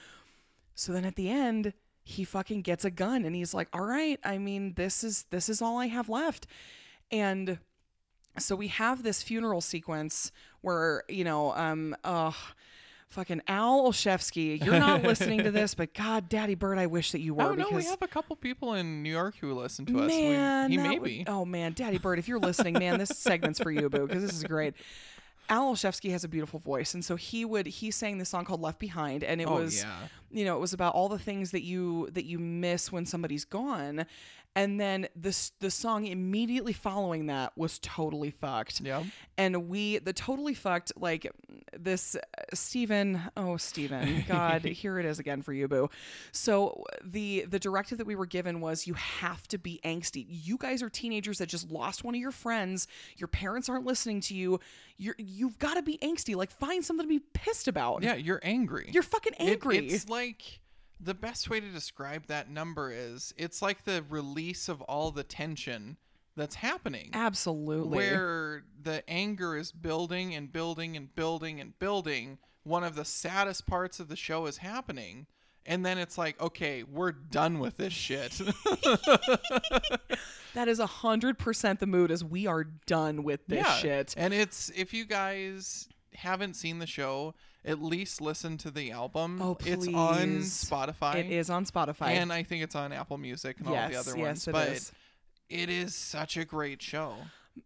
So 0.73 0.91
then 0.91 1.05
at 1.05 1.15
the 1.15 1.29
end 1.29 1.73
he 2.03 2.23
fucking 2.23 2.61
gets 2.61 2.83
a 2.85 2.91
gun 2.91 3.25
and 3.25 3.35
he's 3.35 3.53
like 3.53 3.67
all 3.73 3.85
right 3.85 4.19
i 4.23 4.37
mean 4.37 4.73
this 4.75 5.03
is 5.03 5.25
this 5.29 5.47
is 5.49 5.61
all 5.61 5.77
i 5.77 5.87
have 5.87 6.09
left 6.09 6.47
and 7.11 7.59
so 8.39 8.55
we 8.55 8.67
have 8.69 9.03
this 9.03 9.21
funeral 9.21 9.61
sequence 9.61 10.31
where 10.61 11.03
you 11.09 11.23
know 11.23 11.53
um 11.55 11.95
uh 12.03 12.31
fucking 13.09 13.41
al 13.49 13.81
olszewski 13.91 14.63
you're 14.63 14.79
not 14.79 15.03
listening 15.11 15.43
to 15.43 15.51
this 15.51 15.75
but 15.75 15.93
god 15.93 16.29
daddy 16.29 16.55
bird 16.55 16.77
i 16.77 16.85
wish 16.87 17.11
that 17.11 17.19
you 17.19 17.33
were 17.33 17.43
Oh, 17.43 17.49
no, 17.53 17.65
because 17.65 17.83
we 17.83 17.89
have 17.89 18.01
a 18.01 18.07
couple 18.07 18.35
people 18.37 18.73
in 18.73 19.03
New 19.03 19.09
York 19.11 19.35
who 19.41 19.53
listen 19.53 19.85
to 19.87 19.99
us. 19.99 20.09
We- 20.09 20.21
man 20.29 20.71
he 20.71 20.77
may 20.77 20.97
would- 20.97 21.03
be. 21.05 21.25
oh 21.27 21.43
man 21.43 21.73
daddy 21.73 21.97
bird 21.97 22.19
if 22.19 22.27
you're 22.29 22.39
listening 22.39 22.73
man 22.79 22.97
this 22.99 23.09
segment's 23.09 23.59
for 23.59 23.69
you 23.69 23.89
boo 23.89 24.07
because 24.07 24.23
this 24.23 24.33
is 24.33 24.45
great 24.45 24.75
al 25.51 25.73
olszewski 25.73 26.11
has 26.11 26.23
a 26.23 26.27
beautiful 26.27 26.59
voice 26.59 26.93
and 26.93 27.03
so 27.03 27.15
he 27.15 27.43
would 27.45 27.67
he 27.67 27.91
sang 27.91 28.17
this 28.17 28.29
song 28.29 28.45
called 28.45 28.61
left 28.61 28.79
behind 28.79 29.23
and 29.23 29.41
it 29.41 29.47
oh, 29.47 29.55
was 29.55 29.83
yeah. 29.83 30.07
you 30.31 30.45
know 30.45 30.55
it 30.55 30.59
was 30.59 30.73
about 30.73 30.93
all 30.95 31.09
the 31.09 31.19
things 31.19 31.51
that 31.51 31.61
you 31.61 32.09
that 32.13 32.25
you 32.25 32.39
miss 32.39 32.91
when 32.91 33.05
somebody's 33.05 33.45
gone 33.45 34.05
and 34.55 34.79
then 34.79 35.07
this 35.15 35.51
the 35.59 35.71
song 35.71 36.05
immediately 36.07 36.73
following 36.73 37.27
that 37.27 37.53
was 37.57 37.79
totally 37.79 38.31
fucked. 38.31 38.81
Yeah. 38.81 39.03
and 39.37 39.69
we 39.69 39.97
the 39.99 40.13
totally 40.13 40.53
fucked 40.53 40.91
like 40.97 41.31
this 41.77 42.15
uh, 42.15 42.19
Steven 42.53 43.21
oh 43.37 43.57
Steven 43.57 44.25
god 44.27 44.63
here 44.63 44.99
it 44.99 45.05
is 45.05 45.19
again 45.19 45.41
for 45.41 45.53
you 45.53 45.67
boo. 45.67 45.89
So 46.31 46.83
the 47.03 47.45
the 47.47 47.59
directive 47.59 47.97
that 47.97 48.07
we 48.07 48.15
were 48.15 48.25
given 48.25 48.61
was 48.61 48.87
you 48.87 48.93
have 48.95 49.47
to 49.49 49.57
be 49.57 49.79
angsty. 49.85 50.25
You 50.27 50.57
guys 50.57 50.81
are 50.83 50.89
teenagers 50.89 51.37
that 51.39 51.47
just 51.47 51.71
lost 51.71 52.03
one 52.03 52.15
of 52.15 52.21
your 52.21 52.31
friends. 52.31 52.87
Your 53.17 53.27
parents 53.27 53.69
aren't 53.69 53.85
listening 53.85 54.21
to 54.21 54.35
you. 54.35 54.59
You're 54.97 55.15
you've 55.17 55.59
got 55.59 55.73
to 55.75 55.81
be 55.81 55.97
angsty. 55.99 56.35
Like 56.35 56.51
find 56.51 56.83
something 56.85 57.05
to 57.05 57.09
be 57.09 57.23
pissed 57.33 57.67
about. 57.67 58.03
Yeah, 58.03 58.15
you're 58.15 58.39
angry. 58.43 58.89
you're 58.93 59.03
fucking 59.03 59.33
It- 59.39 59.49
angry. 59.51 59.77
it's 59.79 60.09
like 60.09 60.59
the 61.03 61.13
best 61.13 61.49
way 61.49 61.59
to 61.59 61.67
describe 61.67 62.27
that 62.27 62.49
number 62.49 62.91
is 62.91 63.33
it's 63.37 63.61
like 63.61 63.85
the 63.85 64.03
release 64.07 64.69
of 64.69 64.81
all 64.83 65.11
the 65.11 65.23
tension 65.23 65.97
that's 66.35 66.55
happening. 66.55 67.09
Absolutely. 67.13 67.97
Where 67.97 68.63
the 68.81 69.03
anger 69.09 69.57
is 69.57 69.71
building 69.71 70.33
and 70.35 70.51
building 70.51 70.95
and 70.95 71.13
building 71.15 71.59
and 71.59 71.77
building. 71.79 72.37
One 72.63 72.83
of 72.83 72.95
the 72.95 73.05
saddest 73.05 73.65
parts 73.67 73.99
of 73.99 74.07
the 74.07 74.15
show 74.15 74.45
is 74.45 74.57
happening. 74.57 75.25
And 75.65 75.85
then 75.85 75.97
it's 75.97 76.17
like, 76.17 76.39
okay, 76.41 76.83
we're 76.83 77.11
done 77.11 77.59
with 77.59 77.77
this 77.77 77.93
shit. 77.93 78.31
that 80.53 80.67
is 80.67 80.79
a 80.79 80.85
hundred 80.87 81.37
percent 81.37 81.79
the 81.79 81.87
mood 81.87 82.11
as 82.11 82.23
we 82.23 82.47
are 82.47 82.63
done 82.63 83.23
with 83.23 83.45
this 83.47 83.65
Yeah. 83.65 83.75
shit. 83.77 84.13
And 84.17 84.33
it's 84.33 84.69
if 84.75 84.93
you 84.93 85.05
guys 85.05 85.87
haven't 86.15 86.55
seen 86.55 86.79
the 86.79 86.87
show, 86.87 87.33
at 87.63 87.81
least 87.81 88.21
listen 88.21 88.57
to 88.57 88.71
the 88.71 88.91
album. 88.91 89.41
Oh, 89.41 89.55
please. 89.55 89.87
It's 89.87 89.95
on. 89.95 90.39
Spotify. 90.39 91.15
It 91.15 91.31
is 91.31 91.49
on 91.49 91.65
Spotify. 91.65 92.07
And 92.07 92.31
I 92.33 92.43
think 92.43 92.63
it's 92.63 92.75
on 92.75 92.91
Apple 92.91 93.17
Music 93.17 93.59
and 93.59 93.67
all 93.67 93.73
the 93.73 93.97
other 93.97 94.17
yes, 94.17 94.17
ones. 94.17 94.47
it 94.47 94.51
but 94.51 94.69
is. 94.69 94.91
it 95.49 95.69
is 95.69 95.95
such 95.95 96.37
a 96.37 96.45
great 96.45 96.81
show. 96.81 97.15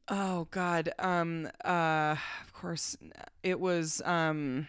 Oh 0.07 0.47
God. 0.51 0.91
Um. 0.99 1.49
Uh. 1.63 2.15
Of 2.43 2.53
course, 2.53 2.97
it 3.43 3.59
was. 3.59 4.01
Um. 4.03 4.67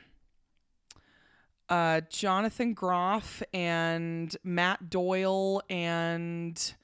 Uh, 1.69 2.01
Jonathan 2.09 2.75
Groff 2.75 3.43
and 3.53 4.37
Matt 4.45 4.89
Doyle 4.89 5.63
and 5.69 6.75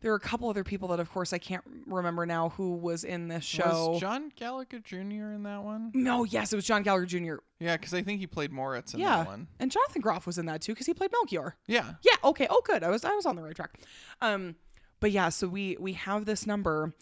there 0.00 0.10
were 0.12 0.16
a 0.16 0.20
couple 0.20 0.48
other 0.48 0.64
people 0.64 0.88
that, 0.88 1.00
of 1.00 1.10
course, 1.10 1.32
I 1.32 1.38
can't 1.38 1.62
remember 1.86 2.24
now 2.26 2.50
who 2.50 2.72
was 2.74 3.04
in 3.04 3.28
this 3.28 3.44
show. 3.44 3.90
Was 3.90 4.00
John 4.00 4.32
Gallagher 4.34 4.78
Jr. 4.78 4.96
in 5.32 5.42
that 5.44 5.62
one? 5.62 5.90
no, 5.94 6.24
yes, 6.24 6.52
it 6.52 6.56
was 6.56 6.64
John 6.64 6.82
Gallagher 6.82 7.06
Jr. 7.06 7.34
Yeah, 7.58 7.76
because 7.76 7.92
I 7.92 8.02
think 8.02 8.20
he 8.20 8.26
played 8.26 8.52
Moritz 8.52 8.94
in 8.94 9.00
yeah, 9.00 9.18
that 9.18 9.26
one. 9.26 9.48
and 9.58 9.70
Jonathan 9.70 10.00
Groff 10.00 10.26
was 10.26 10.38
in 10.38 10.46
that 10.46 10.62
too 10.62 10.72
because 10.72 10.86
he 10.86 10.94
played 10.94 11.10
Melchior. 11.12 11.56
Yeah. 11.66 11.92
Yeah. 12.02 12.14
Okay. 12.24 12.46
Oh, 12.48 12.62
good. 12.64 12.82
I 12.82 12.88
was 12.88 13.04
I 13.04 13.14
was 13.14 13.26
on 13.26 13.36
the 13.36 13.42
right 13.42 13.54
track. 13.54 13.78
Um, 14.22 14.56
but 15.00 15.10
yeah, 15.10 15.28
so 15.28 15.48
we 15.48 15.76
we 15.78 15.92
have 15.94 16.24
this 16.24 16.46
number, 16.46 16.94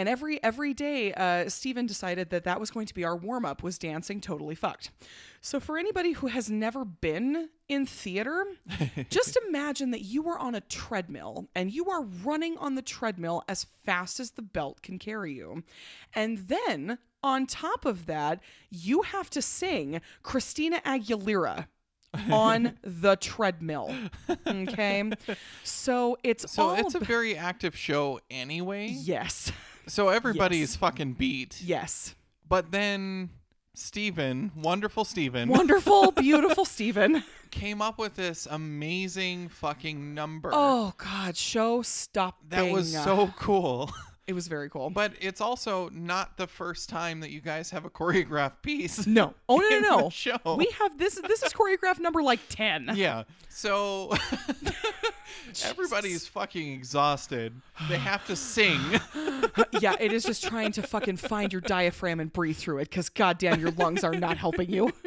and 0.00 0.08
every 0.08 0.42
every 0.42 0.72
day, 0.74 1.12
uh, 1.14 1.48
Steven 1.48 1.86
decided 1.86 2.30
that 2.30 2.44
that 2.44 2.58
was 2.58 2.70
going 2.70 2.86
to 2.86 2.94
be 2.94 3.04
our 3.04 3.16
warm 3.16 3.44
up 3.44 3.62
was 3.62 3.78
dancing 3.78 4.20
totally 4.20 4.54
fucked. 4.54 4.90
So 5.42 5.60
for 5.60 5.78
anybody 5.78 6.12
who 6.12 6.26
has 6.28 6.50
never 6.50 6.84
been 6.84 7.50
in 7.68 7.86
theater, 7.86 8.44
just 9.10 9.36
imagine 9.48 9.90
that 9.90 10.02
you 10.02 10.28
are 10.28 10.38
on 10.38 10.54
a 10.54 10.60
treadmill 10.62 11.48
and 11.54 11.70
you 11.72 11.90
are 11.90 12.02
running 12.02 12.56
on 12.58 12.74
the 12.74 12.82
treadmill 12.82 13.42
as 13.48 13.66
fast 13.84 14.20
as 14.20 14.32
the 14.32 14.42
belt 14.42 14.82
can 14.82 14.98
carry 14.98 15.34
you, 15.34 15.62
and 16.14 16.38
then. 16.48 16.98
On 17.22 17.46
top 17.46 17.84
of 17.84 18.06
that, 18.06 18.40
you 18.70 19.02
have 19.02 19.28
to 19.28 19.42
sing 19.42 20.00
Christina 20.22 20.80
Aguilera 20.86 21.66
on 22.32 22.78
the 22.82 23.16
treadmill. 23.16 23.94
Okay. 24.46 25.12
So 25.62 26.16
it's 26.22 26.50
So 26.50 26.62
all 26.70 26.74
it's 26.76 26.94
a 26.94 26.98
very 26.98 27.36
active 27.36 27.76
show 27.76 28.20
anyway. 28.30 28.86
yes. 28.88 29.52
So 29.86 30.08
everybody's 30.08 30.72
Yes. 30.72 30.76
fucking 30.76 31.14
beat. 31.14 31.60
Yes. 31.62 32.14
But 32.48 32.70
then 32.72 33.30
Stephen, 33.74 34.50
wonderful 34.56 35.04
Stephen. 35.04 35.48
Wonderful, 35.48 36.10
beautiful 36.16 36.64
Stephen. 36.64 37.22
came 37.50 37.80
up 37.82 37.98
with 37.98 38.14
this 38.16 38.46
amazing 38.50 39.48
fucking 39.48 40.14
number. 40.14 40.50
Oh 40.52 40.92
God, 40.98 41.36
show 41.36 41.82
stop. 41.82 42.38
that 42.48 42.70
was 42.70 42.92
so 42.92 43.32
cool. 43.38 43.90
It 44.26 44.34
was 44.34 44.46
very 44.46 44.70
cool. 44.70 44.90
But 44.90 45.14
it's 45.20 45.40
also 45.40 45.88
not 45.88 46.36
the 46.36 46.46
first 46.46 46.88
time 46.88 47.18
that 47.18 47.30
you 47.30 47.40
guys 47.40 47.68
have 47.70 47.84
a 47.84 47.90
choreographed 47.90 48.62
piece. 48.62 49.04
no. 49.04 49.34
Oh 49.48 49.56
no 49.56 49.78
no 49.80 49.98
no. 50.02 50.10
show. 50.10 50.38
We 50.56 50.68
have 50.78 50.96
this. 50.98 51.16
This 51.16 51.42
is 51.42 51.52
choreographed 51.52 51.98
number 51.98 52.22
like 52.22 52.38
ten. 52.48 52.90
Yeah. 52.94 53.24
So 53.48 54.12
everybody's 55.64 56.28
fucking 56.28 56.72
exhausted. 56.74 57.60
They 57.88 57.98
have 57.98 58.24
to 58.26 58.36
sing. 58.36 58.78
yeah. 59.80 59.94
It 60.00 60.12
is 60.12 60.24
just 60.24 60.44
trying 60.44 60.72
to 60.72 60.82
fucking 60.82 61.16
find 61.16 61.52
your 61.52 61.60
diaphragm 61.62 62.20
and 62.20 62.32
breathe 62.32 62.56
through 62.56 62.78
it 62.78 62.90
because 62.90 63.08
goddamn 63.08 63.60
your 63.60 63.70
lungs 63.72 64.04
are 64.04 64.14
not 64.14 64.36
helping 64.36 64.70
you. 64.70 64.92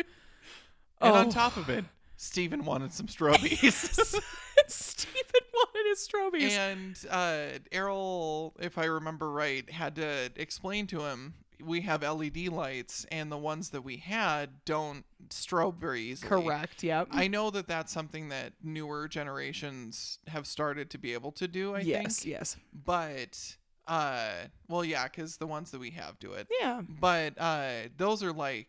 And 1.02 1.12
Oh. 1.12 1.16
on 1.16 1.30
top 1.30 1.58
of 1.58 1.68
it, 1.70 1.84
Stephen 2.16 2.64
wanted 2.64 2.94
some 2.94 3.08
strobies. 3.08 4.22
Stephen 4.68 5.42
wanted 5.54 5.90
his 5.90 6.08
strobies. 6.08 6.52
and 6.58 6.98
uh, 7.10 7.60
Errol, 7.74 8.54
if 8.62 8.78
I 8.78 8.86
remember 8.86 9.30
right, 9.30 9.70
had 9.70 9.96
to 9.98 10.30
explain 10.38 10.88
to 10.88 11.02
him 11.02 11.34
we 11.62 11.82
have 11.82 12.04
LED 12.04 12.48
lights, 12.50 13.06
and 13.12 13.30
the 13.32 13.38
ones 13.38 13.70
that 13.72 13.82
we 13.84 13.98
had 13.98 14.64
don't 14.66 15.04
strobe 15.30 15.76
very 15.78 16.02
easily. 16.04 16.30
Correct. 16.30 16.84
Yep. 16.84 17.10
I 17.12 17.28
know 17.28 17.50
that 17.52 17.68
that's 17.68 17.92
something 17.92 18.30
that 18.30 18.54
newer 18.64 19.08
generations 19.10 20.20
have 20.28 20.46
started 20.48 20.90
to 20.92 20.98
be 20.98 21.14
able 21.14 21.32
to 21.34 21.48
do. 21.48 21.76
I 21.76 21.80
yes. 21.80 21.86
think, 22.02 22.06
Yes. 22.06 22.26
Yes. 22.26 22.58
but 22.86 23.56
uh, 23.88 24.32
well, 24.68 24.84
yeah, 24.86 25.04
because 25.06 25.38
the 25.38 25.48
ones 25.48 25.72
that 25.72 25.80
we 25.80 25.92
have 25.92 26.20
do 26.20 26.34
it. 26.34 26.48
Yeah. 26.60 26.82
But 26.88 27.34
uh, 27.40 27.90
those 27.98 28.24
are 28.24 28.32
like 28.34 28.68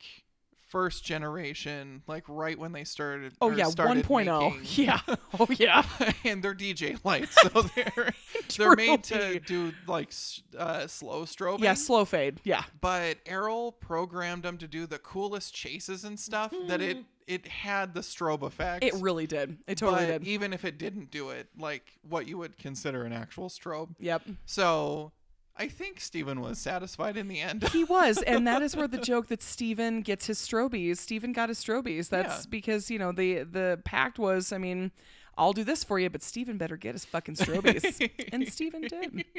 first 0.71 1.05
generation, 1.05 2.03
like 2.09 2.25
right 2.27 2.59
when 2.59 2.73
they 2.73 2.83
started. 2.85 3.33
Oh 3.41 3.51
yeah. 3.51 3.67
started 3.69 4.05
1.0. 4.07 4.41
making- 4.41 4.61
Yeah. 4.87 5.01
Oh 5.39 5.47
yeah. 5.51 5.85
and 6.25 6.43
they're 6.43 6.55
DJ 6.55 6.99
lights, 7.05 7.37
so 7.41 7.63
they're 7.77 8.13
they're 8.57 8.75
made 8.77 9.05
to 9.05 9.39
do 9.41 9.73
like 9.87 10.13
uh, 10.59 10.87
slow 10.89 11.23
strobing. 11.25 11.61
Yeah. 11.61 11.75
Slow 11.75 12.05
fade. 12.05 12.41
Yeah. 12.45 12.65
But 12.81 13.19
Errol 13.27 13.73
programmed 13.73 14.43
them 14.43 14.59
to 14.59 14.67
do 14.67 14.87
the 14.87 14.99
coolest 14.99 15.55
chases 15.55 16.03
and 16.05 16.19
stuff 16.19 16.53
that 16.69 16.81
it 16.81 16.99
it 17.27 17.47
had 17.47 17.95
the 17.95 18.01
strobe 18.01 18.43
effect. 18.43 18.85
It 18.85 18.95
really 18.95 19.27
did. 19.27 19.59
It 19.67 19.79
totally 19.79 20.07
but 20.07 20.21
did. 20.23 20.29
even 20.29 20.53
if 20.53 20.65
it 20.65 20.79
didn't 20.79 21.11
do 21.11 21.31
it, 21.31 21.49
like 21.59 21.99
what 22.09 22.27
you 22.29 22.39
would 22.39 22.57
consider 22.59 23.05
an 23.05 23.13
actual 23.13 23.49
strobe. 23.49 23.95
Yep. 23.99 24.23
So 24.47 25.13
I 25.57 25.69
think 25.69 26.01
Steven 26.01 26.41
was 26.41 26.59
satisfied 26.59 27.17
in 27.17 27.29
the 27.29 27.41
end. 27.41 27.69
He 27.69 27.85
was, 27.85 28.21
and 28.23 28.47
that 28.47 28.61
is 28.63 28.77
where 28.77 28.89
the 28.89 28.99
joke 29.13 29.29
that 29.29 29.43
Steven 29.43 30.03
gets 30.03 30.27
his 30.27 30.39
strobies. 30.39 30.99
Steven 30.99 31.33
got 31.33 31.49
his 31.49 31.63
strobies. 31.63 32.09
That's 32.09 32.45
Yeah. 32.45 32.51
because, 32.51 32.91
you 32.91 32.99
know, 32.99 33.13
the 33.13 33.45
the 33.45 33.81
pact 33.85 34.19
was, 34.19 34.53
I 34.53 34.59
mean, 34.59 34.91
I'll 35.39 35.53
do 35.53 35.65
this 35.65 35.83
for 35.85 35.99
you, 35.99 36.11
but 36.11 36.23
Steven 36.23 36.59
better 36.59 36.77
get 36.77 36.93
his 36.95 37.05
fucking 37.05 37.37
strobies. 37.37 38.11
and 38.33 38.47
Steven 38.53 38.83
did. 38.83 39.25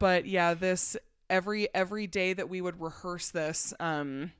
But 0.00 0.26
yeah, 0.26 0.54
this 0.54 0.96
every 1.30 1.68
every 1.74 2.06
day 2.06 2.32
that 2.32 2.48
we 2.48 2.60
would 2.60 2.80
rehearse 2.80 3.30
this, 3.30 3.72
um 3.80 4.32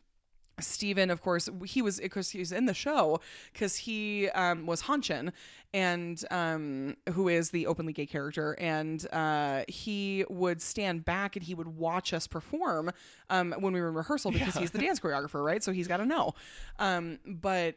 Steven, 0.60 1.10
of 1.10 1.20
course, 1.22 1.48
he 1.64 1.82
was 1.82 1.98
because 2.00 2.30
he 2.30 2.38
was 2.38 2.52
in 2.52 2.66
the 2.66 2.74
show 2.74 3.20
because 3.52 3.76
he 3.76 4.28
um, 4.30 4.66
was 4.66 4.82
Hanschen, 4.82 5.32
and 5.72 6.24
um, 6.30 6.96
who 7.12 7.28
is 7.28 7.50
the 7.50 7.66
openly 7.66 7.92
gay 7.92 8.06
character, 8.06 8.52
and 8.60 9.06
uh, 9.12 9.64
he 9.66 10.24
would 10.28 10.62
stand 10.62 11.04
back 11.04 11.34
and 11.36 11.44
he 11.44 11.54
would 11.54 11.66
watch 11.76 12.12
us 12.12 12.26
perform 12.28 12.92
um, 13.30 13.52
when 13.58 13.72
we 13.72 13.80
were 13.80 13.88
in 13.88 13.94
rehearsal 13.94 14.30
because 14.30 14.54
Yeah. 14.54 14.60
he's 14.60 14.70
the 14.70 14.78
dance 14.78 15.00
choreographer, 15.00 15.44
right? 15.44 15.62
So 15.62 15.72
he's 15.72 15.88
got 15.88 15.96
to 15.96 16.06
know. 16.06 16.34
Um, 16.78 17.18
but 17.26 17.74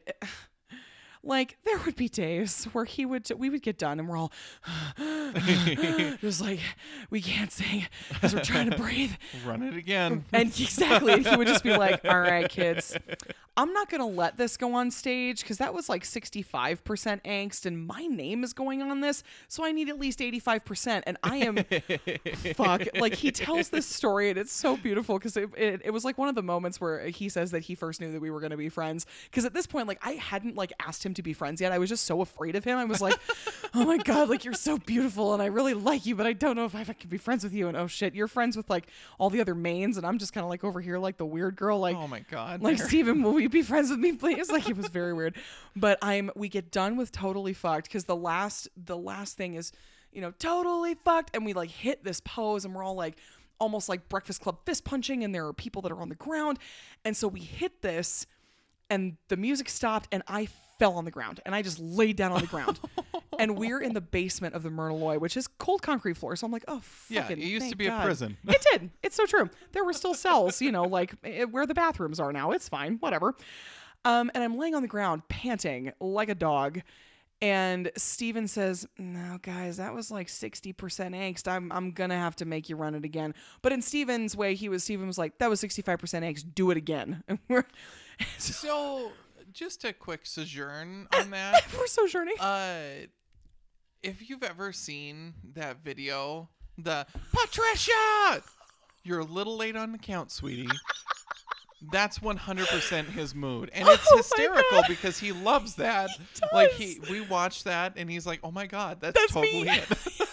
like 1.28 1.58
there 1.66 1.78
would 1.86 1.96
be 1.96 2.08
days 2.10 2.66
where 2.72 2.86
he 2.86 3.06
would 3.06 3.30
we 3.38 3.50
would 3.50 3.62
get 3.62 3.78
done 3.78 4.00
and 4.00 4.08
we're 4.08 4.18
all 4.18 4.32
just 6.22 6.42
like 6.42 6.60
we 7.10 7.22
can't 7.22 7.52
sing 7.52 7.86
because 8.10 8.34
we're 8.34 8.42
trying 8.42 8.70
to 8.72 8.78
breathe 8.84 9.12
Run 9.46 9.62
it 9.64 9.76
again. 9.76 10.26
and 10.34 10.48
exactly, 10.50 11.14
and 11.14 11.28
he 11.28 11.36
would 11.36 11.48
just 11.48 11.64
be 11.64 11.76
like, 11.76 12.04
"All 12.06 12.20
right, 12.20 12.50
kids, 12.50 12.96
I'm 13.58 13.74
not 13.74 13.90
gonna 13.90 14.08
let 14.08 14.38
this 14.38 14.56
go 14.56 14.76
on 14.76 14.92
stage 14.92 15.42
because 15.42 15.58
that 15.58 15.74
was 15.74 15.90
like 15.90 16.04
65% 16.04 16.78
angst, 17.24 17.66
and 17.66 17.88
my 17.88 18.06
name 18.06 18.44
is 18.44 18.54
going 18.54 18.82
on 18.84 19.02
this, 19.02 19.24
so 19.48 19.66
I 19.66 19.72
need 19.72 19.90
at 19.90 20.00
least 20.00 20.20
85%." 20.20 21.04
And 21.08 21.18
I 21.24 21.38
am, 21.38 21.58
fuck, 22.54 22.84
like 23.00 23.16
he 23.16 23.32
tells 23.32 23.70
this 23.70 23.88
story, 23.88 24.30
and 24.30 24.38
it's 24.38 24.52
so 24.52 24.78
beautiful 24.78 25.18
because 25.18 25.38
it, 25.38 25.50
it 25.58 25.82
it 25.86 25.92
was 25.92 26.06
like 26.06 26.18
one 26.18 26.30
of 26.30 26.36
the 26.36 26.44
moments 26.44 26.80
where 26.82 27.08
he 27.08 27.30
says 27.30 27.52
that 27.52 27.62
he 27.62 27.76
first 27.76 28.02
knew 28.02 28.12
that 28.12 28.22
we 28.22 28.30
were 28.30 28.40
gonna 28.40 28.58
be 28.58 28.70
friends 28.70 29.08
because 29.30 29.46
at 29.46 29.54
this 29.54 29.66
point, 29.66 29.88
like 29.88 30.00
I 30.06 30.12
hadn't 30.12 30.56
like 30.56 30.72
asked 30.80 31.06
him 31.06 31.14
to 31.16 31.24
be 31.24 31.34
friends 31.34 31.62
yet. 31.62 31.72
I 31.72 31.80
was 31.80 31.90
just 31.90 32.06
so 32.06 32.22
afraid 32.22 32.56
of 32.56 32.64
him. 32.64 32.78
I 32.78 32.86
was 32.86 33.02
like, 33.02 33.16
"Oh 33.74 33.86
my 33.86 33.98
god, 33.98 34.30
like 34.30 34.46
you're 34.46 34.54
so 34.54 34.78
beautiful, 34.78 35.34
and 35.34 35.42
I 35.42 35.48
really 35.48 35.74
like 35.74 36.06
you, 36.06 36.16
but 36.16 36.28
I 36.28 36.34
don't 36.34 36.56
know 36.56 36.66
if 36.66 36.76
I 36.76 36.84
can 36.84 37.10
be 37.10 37.18
friends 37.18 37.44
with 37.44 37.54
you." 37.54 37.68
And 37.68 37.78
oh 37.78 37.88
shit, 37.88 38.14
you're 38.14 38.28
friends 38.28 38.56
with 38.56 38.70
like 38.70 38.88
all 39.18 39.32
the 39.32 39.42
other 39.42 39.56
mains, 39.56 39.98
and 39.98 40.06
I'm 40.06 40.20
just 40.20 40.34
kind 40.34 40.44
of 40.44 40.50
like 40.50 40.64
over 40.64 40.80
here 40.80 41.00
like 41.00 41.18
the 41.18 41.26
weird 41.26 41.56
girl, 41.56 41.80
like 41.80 41.96
oh 41.96 42.08
my 42.08 42.20
god. 42.30 42.62
like 42.62 42.78
Stephen 42.78 43.24
will 43.24 43.38
will 43.38 43.47
you 43.48 43.62
be 43.62 43.66
friends 43.66 43.90
with 43.90 44.00
me, 44.00 44.14
please? 44.14 44.52
Like 44.52 44.70
it 44.70 44.78
was 44.78 44.88
very 44.88 45.14
weird. 45.14 45.36
But 45.76 45.98
I'm 46.02 46.30
we 46.36 46.50
get 46.50 46.72
done 46.72 46.98
with 46.98 47.12
totally 47.12 47.54
fucked 47.54 47.88
because 47.88 48.06
the 48.06 48.16
last 48.16 48.68
the 48.76 48.98
last 48.98 49.38
thing 49.38 49.56
is, 49.56 49.72
you 50.12 50.22
know, 50.22 50.32
totally 50.32 50.96
fucked, 50.96 51.36
and 51.36 51.46
we 51.46 51.54
like 51.54 51.70
hit 51.70 52.04
this 52.04 52.20
pose, 52.20 52.66
and 52.66 52.76
we're 52.76 52.84
all 52.84 52.96
like 52.96 53.18
almost 53.60 53.90
like 53.90 54.08
Breakfast 54.10 54.42
Club 54.42 54.60
fist 54.66 54.84
punching, 54.84 55.24
and 55.24 55.34
there 55.34 55.48
are 55.48 55.54
people 55.54 55.82
that 55.82 55.92
are 55.92 56.02
on 56.02 56.10
the 56.10 56.16
ground, 56.16 56.60
and 57.06 57.16
so 57.16 57.28
we 57.28 57.40
hit 57.40 57.82
this, 57.82 58.28
and 58.90 59.18
the 59.30 59.38
music 59.38 59.70
stopped, 59.70 60.08
and 60.12 60.24
I 60.28 60.48
fell 60.80 60.94
on 60.94 61.06
the 61.06 61.12
ground, 61.12 61.40
and 61.46 61.54
I 61.56 61.62
just 61.62 61.80
laid 61.80 62.16
down 62.16 62.32
on 62.32 62.42
the 62.42 62.48
ground. 62.48 62.80
And 63.40 63.56
we're 63.56 63.80
in 63.80 63.94
the 63.94 64.02
basement 64.02 64.56
of 64.56 64.64
the 64.64 64.72
Myrna 64.72 64.96
Loy, 64.96 65.20
which 65.20 65.38
is 65.38 65.48
cold 65.48 65.84
concrete 65.84 66.18
floor. 66.18 66.36
So 66.36 66.48
I'm 66.48 66.52
like, 66.52 66.64
oh, 66.68 66.82
Yeah, 67.08 67.30
it 67.30 67.38
used 67.38 67.70
to 67.70 67.76
be 67.76 67.86
a 67.86 68.02
prison. 68.02 68.36
It 68.48 68.66
did. 68.72 68.90
It's 69.04 69.16
so 69.16 69.28
true. 69.28 69.52
There 69.74 69.84
were 69.84 69.94
still 69.94 70.16
cells, 70.16 70.60
you 70.60 70.72
know, 70.72 70.86
like 70.86 71.14
eh, 71.24 71.44
where 71.44 71.68
the 71.68 71.76
bathrooms 71.76 72.20
are 72.20 72.34
now. 72.34 72.50
It's 72.50 72.68
fine, 72.68 72.98
whatever. 73.00 73.36
Um, 74.06 74.32
and 74.34 74.44
I'm 74.44 74.58
laying 74.58 74.74
on 74.74 74.82
the 74.82 74.88
ground, 74.88 75.28
panting 75.28 75.92
like 76.00 76.30
a 76.30 76.36
dog. 76.36 76.82
And 77.40 77.92
Steven 77.96 78.48
says, 78.48 78.88
No, 78.98 79.38
guys, 79.44 79.78
that 79.78 79.94
was 79.94 80.10
like 80.10 80.28
60% 80.28 80.74
angst. 80.76 81.48
I'm, 81.48 81.72
I'm 81.72 81.92
going 81.92 82.10
to 82.10 82.16
have 82.16 82.36
to 82.38 82.46
make 82.46 82.70
you 82.70 82.76
run 82.76 82.96
it 82.96 83.06
again. 83.06 83.36
But 83.62 83.72
in 83.72 83.84
Steven's 83.84 84.36
way, 84.36 84.56
he 84.56 84.68
was, 84.68 84.84
Steven 84.84 85.06
was 85.06 85.20
like, 85.20 85.38
That 85.38 85.50
was 85.50 85.62
65% 85.62 86.00
angst. 86.24 86.56
Do 86.56 86.72
it 86.72 86.78
again. 86.78 87.24
So, 88.40 89.12
just 89.58 89.84
a 89.84 89.92
quick 89.92 90.26
sojourn 90.26 91.08
on 91.16 91.32
that. 91.32 91.66
we're 91.78 91.88
sojourning. 91.88 92.36
Uh, 92.40 93.08
if 94.04 94.30
you've 94.30 94.44
ever 94.44 94.72
seen 94.72 95.34
that 95.56 95.84
video, 95.84 96.50
the 96.78 97.08
Patricia, 97.34 98.44
you're 99.04 99.20
a 99.20 99.26
little 99.26 99.58
late 99.58 99.76
on 99.76 99.92
the 99.92 99.98
count, 99.98 100.32
sweetie. 100.32 100.70
That's 101.92 102.20
100% 102.20 103.06
his 103.06 103.36
mood. 103.36 103.70
And 103.74 103.88
it's 103.88 104.08
Oh 104.12 104.18
hysterical 104.18 104.82
because 104.88 105.18
he 105.20 105.32
loves 105.32 105.76
that. 105.76 106.10
Like 106.54 106.72
he 106.72 107.00
we 107.10 107.22
watched 107.22 107.66
that 107.66 107.94
and 107.98 108.10
he's 108.10 108.26
like, 108.26 108.40
"Oh 108.44 108.52
my 108.52 108.66
god, 108.66 109.00
that's, 109.00 109.14
That's 109.14 109.34
totally 109.34 109.64
me." 109.64 109.70
it." 109.70 109.88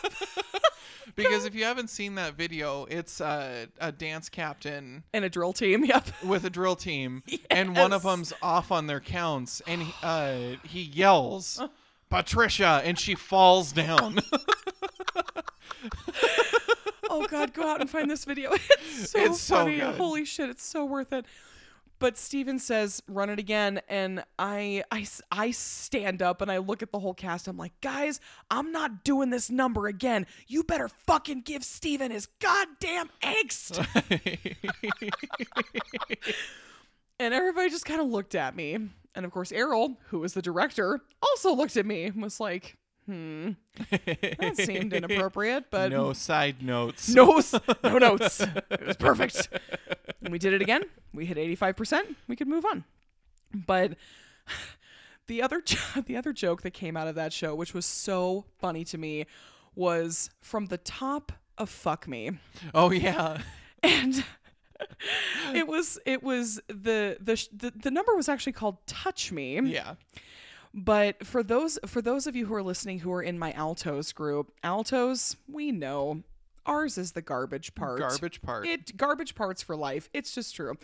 because 1.17 1.45
if 1.45 1.55
you 1.55 1.65
haven't 1.65 1.89
seen 1.91 2.15
that 2.17 2.35
video, 2.35 2.85
it's 2.87 3.21
uh, 3.21 3.67
a 3.81 3.93
dance 3.93 4.29
captain 4.29 5.05
And 5.13 5.25
a 5.25 5.29
drill 5.31 5.53
team. 5.53 5.85
Yep. 5.95 6.09
with 6.25 6.45
a 6.45 6.51
drill 6.51 6.77
team, 6.77 7.23
and 7.51 7.77
one 7.77 7.93
of 7.93 8.03
them's 8.03 8.33
off 8.43 8.71
on 8.73 8.87
their 8.87 9.01
counts, 9.01 9.61
and 9.67 9.83
he, 9.83 9.95
uh, 10.03 10.57
he 10.65 10.81
yells, 10.83 11.61
"Patricia!" 12.11 12.81
and 12.85 12.99
she 12.99 13.15
falls 13.15 13.73
down. 13.73 14.19
oh 17.11 17.27
god 17.29 17.53
go 17.53 17.69
out 17.69 17.81
and 17.81 17.91
find 17.91 18.11
this 18.11 18.25
video 18.25 18.51
it's 18.55 19.11
so 19.11 19.19
It's 19.21 19.41
so 19.41 19.57
funny 19.57 19.77
good. 19.77 19.95
holy 19.97 20.25
shit 20.25 20.49
it's 20.51 20.65
so 20.65 20.85
worth 20.85 21.13
it 21.13 21.25
but 22.05 22.19
steven 22.19 22.59
says 22.59 23.03
run 23.09 23.31
it 23.31 23.39
again 23.39 23.81
and 23.89 24.23
I, 24.39 24.85
I, 24.93 25.07
I 25.33 25.53
stand 25.53 26.21
up 26.21 26.43
and 26.43 26.53
i 26.53 26.59
look 26.59 26.83
at 26.83 26.93
the 26.93 26.99
whole 26.99 27.15
cast. 27.15 27.49
I'm 27.49 27.57
like 27.57 27.73
guys 27.81 28.21
i'm 28.51 28.73
not 28.73 29.05
doing 29.05 29.31
this 29.31 29.49
number 29.49 29.87
again. 29.87 30.27
You 30.47 30.65
better 30.65 30.91
fucking 31.07 31.45
give 31.47 31.65
steven 31.65 32.11
his 32.11 32.27
goddamn 32.41 33.09
angst. 33.23 33.87
And 37.21 37.33
everybody 37.33 37.71
just 37.71 37.87
kind 37.87 38.01
of 38.01 38.09
looked 38.09 38.35
at 38.35 38.57
me. 38.57 38.77
And 39.15 39.25
of 39.25 39.31
course 39.31 39.51
errol 39.51 39.97
who 40.09 40.19
was 40.19 40.35
the 40.35 40.43
director 40.43 41.01
also 41.23 41.55
looked 41.55 41.79
at 41.79 41.87
me 41.87 42.05
and 42.05 42.21
was 42.21 42.39
like 42.39 42.77
hmm 43.07 43.51
that 43.91 44.55
seemed 44.57 44.93
inappropriate 44.93 45.65
but 45.71 45.91
no 45.91 46.13
side 46.13 46.63
notes. 46.63 47.09
no, 47.09 47.41
no 47.83 47.99
notes. 47.99 48.41
It 48.41 48.87
was 48.87 48.97
perfect. 48.97 49.49
And 50.23 50.33
we 50.33 50.39
did 50.39 50.53
it 50.53 50.63
again. 50.63 50.85
We 51.13 51.27
hit 51.27 51.37
85%. 51.37 52.15
We 52.29 52.37
could 52.37 52.49
move 52.49 52.65
on. 52.65 52.85
But 53.53 53.93
the 55.27 55.43
other 55.43 55.61
jo- 55.61 56.01
the 56.07 56.17
other 56.17 56.33
joke 56.33 56.63
that 56.63 56.73
came 56.73 56.97
out 56.97 57.09
of 57.09 57.15
that 57.17 57.33
show, 57.33 57.55
which 57.55 57.75
was 57.75 57.87
so 57.87 58.45
funny 58.59 58.85
to 58.85 58.99
me, 58.99 59.27
was 59.75 60.31
from 60.41 60.67
the 60.67 60.79
top 60.79 61.33
of 61.59 61.69
fuck 61.69 62.09
me. 62.09 62.31
Oh 62.75 62.91
yeah. 62.91 63.39
And 63.83 64.25
it 65.55 65.67
was 65.69 65.99
it 66.07 66.23
was 66.23 66.61
the 66.69 67.17
the 67.21 67.37
sh- 67.37 67.49
the, 67.53 67.71
the 67.71 67.91
number 67.91 68.15
was 68.17 68.29
actually 68.29 68.53
called 68.53 68.79
touch 68.87 69.31
me. 69.31 69.61
Yeah. 69.61 69.95
But 70.75 71.25
for 71.25 71.45
those 71.45 71.79
for 71.87 72.03
those 72.03 72.27
of 72.27 72.35
you 72.35 72.47
who 72.47 72.55
are 72.55 72.63
listening 72.63 72.99
who 72.99 73.13
are 73.13 73.23
in 73.23 73.39
my 73.39 73.53
altos 73.53 74.13
group, 74.13 74.53
altos, 74.65 75.37
we 75.47 75.71
know 75.71 76.25
ours 76.67 76.99
is 76.99 77.13
the 77.13 77.23
garbage 77.23 77.75
part. 77.77 78.01
Garbage 78.01 78.43
part. 78.43 78.67
It 78.67 78.97
garbage 78.97 79.37
parts 79.37 79.63
for 79.63 79.77
life. 79.77 80.11
It's 80.13 80.35
just 80.35 80.55
true. 80.55 80.77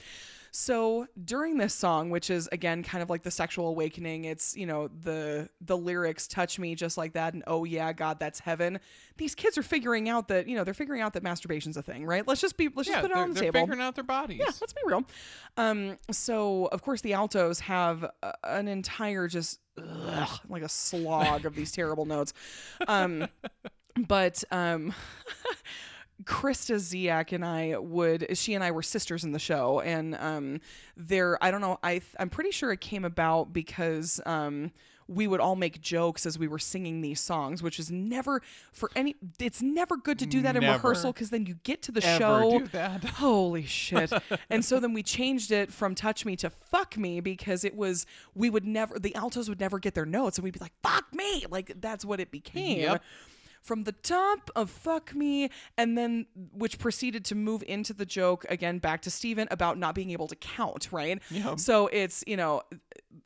So 0.53 1.07
during 1.25 1.59
this 1.59 1.75
song, 1.75 2.11
which 2.11 2.29
is 2.29 2.49
again 2.51 2.83
kind 2.83 3.03
of 3.03 3.11
like 3.11 3.23
the 3.23 3.31
sexual 3.31 3.69
awakening, 3.69 4.25
it's 4.25 4.57
you 4.57 4.67
know 4.67 4.89
the 5.03 5.49
the 5.61 5.77
lyrics 5.77 6.27
touch 6.27 6.59
me 6.59 6.75
just 6.75 6.99
like 6.99 7.13
that, 7.13 7.35
and 7.35 7.45
oh 7.47 7.65
yeah, 7.65 7.93
God, 7.93 8.19
that's 8.19 8.41
heaven. 8.41 8.81
These 9.17 9.35
kids 9.35 9.57
are 9.59 9.63
figuring 9.63 10.09
out 10.09 10.29
that 10.29 10.49
you 10.49 10.57
know 10.57 10.65
they're 10.65 10.75
figuring 10.75 11.03
out 11.03 11.13
that 11.13 11.23
masturbation's 11.23 11.77
a 11.77 11.83
thing, 11.83 12.05
right? 12.05 12.27
Let's 12.27 12.41
just 12.41 12.57
be 12.57 12.69
let's 12.75 12.89
yeah, 12.89 12.97
just 12.97 13.03
put 13.03 13.11
it 13.13 13.17
on 13.17 13.29
the 13.31 13.35
table. 13.35 13.35
they're 13.35 13.53
table. 13.53 13.67
figuring 13.67 13.81
out 13.81 13.95
their 13.95 14.05
bodies. 14.05 14.41
Yeah, 14.41 14.51
let's 14.61 14.73
be 14.73 14.83
real. 14.85 15.05
Um, 15.57 15.99
so 16.11 16.67
of 16.67 16.83
course 16.83 17.01
the 17.01 17.15
altos 17.15 17.61
have 17.61 18.05
uh, 18.23 18.33
an 18.45 18.67
entire 18.67 19.29
just 19.29 19.61
ugh, 19.81 20.41
like 20.49 20.63
a 20.63 20.69
slog 20.69 21.45
of 21.45 21.55
these 21.55 21.73
terrible 21.73 22.05
notes. 22.05 22.33
Um, 22.87 23.27
but 24.09 24.43
um, 24.51 24.95
Krista 26.25 26.77
Ziak 26.77 27.33
and 27.33 27.45
I 27.45 27.79
would 27.79 28.37
she 28.37 28.55
and 28.55 28.63
I 28.63 28.71
were 28.71 28.83
sisters 28.83 29.25
in 29.25 29.33
the 29.33 29.39
show, 29.39 29.81
and 29.81 30.15
um, 30.17 30.61
there 30.97 31.43
I 31.43 31.51
don't 31.51 31.61
know 31.61 31.79
I 31.83 32.01
I'm 32.19 32.31
pretty 32.31 32.51
sure 32.51 32.73
it 32.73 32.81
came 32.81 33.05
about 33.05 33.53
because 33.53 34.21
um 34.27 34.73
we 35.11 35.27
would 35.27 35.41
all 35.41 35.57
make 35.57 35.81
jokes 35.81 36.25
as 36.25 36.39
we 36.39 36.47
were 36.47 36.59
singing 36.59 37.01
these 37.01 37.21
songs, 37.21 37.63
which 37.65 37.81
is 37.81 37.91
never 37.91 38.41
for 38.73 38.91
any. 38.95 39.17
It's 39.41 39.61
never 39.61 39.97
good 39.97 40.21
to 40.21 40.27
do 40.27 40.41
that 40.43 40.55
in 40.55 40.63
Never. 40.63 40.75
rehearsal 40.75 41.13
because 41.13 41.31
then 41.31 41.47
you 41.47 41.57
get 41.65 41.83
to 41.83 41.93
the 41.93 42.01
show. 42.01 42.61
do 42.61 42.69
that? 42.69 43.03
Holy 43.17 43.67
shit. 43.67 44.13
and 44.49 44.65
so 44.65 44.79
then 44.79 44.93
we 44.93 45.03
changed 45.03 45.51
it 45.51 45.73
from 45.73 45.97
touch 45.97 46.25
me 46.25 46.37
to 46.37 46.49
fuck 46.49 46.97
me 46.97 47.21
because 47.21 47.65
it 47.65 47.75
was, 47.75 48.07
we 48.37 48.51
would 48.51 48.65
never, 48.65 48.99
the 49.01 49.15
altos 49.17 49.49
would 49.49 49.59
never 49.61 49.81
get 49.81 49.95
their 49.95 50.07
notes 50.07 50.39
and 50.39 50.45
we'd 50.45 50.55
be 50.55 50.61
like, 50.61 50.75
fuck 50.83 51.13
me. 51.13 51.45
Like 51.51 51.73
that's 51.81 52.05
what 52.05 52.21
it 52.21 52.31
became. 52.31 52.81
Yep. 52.81 53.03
From 53.63 53.85
the 53.85 53.93
top 53.93 54.51
of 54.57 54.71
fuck 54.71 55.15
me, 55.15 55.51
and 55.77 55.97
then 55.97 56.27
which 56.53 56.79
proceeded 56.79 57.25
to 57.27 57.35
move 57.35 57.63
into 57.67 57.93
the 57.93 58.07
joke 58.07 58.47
again 58.49 58.79
back 58.79 59.03
to 59.03 59.11
Steven 59.11 59.47
about 59.51 59.77
not 59.79 59.95
being 59.95 60.11
able 60.11 60.29
to 60.29 60.37
count, 60.37 60.89
right? 60.91 61.21
Yep. 61.31 61.61
So 61.61 61.87
it's, 61.89 62.25
you 62.27 62.37
know, 62.37 62.63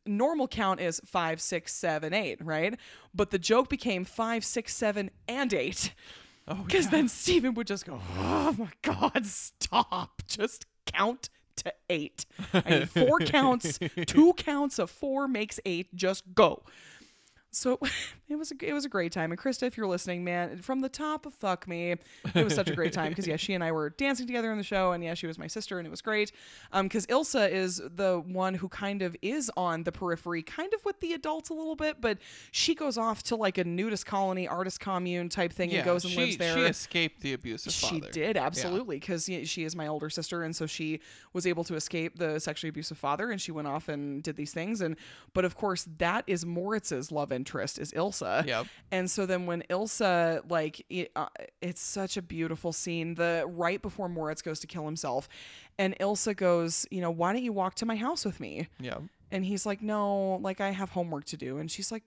normal 0.06 0.48
count 0.48 0.80
is 0.80 1.00
five, 1.06 1.40
six, 1.40 1.72
seven, 1.72 2.12
eight, 2.12 2.44
right? 2.44 2.78
But 3.14 3.30
the 3.30 3.38
joke 3.38 3.68
became 3.68 4.04
five, 4.04 4.44
six, 4.44 4.74
seven, 4.74 5.10
and 5.28 5.54
eight. 5.54 5.94
Oh, 6.46 6.56
Because 6.66 6.88
then 6.90 7.08
Steven 7.08 7.54
would 7.54 7.66
just 7.66 7.86
go, 7.86 8.00
Oh 8.18 8.54
my 8.58 8.68
God, 8.82 9.24
stop. 9.24 10.22
Just 10.26 10.66
count 10.84 11.30
to 11.56 11.72
eight. 11.88 12.26
I 12.52 12.62
need 12.68 12.90
four 12.90 13.18
counts. 13.20 13.78
Two 14.06 14.32
counts 14.34 14.78
of 14.78 14.90
four 14.90 15.26
makes 15.28 15.58
eight. 15.64 15.94
Just 15.94 16.34
go. 16.34 16.62
So 17.50 17.78
it 18.26 18.36
was 18.36 18.50
a, 18.50 18.54
it 18.62 18.72
was 18.72 18.86
a 18.86 18.88
great 18.88 19.12
time. 19.12 19.30
And 19.32 19.38
Krista, 19.40 19.64
if 19.64 19.76
you're 19.76 19.86
listening, 19.86 20.24
man, 20.24 20.56
from 20.58 20.80
the 20.80 20.88
top 20.88 21.26
of 21.26 21.34
fuck 21.34 21.68
me, 21.68 21.96
it 22.34 22.44
was 22.44 22.54
such 22.54 22.70
a 22.70 22.74
great 22.74 22.92
time 22.92 23.10
because 23.10 23.26
yeah, 23.26 23.36
she 23.36 23.52
and 23.52 23.62
I 23.62 23.70
were 23.70 23.90
dancing 23.90 24.26
together 24.26 24.50
in 24.50 24.56
the 24.56 24.64
show, 24.64 24.92
and 24.92 25.04
yeah, 25.04 25.12
she 25.12 25.26
was 25.26 25.38
my 25.38 25.46
sister, 25.46 25.78
and 25.78 25.86
it 25.86 25.90
was 25.90 26.00
great. 26.00 26.32
Um, 26.72 26.86
because 26.86 27.06
Ilsa 27.06 27.50
is 27.50 27.82
the 27.84 28.22
one 28.26 28.54
who 28.54 28.68
kind 28.68 29.02
of 29.02 29.14
is 29.20 29.50
on 29.58 29.82
the 29.84 29.92
periphery, 29.92 30.42
kind 30.42 30.72
of 30.72 30.82
with 30.86 31.00
the 31.00 31.12
adults 31.12 31.50
a 31.50 31.54
little 31.54 31.76
bit, 31.76 32.00
but 32.00 32.18
she 32.50 32.74
goes 32.74 32.96
off 32.96 33.22
to 33.24 33.36
like 33.36 33.58
a 33.58 33.64
nudist 33.64 34.06
colony, 34.06 34.48
artist 34.48 34.80
commune 34.80 35.28
type 35.28 35.52
thing, 35.52 35.70
yeah, 35.70 35.78
and 35.78 35.84
goes 35.84 36.04
and 36.04 36.12
she, 36.14 36.20
lives 36.20 36.36
there. 36.38 36.56
She 36.56 36.62
escaped 36.62 37.20
the 37.20 37.34
abusive 37.34 37.74
She 37.74 38.00
did 38.00 38.38
absolutely 38.38 38.98
because 38.98 39.26
she 39.26 39.64
is 39.64 39.76
my 39.76 39.86
older 39.86 40.08
sister, 40.08 40.44
and 40.44 40.56
so 40.56 40.64
she 40.64 41.00
was 41.34 41.46
able 41.46 41.64
to 41.64 41.74
escape 41.74 42.16
the 42.18 42.38
sexually 42.38 42.70
abusive 42.70 42.96
father, 42.96 43.30
and 43.30 43.38
she 43.38 43.52
went 43.52 43.68
off 43.68 43.88
and 43.88 44.22
did 44.22 44.36
these 44.36 44.54
things. 44.54 44.80
And 44.80 44.96
but 45.34 45.44
of 45.44 45.56
course, 45.56 45.86
that 45.98 46.24
is 46.26 46.46
Moritz's 46.46 47.12
love 47.12 47.30
interest 47.30 47.78
is 47.78 47.92
Ilsa. 47.92 48.13
Yep. 48.22 48.66
And 48.90 49.10
so 49.10 49.26
then 49.26 49.46
when 49.46 49.62
Ilsa 49.70 50.48
like 50.50 50.84
it, 50.88 51.10
uh, 51.16 51.26
it's 51.60 51.80
such 51.80 52.16
a 52.16 52.22
beautiful 52.22 52.72
scene. 52.72 53.14
The 53.14 53.44
right 53.46 53.80
before 53.80 54.08
Moritz 54.08 54.42
goes 54.42 54.60
to 54.60 54.66
kill 54.66 54.84
himself, 54.84 55.28
and 55.78 55.98
Ilsa 55.98 56.36
goes, 56.36 56.86
you 56.90 57.00
know, 57.00 57.10
why 57.10 57.32
don't 57.32 57.42
you 57.42 57.52
walk 57.52 57.74
to 57.76 57.86
my 57.86 57.96
house 57.96 58.24
with 58.24 58.40
me? 58.40 58.68
Yeah. 58.78 58.98
And 59.30 59.44
he's 59.44 59.66
like, 59.66 59.82
no, 59.82 60.36
like 60.42 60.60
I 60.60 60.70
have 60.70 60.90
homework 60.90 61.24
to 61.26 61.36
do. 61.36 61.58
And 61.58 61.70
she's 61.70 61.90
like, 61.90 62.04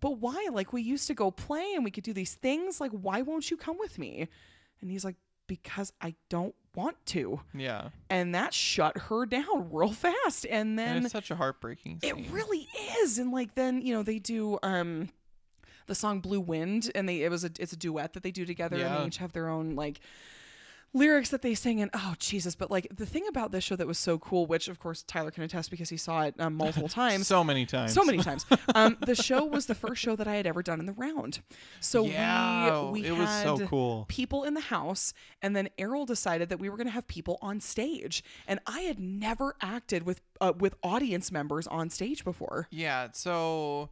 but 0.00 0.18
why? 0.18 0.48
Like 0.52 0.72
we 0.72 0.80
used 0.82 1.06
to 1.08 1.14
go 1.14 1.30
play 1.30 1.72
and 1.74 1.84
we 1.84 1.90
could 1.90 2.04
do 2.04 2.12
these 2.12 2.34
things. 2.34 2.80
Like 2.80 2.92
why 2.92 3.22
won't 3.22 3.50
you 3.50 3.56
come 3.56 3.78
with 3.78 3.98
me? 3.98 4.28
And 4.80 4.90
he's 4.90 5.04
like, 5.04 5.16
because 5.48 5.92
I 6.00 6.14
don't 6.30 6.54
want 6.74 6.96
to. 7.06 7.40
Yeah. 7.52 7.90
And 8.08 8.34
that 8.34 8.54
shut 8.54 8.96
her 8.96 9.26
down 9.26 9.68
real 9.70 9.92
fast. 9.92 10.46
And 10.46 10.70
And 10.70 10.78
then 10.78 11.04
it's 11.04 11.12
such 11.12 11.30
a 11.30 11.36
heartbreaking 11.36 12.00
scene. 12.00 12.24
it 12.24 12.30
really 12.30 12.66
is. 13.02 13.18
And 13.18 13.32
like 13.32 13.54
then, 13.54 13.82
you 13.82 13.92
know, 13.92 14.02
they 14.02 14.18
do 14.18 14.58
um 14.62 15.10
the 15.86 15.94
song 15.94 16.20
Blue 16.20 16.40
Wind 16.40 16.90
and 16.94 17.08
they 17.08 17.22
it 17.22 17.30
was 17.30 17.44
a 17.44 17.50
it's 17.58 17.72
a 17.72 17.76
duet 17.76 18.12
that 18.12 18.22
they 18.22 18.30
do 18.30 18.44
together 18.44 18.76
and 18.76 19.02
they 19.02 19.06
each 19.06 19.18
have 19.18 19.32
their 19.32 19.48
own 19.48 19.74
like 19.74 20.00
lyrics 20.94 21.30
that 21.30 21.40
they 21.40 21.54
sing 21.54 21.80
and 21.80 21.90
oh 21.94 22.14
Jesus 22.18 22.54
but 22.54 22.70
like 22.70 22.86
the 22.94 23.06
thing 23.06 23.26
about 23.26 23.50
this 23.50 23.64
show 23.64 23.76
that 23.76 23.86
was 23.86 23.96
so 23.96 24.18
cool 24.18 24.44
which 24.44 24.68
of 24.68 24.78
course 24.78 25.02
Tyler 25.02 25.30
can 25.30 25.42
attest 25.42 25.70
because 25.70 25.88
he 25.88 25.96
saw 25.96 26.20
it 26.24 26.34
um, 26.38 26.54
multiple 26.54 26.88
times 27.02 27.26
so 27.26 27.42
many 27.42 27.64
times. 27.64 27.94
so 27.94 28.04
many 28.04 28.18
times. 28.22 28.44
Um, 28.74 28.98
the 29.06 29.14
show 29.14 29.42
was 29.46 29.64
the 29.64 29.74
first 29.74 30.02
show 30.02 30.16
that 30.16 30.28
I 30.28 30.34
had 30.34 30.46
ever 30.46 30.62
done 30.62 30.80
in 30.80 30.84
the 30.86 30.92
round. 30.92 31.40
So 31.80 32.04
Yeah, 32.04 32.90
we 32.90 33.00
we 33.02 33.06
it 33.08 33.12
was 33.16 33.30
so 33.42 33.56
had 33.56 33.68
cool. 33.68 34.04
people 34.08 34.44
in 34.44 34.52
the 34.52 34.60
house, 34.60 35.14
and 35.40 35.56
then 35.56 35.70
Errol 35.78 36.04
decided 36.04 36.50
that 36.50 36.58
we 36.58 36.68
were 36.68 36.76
going 36.76 36.88
to 36.88 36.92
have 36.92 37.06
people 37.06 37.38
on 37.40 37.58
stage, 37.60 38.22
and 38.46 38.60
I 38.66 38.80
had 38.82 39.00
never 39.00 39.56
acted 39.62 40.02
with 40.02 40.20
uh, 40.42 40.52
with 40.58 40.74
audience 40.82 41.32
members 41.32 41.66
on 41.66 41.88
stage 41.88 42.22
before. 42.22 42.68
Yeah, 42.70 43.08
so 43.12 43.88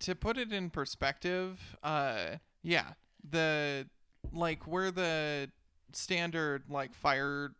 to 0.00 0.14
put 0.14 0.36
it 0.38 0.52
in 0.52 0.70
perspective, 0.70 1.76
uh 1.82 2.36
yeah, 2.62 2.92
the 3.28 3.86
like 4.32 4.66
where 4.66 4.90
the 4.90 5.50
standard 5.92 6.64
like 6.68 6.94
fire 6.94 7.52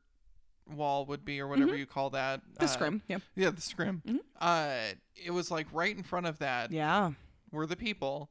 wall 0.68 1.06
would 1.06 1.24
be 1.24 1.40
or 1.40 1.46
whatever 1.46 1.76
you 1.76 1.86
call 1.86 2.10
that. 2.10 2.40
Mm-hmm. 2.40 2.54
The 2.58 2.64
uh, 2.64 2.68
scrim, 2.68 3.02
yeah, 3.08 3.18
Yeah, 3.34 3.50
the 3.50 3.60
scrim. 3.62 4.02
Uh 4.40 4.76
it 5.14 5.30
was 5.30 5.50
like 5.50 5.66
right 5.72 5.96
in 5.96 6.02
front 6.02 6.26
of 6.26 6.38
that 6.38 6.72
yeah, 6.72 7.12
were 7.50 7.66
the 7.66 7.76
people, 7.76 8.30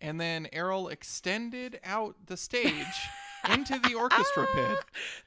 and 0.00 0.20
then 0.20 0.48
Errol 0.52 0.88
extended 0.88 1.78
out 1.84 2.16
the 2.26 2.36
stage 2.36 3.08
into 3.50 3.78
the 3.78 3.94
orchestra 3.94 4.46
pit. 4.52 4.78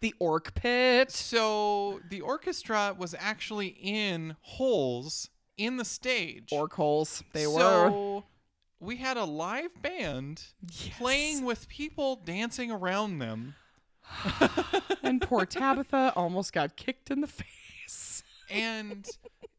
The 0.01 0.15
orc 0.19 0.53
pit. 0.55 1.11
So 1.11 2.01
the 2.09 2.21
orchestra 2.21 2.95
was 2.97 3.15
actually 3.17 3.67
in 3.67 4.35
holes 4.41 5.29
in 5.57 5.77
the 5.77 5.85
stage. 5.85 6.49
Orc 6.51 6.73
holes. 6.73 7.23
They 7.33 7.47
were. 7.47 7.59
so 7.59 8.23
we 8.79 8.97
had 8.97 9.17
a 9.17 9.25
live 9.25 9.81
band 9.81 10.43
Yes. 10.71 10.97
playing 10.97 11.45
with 11.45 11.67
people 11.67 12.15
dancing 12.17 12.71
around 12.71 13.19
them. 13.19 13.55
and 15.03 15.21
poor 15.21 15.45
Tabitha 15.47 16.13
almost 16.15 16.53
got 16.53 16.75
kicked 16.75 17.11
in 17.11 17.21
the 17.21 17.27
face. 17.85 18.23
And 18.49 19.07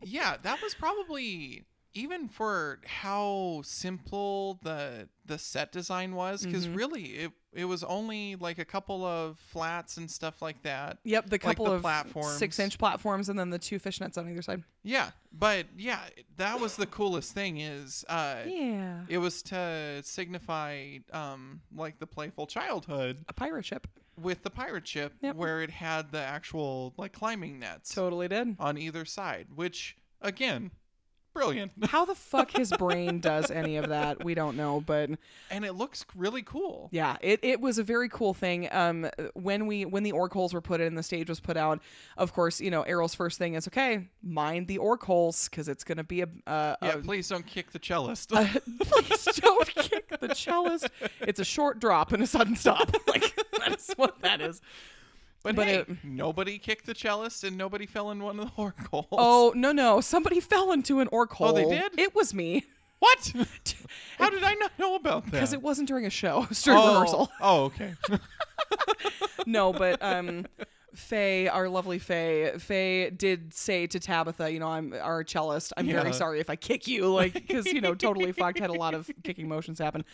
yeah, 0.03 0.37
that 0.43 0.63
was 0.63 0.75
probably 0.75 1.65
even 1.95 2.29
for 2.29 2.81
how 2.87 3.61
simple 3.65 4.59
the 4.63 5.09
the 5.25 5.39
set 5.39 5.73
design 5.73 6.15
was 6.15 6.45
because 6.45 6.67
Mhm. 6.67 6.77
really 6.77 7.05
it 7.17 7.33
it 7.53 7.65
was 7.65 7.83
only 7.85 8.37
like 8.37 8.59
a 8.59 8.65
couple 8.65 9.05
of 9.05 9.39
flats 9.39 9.97
and 9.97 10.11
stuff 10.11 10.41
like 10.43 10.63
that. 10.63 10.99
Yep, 11.05 11.31
the 11.31 11.39
couple 11.39 11.65
the 11.67 11.73
of 11.73 11.81
platforms. 11.81 12.37
six-inch 12.39 12.79
platforms, 12.79 13.29
and 13.29 13.39
then 13.39 13.51
the 13.51 13.59
two 13.59 13.81
fishnets 13.81 14.17
on 14.19 14.29
either 14.29 14.43
side. 14.43 14.63
Yeah, 14.83 15.11
but 15.33 15.67
yeah, 15.77 16.01
that 16.37 16.61
was 16.61 16.77
the 16.77 16.87
coolest 16.87 17.33
thing 17.33 17.59
is 17.59 18.05
uh 18.09 18.43
Yeah, 18.47 19.05
it 19.09 19.19
was 19.19 19.43
to 19.45 20.03
signify 20.05 20.99
um 21.13 21.63
like 21.75 21.99
the 21.99 22.07
playful 22.07 22.47
childhood 22.47 23.25
a 23.29 23.33
pirate 23.33 23.65
ship. 23.65 23.87
with 24.17 24.43
the 24.43 24.51
pirate 24.51 24.87
ship 24.87 25.15
Yep. 25.23 25.37
where 25.37 25.63
it 25.63 25.71
had 25.71 26.11
the 26.13 26.21
actual 26.21 26.93
like 26.97 27.13
climbing 27.13 27.59
nets 27.59 27.95
Totally 27.95 28.29
did. 28.29 28.57
on 28.59 28.77
either 28.79 29.05
side, 29.05 29.49
which 29.55 29.97
again, 30.21 30.71
brilliant. 31.33 31.73
How 31.87 32.05
the 32.05 32.15
fuck 32.15 32.51
his 32.51 32.73
brain 32.73 33.21
does 33.21 33.51
any 33.51 33.77
of 33.77 33.89
that, 33.89 34.25
we 34.25 34.35
don't 34.35 34.57
know, 34.57 34.81
but 34.81 35.11
and 35.51 35.65
it 35.65 35.75
looks 35.75 36.05
really 36.15 36.43
cool. 36.43 36.89
yeah, 36.93 37.17
it, 37.21 37.41
it 37.43 37.61
was 37.61 37.79
a 37.79 37.83
very 37.83 38.09
cool 38.09 38.35
thing. 38.35 38.69
Um, 38.73 39.09
when 39.35 39.67
we 39.67 39.85
when 39.85 40.03
the 40.03 40.13
orc 40.13 40.33
holes 40.33 40.53
were 40.53 40.61
put 40.61 40.81
in, 40.81 40.95
the 40.95 41.03
stage 41.03 41.29
was 41.29 41.41
put 41.41 41.57
out. 41.57 41.81
Of 42.17 42.33
course, 42.33 42.61
you 42.61 42.71
know 42.71 42.83
Errol's 42.83 43.15
first 43.15 43.39
thing 43.39 43.55
is 43.55 43.67
okay, 43.69 44.09
mind 44.23 44.67
the 44.67 44.79
orc 44.79 45.03
holes 45.03 45.49
because 45.49 45.69
it's 45.69 45.85
gonna 45.85 46.05
be 46.05 46.23
a, 46.23 46.29
uh, 46.47 46.77
Yeah, 46.83 46.95
a 46.95 46.99
please 46.99 47.29
don't 47.29 47.47
kick 47.47 47.71
the 47.71 47.79
cellist. 47.79 48.29
please 48.81 49.25
don't 49.41 49.69
kick 49.75 50.09
the 50.21 50.35
cellist. 50.35 50.89
It's 51.21 51.41
a 51.41 51.45
short 51.45 51.81
drop 51.81 52.13
and 52.13 52.23
a 52.23 52.27
sudden 52.27 52.57
stop. 52.57 52.95
Like 53.09 53.35
that's 53.67 53.93
what 53.95 54.21
that 54.21 54.41
is. 54.41 54.61
But 55.43 55.57
but 55.57 55.67
hey, 55.67 55.77
it- 55.79 55.89
nobody 56.05 56.59
kicked 56.59 56.87
the 56.87 56.95
cellist 56.95 57.45
and 57.45 57.57
nobody 57.57 57.87
fell 57.87 58.11
in 58.11 58.23
one 58.23 58.39
of 58.39 58.45
the 58.45 58.51
horror 58.55 58.75
holes. 58.91 59.07
Oh 59.13 59.53
no 59.55 59.73
no! 59.73 60.01
Somebody 60.01 60.41
fell 60.41 60.73
into 60.73 61.01
an 61.01 61.09
orc 61.13 61.33
hole. 61.33 61.49
Oh, 61.49 61.53
they 61.53 61.65
did? 61.65 61.99
It 61.99 62.15
was 62.15 62.35
me 62.35 62.65
what? 62.99 63.33
How 64.19 64.31
did 64.31 64.43
I 64.43 64.55
not 64.55 64.73
know 64.79 64.97
about 64.97 65.25
that? 65.27 65.33
because 65.33 65.53
it 65.53 65.63
wasn't 65.63 65.89
during 65.89 66.07
a 66.07 66.11
show. 66.11 66.43
It 66.43 66.49
was 66.49 66.63
during 66.63 66.81
oh. 66.81 66.93
rehearsal. 66.93 67.31
Oh, 67.41 67.65
okay. 67.65 67.95
No, 69.47 69.73
but 69.73 70.03
um, 70.03 70.47
Faye, 70.95 71.49
our 71.49 71.69
lovely 71.69 71.99
Faye, 71.99 72.53
Faye 72.59 73.11
did 73.11 73.53
say 73.55 73.87
to 73.87 74.01
Tabitha, 74.01 74.51
you 74.51 74.59
know, 74.59 74.69
I'm 74.69 74.95
our 75.01 75.23
cellist. 75.25 75.73
I'm 75.77 75.87
very 75.87 76.13
sorry 76.13 76.41
if 76.41 76.49
I 76.51 76.57
kick 76.57 76.87
you, 76.89 77.13
like 77.13 77.35
because 77.35 77.67
you 77.67 77.81
know, 77.81 77.95
totally 77.95 78.33
fucked. 78.33 78.59
Had 78.59 78.71
a 78.71 78.75
lot 78.75 78.95
of 78.95 79.11
kicking 79.23 79.49
motions 79.49 79.79
happen. 79.79 80.05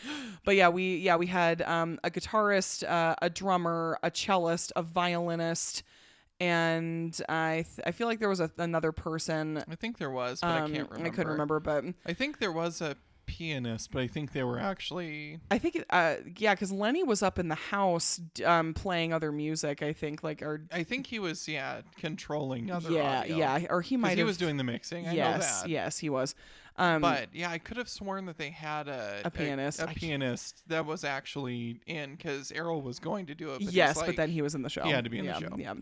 But 0.44 0.56
yeah, 0.56 0.68
we 0.68 0.96
yeah 0.98 1.16
we 1.16 1.26
had 1.26 1.62
um 1.62 1.98
a 2.04 2.10
guitarist, 2.10 2.82
uh, 2.88 3.14
a 3.22 3.30
drummer, 3.30 3.98
a 4.02 4.10
cellist, 4.10 4.72
a 4.76 4.82
violinist. 4.82 5.82
And 6.40 7.16
I, 7.28 7.64
th- 7.64 7.86
I 7.86 7.92
feel 7.92 8.08
like 8.08 8.18
there 8.18 8.28
was 8.28 8.40
a, 8.40 8.50
another 8.58 8.90
person. 8.90 9.62
I 9.70 9.76
think 9.76 9.98
there 9.98 10.10
was, 10.10 10.40
but 10.40 10.48
Um, 10.48 10.64
I 10.64 10.76
can't 10.76 10.90
remember. 10.90 11.06
I 11.06 11.10
couldn't 11.10 11.32
remember, 11.32 11.60
but 11.60 11.84
I 12.04 12.12
think 12.12 12.38
there 12.40 12.50
was 12.50 12.80
a 12.80 12.96
pianist, 13.26 13.90
but 13.92 14.02
I 14.02 14.06
think 14.06 14.32
they 14.32 14.42
were 14.44 14.58
actually 14.58 15.40
I 15.50 15.58
think, 15.58 15.82
uh, 15.90 16.16
yeah, 16.36 16.54
because 16.54 16.72
Lenny 16.72 17.02
was 17.02 17.22
up 17.22 17.38
in 17.38 17.48
the 17.48 17.54
house 17.54 18.20
um, 18.44 18.74
playing 18.74 19.12
other 19.12 19.32
music. 19.32 19.82
I 19.82 19.92
think, 19.92 20.22
like, 20.22 20.42
or 20.42 20.62
I 20.72 20.82
think 20.82 21.06
he 21.06 21.18
was 21.18 21.46
yeah 21.48 21.82
controlling 21.98 22.70
other 22.70 22.90
yeah, 22.90 23.20
audio. 23.20 23.36
yeah, 23.36 23.66
or 23.70 23.82
he 23.82 23.96
might 23.96 24.16
he 24.16 24.24
was 24.24 24.36
doing 24.36 24.56
the 24.56 24.64
mixing. 24.64 25.06
I 25.06 25.10
know 25.10 25.16
yes, 25.16 25.62
that. 25.62 25.70
yes, 25.70 25.98
he 25.98 26.10
was. 26.10 26.34
Um, 26.76 27.00
But 27.02 27.28
yeah, 27.32 27.50
I 27.50 27.58
could 27.58 27.76
have 27.76 27.88
sworn 27.88 28.26
that 28.26 28.36
they 28.36 28.50
had 28.50 28.88
a 28.88 29.20
A 29.24 29.30
pianist. 29.30 29.80
a, 29.80 29.86
can't- 29.86 29.96
pianist 29.96 30.62
that 30.68 30.84
was 30.86 31.04
actually 31.04 31.80
in 31.86 32.16
because 32.16 32.50
Errol 32.50 32.82
was 32.82 32.98
going 32.98 33.26
to 33.26 33.34
do 33.34 33.52
it. 33.52 33.64
But 33.64 33.72
yes, 33.72 33.96
like, 33.96 34.06
but 34.06 34.16
then 34.16 34.30
he 34.30 34.42
was 34.42 34.54
in 34.56 34.62
the 34.62 34.68
show. 34.70 34.82
He 34.82 34.90
had 34.90 35.04
to 35.04 35.10
be 35.10 35.18
in 35.20 35.26
the 35.26 35.32
yeah, 35.32 35.38
show. 35.38 35.56
Yeah. 35.56 35.74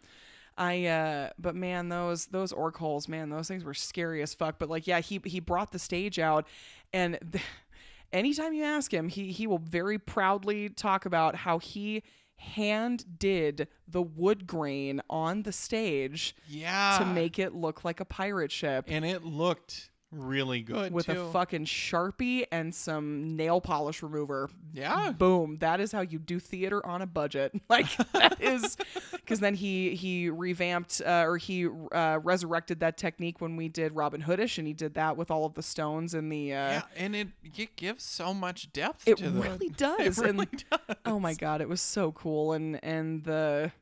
I 0.58 0.84
uh 0.84 1.30
but 1.38 1.54
man 1.56 1.88
those 1.88 2.26
those 2.26 2.52
orc 2.52 2.76
holes 2.76 3.08
man 3.08 3.30
those 3.30 3.48
things 3.48 3.64
were 3.64 3.72
scary 3.72 4.20
as 4.20 4.34
fuck 4.34 4.58
but 4.58 4.68
like 4.68 4.86
yeah 4.86 5.00
he 5.00 5.18
he 5.24 5.40
brought 5.40 5.72
the 5.72 5.78
stage 5.78 6.18
out 6.18 6.46
and 6.92 7.18
th- 7.32 7.44
anytime 8.12 8.52
you 8.52 8.64
ask 8.64 8.92
him 8.92 9.08
he 9.08 9.32
he 9.32 9.46
will 9.46 9.58
very 9.58 9.98
proudly 9.98 10.68
talk 10.68 11.06
about 11.06 11.34
how 11.34 11.58
he 11.58 12.02
hand 12.42 13.04
did 13.18 13.68
the 13.86 14.02
wood 14.02 14.46
grain 14.46 15.00
on 15.08 15.42
the 15.44 15.52
stage 15.52 16.34
yeah. 16.48 16.98
to 16.98 17.06
make 17.06 17.38
it 17.38 17.54
look 17.54 17.84
like 17.84 18.00
a 18.00 18.04
pirate 18.04 18.50
ship. 18.50 18.84
And 18.88 19.04
it 19.04 19.24
looked 19.24 19.90
really 20.12 20.60
good 20.60 20.92
with 20.92 21.06
too. 21.06 21.20
a 21.20 21.32
fucking 21.32 21.64
sharpie 21.64 22.44
and 22.52 22.74
some 22.74 23.34
nail 23.36 23.60
polish 23.60 24.02
remover. 24.02 24.50
yeah. 24.72 25.10
Boom! 25.12 25.56
That 25.58 25.80
is 25.80 25.90
how 25.90 26.02
you 26.02 26.18
do 26.18 26.38
theater 26.38 26.84
on 26.86 27.02
a 27.02 27.06
budget. 27.06 27.52
Like 27.68 27.96
that 28.12 28.40
is 28.42 28.76
because 29.12 29.40
then 29.40 29.54
he 29.54 29.94
he 29.94 30.28
revamped 30.28 31.00
uh, 31.04 31.24
or 31.26 31.38
he 31.38 31.66
uh, 31.66 32.18
resurrected 32.22 32.80
that 32.80 32.98
technique 32.98 33.40
when 33.40 33.56
we 33.56 33.68
did 33.68 33.96
Robin 33.96 34.20
Hoodish, 34.22 34.58
and 34.58 34.66
he 34.66 34.74
did 34.74 34.94
that 34.94 35.16
with 35.16 35.30
all 35.30 35.46
of 35.46 35.54
the 35.54 35.62
stones 35.62 36.12
and 36.12 36.30
the. 36.30 36.52
Uh, 36.52 36.68
Yeah, 36.68 36.82
and 36.96 37.16
it 37.16 37.28
it 37.56 37.76
gives 37.76 38.04
so 38.04 38.34
much 38.34 38.72
depth 38.72 39.08
It 39.08 39.16
to 39.18 39.30
the 39.30 39.40
really 39.40 39.68
does. 39.76 40.18
It 40.18 40.22
really 40.22 40.48
and 40.50 40.64
does. 40.70 40.96
oh 41.06 41.18
my 41.18 41.32
god, 41.34 41.60
it 41.62 41.68
was 41.68 41.80
so 41.80 42.12
cool, 42.12 42.52
and 42.52 42.78
and 42.84 43.24
the. 43.24 43.72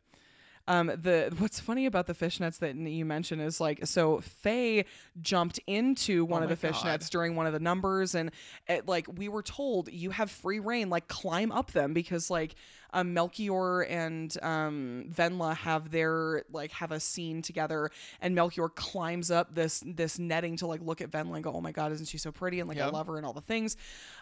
Um, 0.70 0.86
the 0.86 1.34
what's 1.38 1.58
funny 1.58 1.84
about 1.86 2.06
the 2.06 2.14
fishnets 2.14 2.60
that 2.60 2.76
you 2.76 3.04
mentioned 3.04 3.42
is 3.42 3.60
like 3.60 3.84
so 3.86 4.20
Faye 4.20 4.84
jumped 5.20 5.58
into 5.66 6.24
one 6.24 6.42
Oh 6.42 6.44
of 6.44 6.48
the 6.48 6.54
God. 6.54 6.74
fishnets 6.74 7.10
during 7.10 7.34
one 7.34 7.46
of 7.48 7.52
the 7.52 7.58
numbers 7.58 8.14
and 8.14 8.30
it, 8.68 8.86
like 8.86 9.06
we 9.18 9.28
were 9.28 9.42
told 9.42 9.90
you 9.92 10.10
have 10.10 10.30
free 10.30 10.60
reign 10.60 10.88
like 10.88 11.08
climb 11.08 11.50
up 11.50 11.72
them 11.72 11.92
because 11.92 12.30
like 12.30 12.54
um, 12.92 13.12
Melchior 13.14 13.82
and 13.82 14.36
um, 14.42 15.06
Wendla 15.16 15.56
have 15.56 15.90
their 15.90 16.44
like 16.52 16.70
have 16.72 16.92
a 16.92 17.00
scene 17.00 17.42
together 17.42 17.90
and 18.20 18.36
Melchior 18.36 18.68
climbs 18.68 19.32
up 19.32 19.52
this 19.54 19.82
this 19.84 20.20
netting 20.20 20.56
to 20.58 20.68
like 20.68 20.82
look 20.82 21.00
at 21.00 21.10
Wendla 21.10 21.34
and 21.34 21.42
go 21.44 21.52
oh 21.52 21.60
my 21.60 21.72
god 21.72 21.90
isn't 21.90 22.06
she 22.06 22.18
so 22.18 22.30
pretty? 22.30 22.60
and 22.60 22.68
like 22.68 22.78
I 22.78 22.88
love 22.88 23.08
her 23.08 23.16
and 23.16 23.26
all 23.26 23.32
the 23.32 23.40
things. 23.40 23.76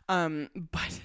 Um, 0.08 0.48
but 0.72 0.98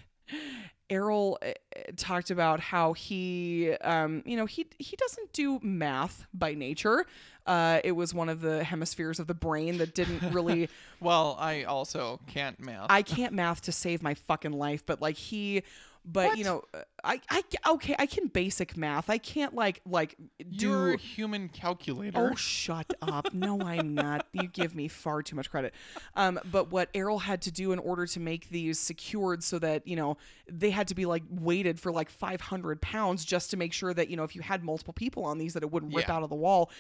Errol 0.89 1.39
uh, 1.41 1.51
talked 1.95 2.29
about 2.29 2.59
how 2.59 2.93
he, 2.93 3.71
um, 3.81 4.21
you 4.25 4.37
know, 4.37 4.45
he 4.45 4.67
he 4.79 4.95
doesn't 4.95 5.31
do 5.33 5.59
math 5.61 6.25
by 6.33 6.53
nature. 6.53 7.05
Uh, 7.45 7.79
it 7.83 7.93
was 7.93 8.13
one 8.13 8.29
of 8.29 8.41
the 8.41 8.63
hemispheres 8.63 9.19
of 9.19 9.27
the 9.27 9.33
brain 9.33 9.77
that 9.79 9.93
didn't 9.95 10.33
really. 10.33 10.69
Well, 10.99 11.35
I 11.37 11.63
also 11.63 12.21
can't 12.27 12.57
math. 12.61 12.85
I 12.89 13.01
can't 13.01 13.33
math 13.33 13.63
to 13.63 13.73
save 13.73 14.01
my 14.01 14.13
fucking 14.13 14.53
life, 14.53 14.85
but 14.85 15.01
like 15.01 15.17
he, 15.17 15.63
but 16.05 16.37
you 16.37 16.43
know, 16.43 16.63
I 17.03 17.19
I 17.29 17.43
okay, 17.69 17.95
I 17.97 18.05
can 18.05 18.27
basic 18.27 18.75
math. 18.75 19.09
I 19.09 19.17
can't 19.17 19.53
like 19.55 19.81
like 19.85 20.15
do. 20.57 20.67
You're 20.69 20.93
a 20.93 20.97
human 20.97 21.49
calculator. 21.49 22.31
Oh, 22.31 22.35
shut 22.35 22.93
up. 23.01 23.33
No, 23.33 23.61
I'm 23.61 23.93
not. 23.93 24.27
You 24.33 24.47
give 24.47 24.75
me 24.75 24.87
far 24.87 25.21
too 25.21 25.35
much 25.35 25.49
credit. 25.51 25.73
Um, 26.15 26.39
but 26.51 26.71
what 26.71 26.89
Errol 26.93 27.19
had 27.19 27.41
to 27.43 27.51
do 27.51 27.71
in 27.71 27.79
order 27.79 28.05
to 28.07 28.19
make 28.19 28.49
these 28.49 28.79
secured 28.79 29.43
so 29.43 29.59
that, 29.59 29.87
you 29.87 29.95
know, 29.95 30.17
they 30.51 30.71
had 30.71 30.87
to 30.89 30.95
be 30.95 31.05
like 31.05 31.23
weighted 31.29 31.79
for 31.79 31.91
like 31.91 32.09
500 32.09 32.81
pounds 32.81 33.23
just 33.25 33.51
to 33.51 33.57
make 33.57 33.73
sure 33.73 33.93
that, 33.93 34.09
you 34.09 34.17
know, 34.17 34.23
if 34.23 34.35
you 34.35 34.41
had 34.41 34.63
multiple 34.63 34.93
people 34.93 35.23
on 35.23 35.37
these, 35.37 35.53
that 35.53 35.61
it 35.63 35.71
wouldn't 35.71 35.93
rip 35.93 36.07
Yeah. 36.07 36.15
out 36.15 36.23
of 36.23 36.29
the 36.29 36.35
wall. 36.35 36.71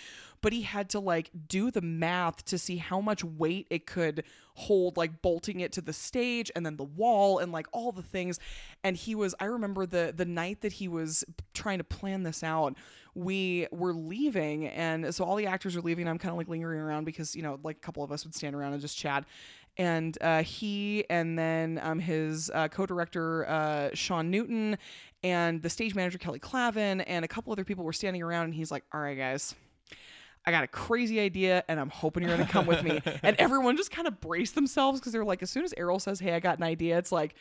But 0.43 0.53
he 0.53 0.61
had 0.61 0.89
to 0.91 0.99
like 0.99 1.31
do 1.47 1.71
the 1.71 1.81
math 1.81 2.45
to 2.45 2.59
see 2.59 2.77
how 2.77 3.01
much 3.01 3.23
weight 3.23 3.65
it 3.71 3.87
could 3.87 4.23
hold, 4.53 4.97
like 4.97 5.23
bolting 5.23 5.61
it 5.61 5.71
to 5.71 5.81
the 5.81 5.93
stage 5.93 6.51
and 6.55 6.63
then 6.63 6.77
the 6.77 6.83
wall 6.83 7.39
and 7.39 7.51
like 7.51 7.65
all 7.71 7.91
the 7.91 8.03
things. 8.03 8.39
And 8.83 8.95
he 8.95 9.15
was, 9.15 9.33
I 9.39 9.45
remember 9.45 9.87
the, 9.87 10.13
the 10.15 10.25
night 10.25 10.61
that 10.61 10.73
he 10.73 10.87
was 10.87 11.23
trying 11.55 11.79
to 11.79 11.83
plan 11.83 12.21
this 12.21 12.43
out, 12.43 12.75
we 13.15 13.67
were 13.71 13.93
leaving 13.93 14.67
and 14.67 15.13
so 15.13 15.23
all 15.23 15.35
the 15.35 15.45
actors 15.45 15.75
were 15.75 15.81
leaving 15.81 16.07
i'm 16.07 16.17
kind 16.17 16.31
of 16.31 16.37
like 16.37 16.47
lingering 16.47 16.79
around 16.79 17.03
because 17.03 17.35
you 17.35 17.43
know 17.43 17.59
like 17.63 17.77
a 17.77 17.79
couple 17.79 18.03
of 18.03 18.11
us 18.11 18.23
would 18.23 18.33
stand 18.33 18.55
around 18.55 18.73
and 18.73 18.81
just 18.81 18.97
chat 18.97 19.23
and 19.77 20.17
uh, 20.21 20.43
he 20.43 21.03
and 21.09 21.37
then 21.37 21.79
um, 21.81 21.99
his 21.99 22.51
uh, 22.53 22.67
co-director 22.67 23.47
uh, 23.47 23.89
sean 23.93 24.31
newton 24.31 24.77
and 25.23 25.61
the 25.61 25.69
stage 25.69 25.93
manager 25.93 26.17
kelly 26.17 26.39
clavin 26.39 27.03
and 27.05 27.23
a 27.23 27.27
couple 27.27 27.51
other 27.51 27.63
people 27.63 27.83
were 27.83 27.93
standing 27.93 28.21
around 28.21 28.45
and 28.45 28.55
he's 28.55 28.71
like 28.71 28.83
all 28.93 28.99
right 28.99 29.17
guys 29.17 29.53
I 30.45 30.51
got 30.51 30.63
a 30.63 30.67
crazy 30.67 31.19
idea 31.19 31.63
and 31.67 31.79
I'm 31.79 31.89
hoping 31.89 32.23
you're 32.23 32.35
going 32.35 32.45
to 32.45 32.51
come 32.51 32.65
with 32.65 32.83
me. 32.83 33.01
And 33.23 33.35
everyone 33.39 33.77
just 33.77 33.91
kind 33.91 34.07
of 34.07 34.19
braced 34.19 34.55
themselves 34.55 34.99
because 34.99 35.13
they're 35.13 35.23
like, 35.23 35.41
as 35.41 35.49
soon 35.49 35.63
as 35.63 35.73
Errol 35.77 35.99
says, 35.99 36.19
Hey, 36.19 36.33
I 36.33 36.39
got 36.39 36.57
an 36.57 36.63
idea, 36.63 36.97
it's 36.97 37.11
like, 37.11 37.35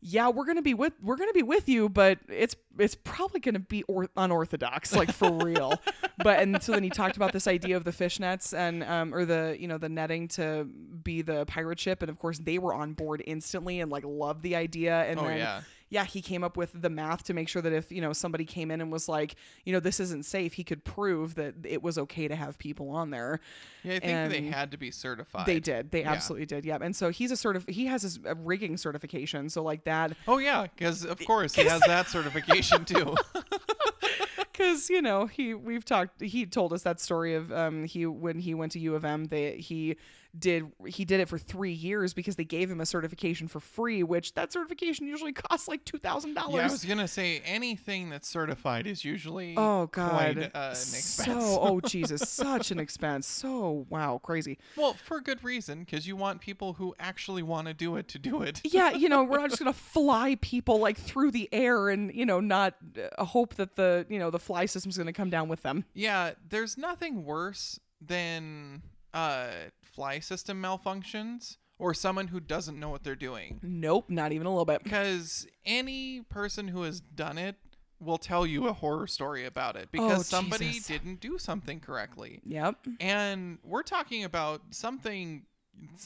yeah, 0.00 0.28
we're 0.28 0.44
gonna 0.44 0.62
be 0.62 0.74
with 0.74 0.92
we're 1.02 1.16
gonna 1.16 1.32
be 1.32 1.42
with 1.42 1.68
you, 1.68 1.88
but 1.88 2.18
it's 2.28 2.54
it's 2.78 2.94
probably 2.94 3.40
gonna 3.40 3.58
be 3.58 3.82
or- 3.84 4.08
unorthodox, 4.16 4.94
like 4.94 5.10
for 5.10 5.32
real. 5.32 5.74
but 6.22 6.38
and 6.38 6.62
so 6.62 6.70
then 6.70 6.84
he 6.84 6.90
talked 6.90 7.16
about 7.16 7.32
this 7.32 7.48
idea 7.48 7.76
of 7.76 7.82
the 7.82 7.90
fishnets 7.90 8.56
and 8.56 8.84
um 8.84 9.12
or 9.12 9.24
the 9.24 9.56
you 9.58 9.66
know 9.66 9.76
the 9.76 9.88
netting 9.88 10.28
to 10.28 10.68
be 11.02 11.22
the 11.22 11.46
pirate 11.46 11.80
ship, 11.80 12.00
and 12.02 12.10
of 12.10 12.18
course 12.18 12.38
they 12.38 12.58
were 12.58 12.72
on 12.72 12.92
board 12.92 13.24
instantly 13.26 13.80
and 13.80 13.90
like 13.90 14.04
loved 14.06 14.42
the 14.44 14.54
idea. 14.54 15.02
And 15.02 15.18
Oh 15.18 15.24
then 15.24 15.38
yeah. 15.38 15.62
Yeah, 15.90 16.04
he 16.04 16.20
came 16.20 16.44
up 16.44 16.56
with 16.56 16.70
the 16.74 16.90
math 16.90 17.24
to 17.24 17.34
make 17.34 17.48
sure 17.48 17.62
that 17.62 17.72
if, 17.72 17.90
you 17.90 18.00
know, 18.00 18.12
somebody 18.12 18.44
came 18.44 18.70
in 18.70 18.80
and 18.80 18.92
was 18.92 19.08
like, 19.08 19.36
you 19.64 19.72
know, 19.72 19.80
this 19.80 20.00
isn't 20.00 20.24
safe, 20.26 20.52
he 20.52 20.64
could 20.64 20.84
prove 20.84 21.34
that 21.36 21.54
it 21.64 21.82
was 21.82 21.96
okay 21.98 22.28
to 22.28 22.36
have 22.36 22.58
people 22.58 22.90
on 22.90 23.10
there. 23.10 23.40
Yeah, 23.82 23.94
I 23.94 23.98
think 24.00 24.30
they 24.30 24.42
had 24.42 24.70
to 24.72 24.76
be 24.76 24.90
certified. 24.90 25.46
They 25.46 25.60
did. 25.60 25.90
They 25.90 26.00
Yeah. 26.02 26.12
absolutely 26.12 26.46
did. 26.46 26.64
Yeah. 26.64 26.78
And 26.80 26.94
so 26.94 27.10
he's 27.10 27.30
a 27.30 27.36
sort 27.36 27.56
of 27.56 27.64
he 27.68 27.86
has 27.86 28.02
his 28.02 28.18
a 28.24 28.34
rigging 28.34 28.76
certification. 28.76 29.48
So 29.48 29.62
like 29.62 29.84
that 29.84 30.12
Oh 30.26 30.38
yeah, 30.38 30.66
because 30.66 31.04
of 31.04 31.18
course 31.24 31.54
he 31.54 31.64
has 31.64 31.80
that 31.82 32.08
certification 32.08 32.84
too. 32.84 33.16
because 34.52 34.90
you 34.90 35.00
know 35.00 35.26
he 35.26 35.54
we've 35.54 35.84
talked 35.84 36.20
he 36.20 36.44
told 36.46 36.72
us 36.72 36.82
that 36.82 37.00
story 37.00 37.34
of 37.34 37.52
um 37.52 37.84
he 37.84 38.06
when 38.06 38.38
he 38.40 38.54
went 38.54 38.72
to 38.72 38.78
U 38.80 38.94
of 38.94 39.04
M 39.04 39.26
they 39.26 39.56
he 39.56 39.96
did 40.38 40.64
he 40.86 41.04
did 41.04 41.20
it 41.20 41.28
for 41.28 41.38
three 41.38 41.72
years 41.72 42.12
because 42.12 42.36
they 42.36 42.44
gave 42.44 42.70
him 42.70 42.80
a 42.80 42.86
certification 42.86 43.48
for 43.48 43.60
free 43.60 44.02
which 44.02 44.34
that 44.34 44.52
certification 44.52 45.06
usually 45.06 45.32
costs 45.32 45.68
like 45.68 45.84
two 45.84 45.98
thousand 45.98 46.34
yeah, 46.34 46.44
I 46.44 46.70
was 46.70 46.84
gonna 46.84 47.08
say 47.08 47.40
anything 47.44 48.10
that's 48.10 48.28
certified 48.28 48.86
is 48.86 49.04
usually 49.04 49.54
Oh 49.56 49.86
God! 49.86 50.10
quite, 50.10 50.38
uh, 50.38 50.58
an 50.58 50.70
expense. 50.70 51.26
So, 51.26 51.58
oh 51.60 51.80
Jesus, 51.80 52.28
such 52.28 52.70
an 52.70 52.78
expense. 52.78 53.26
So, 53.26 53.86
wow, 53.88 54.20
crazy. 54.22 54.58
well, 54.76 54.94
for 54.94 55.20
good 55.20 55.42
reason, 55.42 55.80
because 55.80 56.06
you 56.06 56.16
want 56.16 56.40
people 56.40 56.74
who 56.74 56.94
actually 56.98 57.42
want 57.42 57.66
to 57.68 57.74
do 57.74 57.96
it 57.96 58.08
to 58.08 58.18
do 58.18 58.42
it. 58.42 58.60
Yeah, 58.70 58.90
you 58.90 59.08
know, 59.08 59.24
we're 59.24 59.38
not 59.38 59.50
just 59.50 59.58
gonna 59.64 59.72
fly 59.72 60.36
people 60.40 60.78
like 60.78 60.98
through 60.98 61.30
the 61.30 61.48
air 61.52 61.88
and 61.88 62.14
you 62.14 62.26
know 62.26 62.40
not 62.40 62.74
uh, 63.18 63.24
hope 63.24 63.54
that 63.54 63.76
the 63.76 64.06
you 64.08 64.18
know 64.18 64.30
the 64.30 64.38
fly 64.38 64.66
system's 64.66 64.96
gonna 64.98 65.12
come 65.12 65.30
down 65.30 65.48
with 65.48 65.62
them. 65.62 65.84
Yeah, 65.94 66.32
there's 66.48 66.76
nothing 66.76 67.24
worse 67.24 67.80
than 68.00 68.82
uh 69.14 69.48
fly 69.82 70.18
system 70.20 70.62
malfunctions 70.62 71.56
or 71.78 71.94
someone 71.94 72.28
who 72.28 72.40
doesn't 72.40 72.78
know 72.78 72.88
what 72.88 73.04
they're 73.04 73.14
doing. 73.16 73.60
Nope, 73.62 74.06
not 74.10 74.32
even 74.32 74.46
a 74.46 74.50
little 74.50 74.64
bit. 74.64 74.82
Because 74.82 75.46
any 75.64 76.22
person 76.22 76.68
who 76.68 76.82
has 76.82 77.00
done 77.00 77.38
it 77.38 77.54
will 78.00 78.18
tell 78.18 78.46
you 78.46 78.68
a 78.68 78.72
horror 78.72 79.06
story 79.06 79.44
about 79.44 79.76
it 79.76 79.88
because 79.90 80.20
Oh, 80.20 80.22
somebody 80.22 80.66
Jesus. 80.72 80.86
didn't 80.86 81.20
do 81.20 81.36
something 81.38 81.80
correctly. 81.80 82.40
Yep. 82.44 82.76
And 83.00 83.58
we're 83.64 83.82
talking 83.82 84.22
about 84.24 84.62
something 84.70 85.44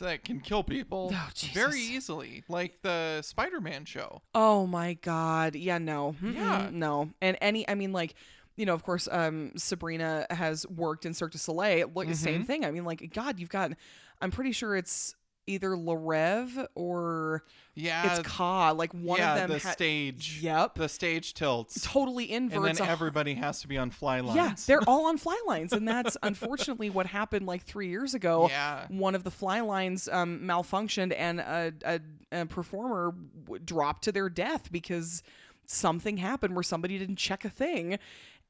that 0.00 0.22
can 0.24 0.40
kill 0.40 0.62
people 0.62 1.10
Oh, 1.14 1.28
very 1.54 1.80
easily, 1.80 2.44
like 2.48 2.82
the 2.82 3.22
Spider-Man 3.22 3.86
show. 3.86 4.20
Oh 4.34 4.66
my 4.66 4.94
God. 4.94 5.54
Yeah. 5.56 5.78
No. 5.78 6.14
Mm-mm, 6.22 6.34
Yeah. 6.34 6.68
No. 6.70 7.10
And 7.22 7.36
any. 7.40 7.68
I 7.68 7.74
mean, 7.74 7.92
like. 7.92 8.14
You 8.56 8.66
know, 8.66 8.74
of 8.74 8.82
course, 8.82 9.08
um, 9.10 9.52
Sabrina 9.56 10.26
has 10.30 10.66
worked 10.68 11.06
in 11.06 11.14
Cirque 11.14 11.32
du 11.32 11.38
Soleil. 11.38 11.90
Look, 11.94 12.04
Mm-hmm. 12.06 12.12
same 12.14 12.44
thing. 12.44 12.64
I 12.64 12.70
mean, 12.70 12.84
like, 12.84 13.12
God, 13.14 13.38
you've 13.40 13.48
got. 13.48 13.72
I'm 14.20 14.30
pretty 14.30 14.52
sure 14.52 14.76
it's 14.76 15.14
either 15.48 15.76
Le 15.76 15.96
Rêve 15.96 16.68
or 16.76 17.42
Yeah, 17.74 18.12
it's 18.16 18.28
Ka. 18.28 18.70
Like 18.70 18.92
one 18.92 19.18
yeah, 19.18 19.32
of 19.34 19.40
them. 19.40 19.50
the 19.50 19.58
ha- 19.58 19.72
stage. 19.72 20.38
Yep. 20.40 20.76
The 20.76 20.88
stage 20.88 21.34
tilts. 21.34 21.80
totally 21.82 22.30
inverts. 22.30 22.78
and 22.78 22.78
then 22.78 22.88
everybody 22.88 23.34
has 23.34 23.60
to 23.62 23.68
be 23.68 23.76
on 23.76 23.90
fly 23.90 24.20
lines. 24.20 24.36
yeah, 24.36 24.54
they're 24.66 24.82
all 24.88 25.06
on 25.06 25.16
fly 25.18 25.36
lines, 25.46 25.72
and 25.72 25.88
that's 25.88 26.16
unfortunately 26.22 26.90
what 26.90 27.06
happened 27.06 27.44
like 27.46 27.64
three 27.64 27.88
years 27.88 28.14
ago. 28.14 28.46
Yeah. 28.50 28.86
One 28.88 29.16
of 29.16 29.24
the 29.24 29.32
fly 29.32 29.60
lines 29.60 30.08
um, 30.12 30.40
malfunctioned, 30.44 31.12
and 31.18 31.40
a, 31.40 31.72
a, 31.84 32.00
a 32.42 32.46
performer 32.46 33.12
w- 33.46 33.64
dropped 33.64 34.04
to 34.04 34.12
their 34.12 34.28
death 34.28 34.70
because 34.70 35.24
something 35.66 36.18
happened 36.18 36.54
where 36.54 36.62
somebody 36.62 36.98
didn't 36.98 37.16
check 37.16 37.44
a 37.44 37.50
thing. 37.50 37.98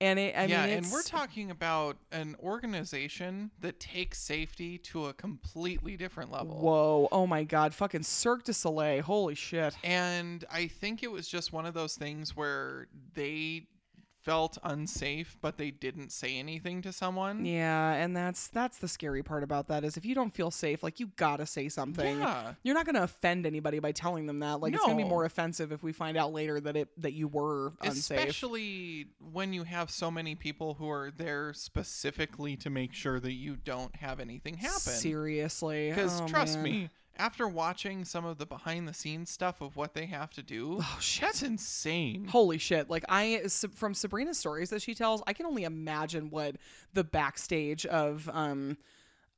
And 0.03 0.19
it, 0.19 0.35
I 0.37 0.47
yeah, 0.47 0.67
mean, 0.67 0.79
and 0.79 0.91
we're 0.91 1.05
talking 1.05 1.53
about 1.53 1.97
an 2.11 2.35
organization 2.43 3.53
that 3.61 3.79
takes 3.79 4.19
safety 4.19 4.77
to 4.79 5.07
a 5.07 5.13
completely 5.13 5.97
different 5.97 6.33
level. 6.33 6.59
Whoa! 6.59 7.09
Oh 7.13 7.25
my 7.25 7.45
God! 7.45 7.73
Fucking 7.73 8.03
Cirque 8.03 8.43
du 8.43 8.53
Soleil! 8.53 9.03
Holy 9.03 9.37
shit! 9.37 9.77
And 9.85 10.45
I 10.51 10.67
think 10.67 11.05
it 11.05 11.13
was 11.13 11.29
just 11.29 11.53
one 11.53 11.67
of 11.67 11.75
those 11.75 11.95
things 11.95 12.37
where 12.37 12.89
they 13.15 13.69
felt 14.23 14.59
unsafe, 14.63 15.37
but 15.41 15.59
they 15.59 15.71
didn't 15.71 16.13
say 16.13 16.39
anything 16.39 16.83
to 16.83 16.93
someone. 16.93 17.45
Yeah, 17.45 17.93
and 17.95 18.17
that's 18.17 18.49
that's 18.49 18.79
the 18.79 18.89
scary 18.89 19.23
part 19.23 19.43
about 19.43 19.69
that 19.69 19.85
is 19.85 19.97
if 19.97 20.05
you 20.05 20.15
don't 20.15 20.33
feel 20.33 20.51
safe, 20.51 20.83
like 20.83 21.01
you 21.01 21.09
gotta 21.17 21.47
say 21.47 21.69
something. 21.69 22.19
Yeah. 22.19 22.55
You're 22.63 22.75
not 22.75 22.87
gonna 22.87 23.03
offend 23.03 23.47
anybody 23.47 23.79
by 23.79 23.93
telling 23.93 24.27
them 24.27 24.39
that. 24.41 24.61
Like 24.61 24.75
it's 24.75 24.83
gonna 24.85 24.97
be 24.97 25.05
more 25.05 25.25
offensive 25.25 25.73
if 25.73 25.83
we 25.83 25.93
find 25.93 26.17
out 26.17 26.33
later 26.33 26.61
that 26.61 26.77
it 26.77 26.89
that 26.99 27.13
you 27.13 27.29
were 27.29 27.73
unsafe. 27.81 28.19
Especially 28.19 29.09
when 29.33 29.53
you 29.53 29.65
have 29.65 29.91
so 29.91 30.11
many 30.11 30.35
people 30.35 30.75
who 30.75 30.89
are 30.91 31.11
there 31.11 31.53
specifically 31.53 32.57
to 32.57 32.71
make 32.71 32.93
sure 32.95 33.19
that 33.21 33.33
you 33.33 33.57
don't 33.57 33.95
have 33.97 34.21
anything 34.21 34.55
happen. 34.57 34.79
Seriously. 34.79 35.91
Because 35.91 36.21
Oh, 36.21 36.29
trust 36.29 36.57
man. 36.57 36.65
me, 36.65 36.91
after 37.19 37.47
watching 37.47 38.05
some 38.05 38.25
of 38.25 38.39
the 38.39 38.47
behind 38.47 38.89
the 38.89 38.95
scenes 38.95 39.31
stuff 39.31 39.61
of 39.61 39.77
what 39.77 39.95
they 39.95 40.07
have 40.07 40.31
to 40.33 40.43
do, 40.43 40.79
Oh, 40.81 40.99
shit. 41.01 41.23
that's 41.23 41.43
insane. 41.43 42.27
Holy 42.27 42.59
shit. 42.59 42.89
Like 42.91 43.05
I 43.09 43.43
from 43.75 43.95
Sabrina's 43.95 44.39
stories 44.39 44.71
that 44.71 44.83
she 44.83 44.95
tells, 44.95 45.23
I 45.27 45.33
can 45.33 45.47
only 45.47 45.65
imagine 45.65 46.31
what 46.31 46.57
the 46.95 47.05
backstage 47.05 47.85
of 47.87 48.29
um 48.33 48.77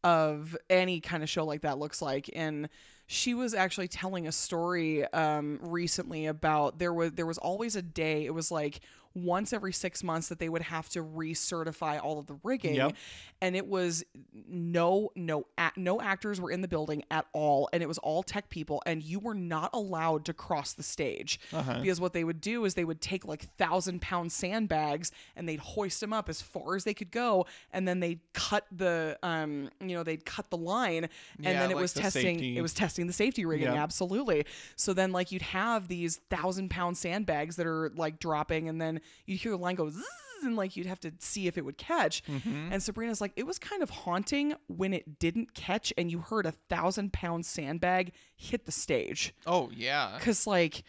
of 0.03 0.57
any 0.69 1.01
kind 1.01 1.23
of 1.23 1.31
show 1.31 1.45
like 1.47 1.63
that 1.63 1.79
looks 1.79 2.03
like 2.03 2.29
and 2.35 2.69
she 3.07 3.33
was 3.33 3.55
actually 3.55 3.89
telling 3.89 4.27
a 4.27 4.33
story 4.33 5.05
um 5.15 5.59
recently 5.63 6.27
about 6.27 6.79
there 6.79 6.93
was 6.93 7.13
there 7.13 7.25
was 7.25 7.39
always 7.39 7.75
a 7.75 7.81
day 7.83 8.27
it 8.27 8.35
was 8.35 8.51
like 8.51 8.81
once 9.15 9.53
every 9.53 9.73
6 9.73 10.03
months 10.03 10.29
that 10.29 10.39
they 10.41 10.49
would 10.49 10.63
have 10.63 10.89
to 10.89 11.03
recertify 11.03 12.03
all 12.03 12.19
of 12.19 12.27
the 12.27 12.37
rigging 12.43 12.75
Yep. 12.75 12.97
and 13.41 13.55
it 13.55 13.67
was 13.67 14.03
no 14.49 15.11
no 15.15 15.47
no 15.77 16.01
actors 16.01 16.41
were 16.41 16.51
in 16.51 16.61
the 16.63 16.69
building 16.69 17.03
at 17.11 17.27
all 17.33 17.69
and 17.73 17.83
it 17.83 17.87
was 17.87 17.99
all 17.99 18.23
tech 18.23 18.49
people 18.51 18.83
and 18.87 19.03
you 19.03 19.19
were 19.21 19.35
not 19.35 19.71
allowed 19.73 20.25
to 20.25 20.33
cross 20.33 20.73
the 20.73 20.83
stage 20.83 21.39
Uh-huh. 21.53 21.81
because 21.81 22.01
what 22.01 22.13
they 22.13 22.25
would 22.25 22.41
do 22.41 22.65
is 22.65 22.75
they 22.75 22.85
would 22.85 23.01
take 23.01 23.25
like 23.25 23.43
thousand 23.57 24.03
pound 24.03 24.33
sandbags 24.33 25.13
and 25.37 25.49
they'd 25.49 25.61
hoist 25.61 26.01
them 26.01 26.13
up 26.13 26.29
as 26.29 26.41
far 26.43 26.75
as 26.75 26.85
they 26.85 26.95
could 26.95 27.11
go 27.11 27.47
and 27.73 27.87
then 27.87 28.01
they'd 28.01 28.21
cut 28.33 28.67
the 28.73 29.17
um 29.23 29.71
you 29.81 29.95
know 29.97 30.03
they'd 30.03 30.25
cut 30.25 30.51
the 30.51 30.57
line 30.57 31.05
and 31.05 31.11
Yeah, 31.39 31.61
then 31.61 31.71
it 31.71 31.75
like 31.75 31.83
was 31.83 31.93
the 31.93 32.01
testing 32.01 32.39
safety. 32.39 32.59
it 32.59 32.63
was 32.63 32.75
testing 32.75 33.07
the 33.07 33.13
safety 33.13 33.45
rigging 33.45 33.67
Yep. 33.69 33.77
absolutely 33.77 34.45
so 34.77 34.93
then 34.93 35.13
like 35.13 35.31
you'd 35.31 35.43
have 35.43 35.89
these 35.89 36.17
thousand 36.31 36.71
pound 36.71 36.97
sandbags 36.99 37.57
that 37.57 37.67
are 37.67 37.93
like 37.97 38.19
dropping 38.19 38.69
and 38.69 38.81
then 38.81 39.01
you'd 39.27 39.41
hear 39.41 39.53
the 39.53 39.59
line 39.59 39.75
go 39.75 39.89
Zzz, 39.91 40.03
and 40.45 40.57
like 40.57 40.77
you'd 40.77 40.87
have 40.87 41.01
to 41.01 41.13
see 41.21 41.47
if 41.47 41.57
it 41.57 41.65
would 41.65 41.79
catch 41.79 42.23
Mm-hmm. 42.25 42.73
and 42.73 42.83
sabrina's 42.83 43.21
like 43.21 43.33
it 43.37 43.47
was 43.47 43.59
kind 43.59 43.83
of 43.83 43.89
haunting 43.91 44.55
when 44.67 44.93
it 44.93 45.19
didn't 45.19 45.55
catch 45.55 45.93
and 45.97 46.11
you 46.11 46.19
heard 46.19 46.45
a 46.47 46.53
thousand 46.69 47.13
pound 47.13 47.47
sandbag 47.47 48.13
hit 48.37 48.67
the 48.67 48.73
stage 48.73 49.35
Oh 49.47 49.71
yeah. 49.75 50.17
because 50.19 50.47
like 50.47 50.83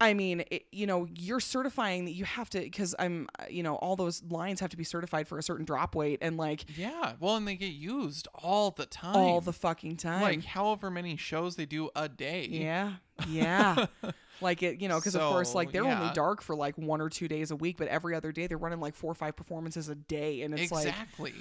i 0.00 0.12
mean 0.14 0.44
it, 0.50 0.66
you 0.72 0.86
know 0.86 1.06
you're 1.14 1.40
certifying 1.40 2.04
that 2.04 2.12
you 2.12 2.24
have 2.24 2.50
to 2.50 2.60
because 2.60 2.94
i'm 2.98 3.28
uh, 3.38 3.44
you 3.48 3.62
know 3.62 3.76
all 3.76 3.96
those 3.96 4.22
lines 4.30 4.60
have 4.60 4.70
to 4.70 4.76
be 4.76 4.84
certified 4.84 5.26
for 5.26 5.38
a 5.38 5.42
certain 5.42 5.64
drop 5.64 5.94
weight 5.94 6.18
and 6.22 6.36
like 6.36 6.64
Yeah. 6.76 7.14
Well, 7.20 7.36
and 7.36 7.46
they 7.48 7.56
get 7.56 7.72
used 7.72 8.28
all 8.34 8.70
the 8.70 8.86
time. 8.86 9.16
all 9.16 9.40
the 9.40 9.52
fucking 9.52 9.96
time 9.96 10.20
like 10.22 10.44
however 10.44 10.90
many 10.90 11.16
shows 11.16 11.56
they 11.56 11.66
do 11.66 11.90
a 11.96 12.08
day. 12.08 12.46
yeah 12.50 12.92
yeah 13.28 13.86
like 14.42 14.62
it 14.62 14.80
you 14.82 14.88
know 14.88 14.96
because 14.98 15.14
of 15.16 15.22
course 15.22 15.54
like 15.54 15.72
they're 15.72 15.84
only 15.84 16.12
dark 16.12 16.42
for 16.42 16.54
like 16.54 16.76
one 16.76 17.00
or 17.00 17.08
two 17.08 17.26
days 17.28 17.50
a 17.50 17.56
week 17.56 17.76
but 17.78 17.88
every 17.88 18.14
other 18.14 18.32
day 18.32 18.46
they're 18.46 18.58
running 18.58 18.80
like 18.80 18.94
four 18.94 19.10
or 19.10 19.14
five 19.14 19.34
performances 19.34 19.88
a 19.88 19.94
day 19.94 20.42
and 20.42 20.52
it's 20.58 20.70
like 20.70 20.86
exactly. 20.86 21.32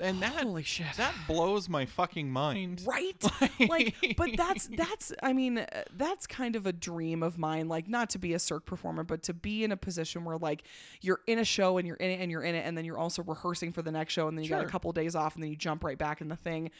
And 0.00 0.20
that 0.22 0.32
holy 0.42 0.62
shit 0.64 0.86
that 0.96 1.14
blows 1.28 1.68
my 1.68 1.86
fucking 1.86 2.28
mind. 2.30 2.82
right 2.86 3.14
like 3.68 3.94
but 4.16 4.30
that's 4.36 4.68
that's 4.76 5.12
i 5.22 5.32
mean 5.32 5.58
uh, 5.58 5.66
that's 5.96 6.26
kind 6.26 6.56
of 6.56 6.66
a 6.66 6.72
dream 6.72 7.22
of 7.22 7.38
mine 7.38 7.68
like 7.68 7.86
not 7.88 8.10
to 8.10 8.18
be 8.18 8.34
a 8.34 8.38
Cirque 8.38 8.66
performer 8.66 9.04
but 9.04 9.22
to 9.24 9.32
be 9.32 9.62
in 9.62 9.70
a 9.72 9.76
position 9.76 10.24
where 10.24 10.36
like 10.36 10.64
you're 11.00 11.20
in 11.28 11.38
a 11.38 11.44
show 11.44 11.78
and 11.78 11.86
you're 11.86 11.96
in 11.96 12.10
it 12.10 12.20
and 12.20 12.30
you're 12.30 12.42
in 12.42 12.54
it 12.56 12.66
and 12.66 12.76
then 12.76 12.84
you're 12.84 12.98
also 12.98 13.22
rehearsing 13.22 13.70
for 13.72 13.82
the 13.82 13.92
next 13.92 14.12
show 14.12 14.26
and 14.26 14.36
then 14.36 14.42
you 14.42 14.50
got 14.50 14.58
a 14.58 14.62
Sure. 14.62 14.68
couple 14.70 14.90
days 14.92 15.14
off 15.14 15.34
and 15.34 15.42
then 15.44 15.50
you 15.50 15.56
jump 15.56 15.84
right 15.84 15.96
back 15.98 16.20
in 16.20 16.28
the 16.28 16.36
thing 16.36 16.70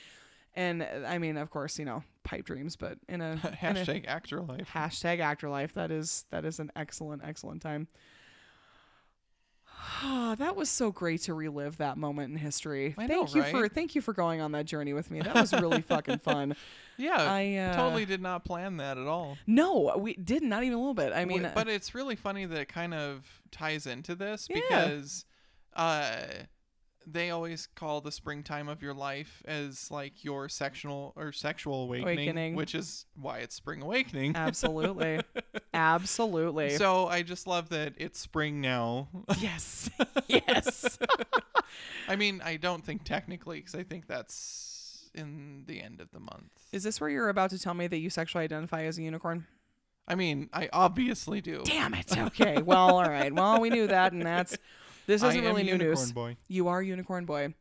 and 0.57 0.83
uh, 0.83 0.87
i 1.07 1.19
mean 1.19 1.37
of 1.37 1.51
course 1.51 1.79
you 1.79 1.85
know 1.85 2.03
pipe 2.25 2.45
dreams 2.45 2.75
but 2.75 2.99
in 3.09 3.21
a, 3.21 3.33
in 3.63 3.77
a 3.77 3.81
Hashtag 3.85 4.07
actor 4.09 4.41
life. 4.41 4.69
hashtag 4.75 5.21
actor 5.21 5.49
life 5.49 5.73
that 5.75 5.91
is 5.93 6.25
that 6.31 6.45
is 6.45 6.59
an 6.59 6.71
excellent 6.75 7.23
excellent 7.25 7.63
time 7.63 7.87
that 10.03 10.57
was 10.57 10.69
so 10.69 10.91
great 10.91 11.23
to 11.23 11.35
relive 11.35 11.79
that 11.79 11.97
moment 11.97 12.33
in 12.33 12.39
history. 12.39 12.95
I 12.99 13.07
thank 13.07 13.11
know, 13.11 13.27
you 13.35 13.43
for 13.51 13.69
thank 13.69 13.95
you 13.95 14.01
for 14.01 14.13
going 14.13 14.41
on 14.41 14.53
that 14.53 14.67
journey 14.67 14.93
with 14.93 15.11
me. 15.11 15.21
That 15.21 15.35
was 15.35 15.53
really 15.53 15.81
fucking 15.89 16.19
fun. 16.19 16.57
Yeah. 16.97 17.17
I 17.19 17.57
uh, 17.57 17.77
totally 17.77 18.05
did 18.05 18.21
not 18.21 18.45
plan 18.45 18.77
that 18.79 18.99
at 18.99 19.07
all. 19.07 19.37
No, 19.47 19.95
we 19.99 20.15
did 20.15 20.43
not 20.43 20.63
even 20.63 20.75
a 20.75 20.79
little 20.79 20.95
bit. 20.95 21.13
I 21.13 21.25
mean, 21.25 21.43
Wait, 21.43 21.55
but 21.55 21.69
it's 21.69 21.95
really 21.95 22.17
funny 22.17 22.45
that 22.47 22.59
it 22.59 22.69
kind 22.69 22.95
of 22.95 23.25
ties 23.51 23.87
into 23.87 24.15
this 24.15 24.49
Yeah. 24.51 24.61
because 24.61 25.25
uh 25.75 26.23
they 27.07 27.31
always 27.31 27.67
call 27.75 28.01
the 28.01 28.13
springtime 28.13 28.69
of 28.69 28.83
your 28.83 28.95
life 28.95 29.43
as 29.45 29.91
like 29.91 30.25
your 30.25 30.49
sexual 30.49 31.13
or 31.17 31.33
sexual 31.33 31.85
awakening, 31.85 32.15
Awakening. 32.19 32.55
which 32.55 32.75
is 32.75 33.07
why 33.15 33.39
it's 33.39 33.55
spring 33.55 33.83
awakening. 33.83 34.33
Absolutely. 34.37 35.21
Absolutely. 35.75 36.71
so 36.77 37.07
I 37.07 37.23
just 37.23 37.47
love 37.47 37.69
that 37.71 37.95
it's 37.97 38.19
spring 38.19 38.61
now. 38.61 39.09
yes. 39.39 39.91
Yes. 40.29 40.99
I 42.09 42.17
mean, 42.17 42.41
I 42.45 42.57
don't 42.57 42.85
think 42.85 43.05
technically 43.05 43.59
because 43.59 43.75
I 43.75 43.83
think 43.83 44.07
that's 44.07 45.11
in 45.15 45.65
the 45.67 45.83
end 45.83 46.01
of 46.01 46.11
the 46.13 46.21
month. 46.21 46.51
Is 46.73 46.83
this 46.83 47.01
where 47.01 47.11
you're 47.11 47.29
about 47.29 47.51
to 47.51 47.59
tell 47.59 47.75
me 47.75 47.87
that 47.87 47.99
you 47.99 48.11
sexually 48.11 48.45
identify 48.45 48.85
as 48.85 48.99
a 48.99 49.03
unicorn? 49.03 49.47
I 50.09 50.15
mean, 50.15 50.49
I 50.53 50.69
obviously 50.73 51.41
do. 51.41 51.63
Damn 51.65 51.95
it. 51.95 52.17
Okay. 52.17 52.61
Well, 52.63 52.99
all 52.99 53.09
right. 53.09 53.33
Well, 53.33 53.61
we 53.61 53.71
knew 53.71 53.87
that, 53.87 54.13
and 54.13 54.23
that's 54.23 54.57
this 55.07 55.23
isn't 55.23 55.43
really 55.43 55.63
new 55.63 55.73
unicorn 55.73 55.89
news. 55.91 56.13
boy. 56.13 56.37
You 56.49 56.69
are 56.69 56.83
unicorn 56.83 57.25
boy. 57.27 57.55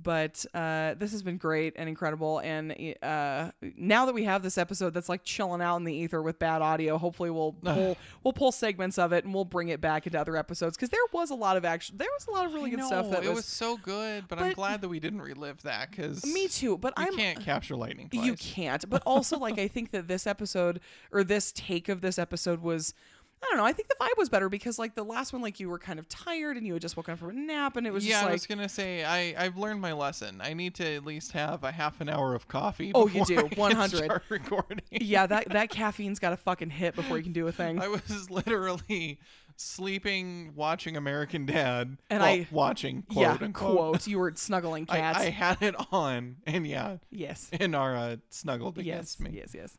But 0.00 0.44
uh, 0.52 0.94
this 0.94 1.12
has 1.12 1.22
been 1.22 1.38
great 1.38 1.72
and 1.76 1.88
incredible. 1.88 2.38
And 2.40 2.94
uh, 3.02 3.50
now 3.76 4.06
that 4.06 4.14
we 4.14 4.24
have 4.24 4.42
this 4.42 4.58
episode 4.58 4.92
that's 4.92 5.08
like 5.08 5.24
chilling 5.24 5.62
out 5.62 5.76
in 5.78 5.84
the 5.84 5.94
ether 5.94 6.20
with 6.20 6.38
bad 6.38 6.60
audio, 6.60 6.98
hopefully 6.98 7.30
we'll 7.30 7.52
pull 7.64 7.96
we'll 8.22 8.32
pull 8.34 8.52
segments 8.52 8.98
of 8.98 9.12
it 9.12 9.24
and 9.24 9.32
we'll 9.32 9.46
bring 9.46 9.68
it 9.68 9.80
back 9.80 10.06
into 10.06 10.20
other 10.20 10.36
episodes 10.36 10.76
because 10.76 10.90
there 10.90 11.00
was 11.12 11.30
a 11.30 11.34
lot 11.34 11.56
of 11.56 11.64
action. 11.64 11.96
There 11.96 12.08
was 12.12 12.26
a 12.26 12.30
lot 12.30 12.44
of 12.46 12.52
really 12.52 12.66
I 12.66 12.70
good 12.70 12.80
know, 12.80 12.86
stuff 12.86 13.10
that 13.10 13.24
it 13.24 13.28
was, 13.28 13.36
was 13.36 13.46
so 13.46 13.78
good, 13.78 14.24
but, 14.28 14.38
I'm 14.38 14.52
glad 14.52 14.82
that 14.82 14.88
we 14.88 15.00
didn't 15.00 15.22
relive 15.22 15.62
that 15.62 15.90
because 15.90 16.24
me 16.26 16.48
too. 16.48 16.76
But 16.76 16.92
I'm 16.96 17.16
can't 17.16 17.40
capture 17.40 17.74
lightning 17.74 18.10
twice. 18.10 18.24
You 18.24 18.34
can't. 18.34 18.88
But 18.88 19.02
also, 19.06 19.38
like, 19.38 19.58
I 19.58 19.68
think 19.68 19.92
that 19.92 20.08
this 20.08 20.26
episode 20.26 20.80
or 21.10 21.24
this 21.24 21.52
take 21.52 21.88
of 21.88 22.00
this 22.00 22.18
episode 22.18 22.60
was. 22.60 22.94
I 23.42 23.46
don't 23.50 23.58
know. 23.58 23.64
I 23.66 23.72
think 23.72 23.88
the 23.88 23.94
vibe 24.00 24.16
was 24.18 24.28
better 24.28 24.48
because, 24.48 24.78
like, 24.78 24.94
the 24.94 25.04
last 25.04 25.32
one, 25.32 25.42
like, 25.42 25.60
you 25.60 25.68
were 25.68 25.78
kind 25.78 25.98
of 25.98 26.08
tired 26.08 26.56
and 26.56 26.66
you 26.66 26.72
had 26.72 26.82
just 26.82 26.96
woken 26.96 27.12
up 27.12 27.18
from 27.18 27.28
a 27.30 27.32
nap, 27.34 27.76
and 27.76 27.86
it 27.86 27.92
was 27.92 28.02
just 28.02 28.10
yeah, 28.10 28.20
just 28.22 28.28
I 28.28 28.32
was 28.32 28.46
gonna 28.46 28.68
say 28.68 29.04
I 29.04 29.34
I've 29.44 29.56
learned 29.58 29.80
my 29.80 29.92
lesson. 29.92 30.40
I 30.42 30.54
need 30.54 30.74
to 30.76 30.94
at 30.96 31.04
least 31.04 31.32
have 31.32 31.62
a 31.62 31.70
half 31.70 32.00
an 32.00 32.08
hour 32.08 32.34
of 32.34 32.48
coffee. 32.48 32.92
Oh, 32.94 33.06
you 33.08 33.24
do, 33.26 33.36
100. 33.56 34.22
recording. 34.30 34.80
yeah, 34.90 35.26
that 35.26 35.50
that 35.50 35.68
caffeine's 35.70 36.18
got 36.18 36.30
to 36.30 36.36
fucking 36.38 36.70
hit 36.70 36.96
before 36.96 37.18
you 37.18 37.22
can 37.24 37.32
do 37.34 37.46
a 37.46 37.52
thing. 37.52 37.78
I 37.82 37.88
was 37.88 38.30
literally 38.30 39.20
sleeping, 39.58 40.52
watching 40.54 40.96
American 40.96 41.46
Dad, 41.46 41.96
And 42.10 42.20
well, 42.20 42.28
I- 42.28 42.46
watching 42.50 43.02
quote 43.02 43.22
yeah, 43.22 43.38
unquote. 43.40 43.76
quote. 43.76 44.06
You 44.06 44.18
were 44.18 44.32
snuggling 44.34 44.86
I, 44.88 44.96
cats. 44.98 45.18
I 45.18 45.30
had 45.30 45.62
it 45.62 45.74
on, 45.92 46.36
and 46.46 46.66
yeah, 46.66 46.96
yes. 47.10 47.48
Inara 47.52 48.14
uh, 48.14 48.16
snuggled 48.30 48.76
Yes. 48.78 48.84
against 49.16 49.20
me. 49.20 49.30
Yes. 49.34 49.52
Yes. 49.54 49.78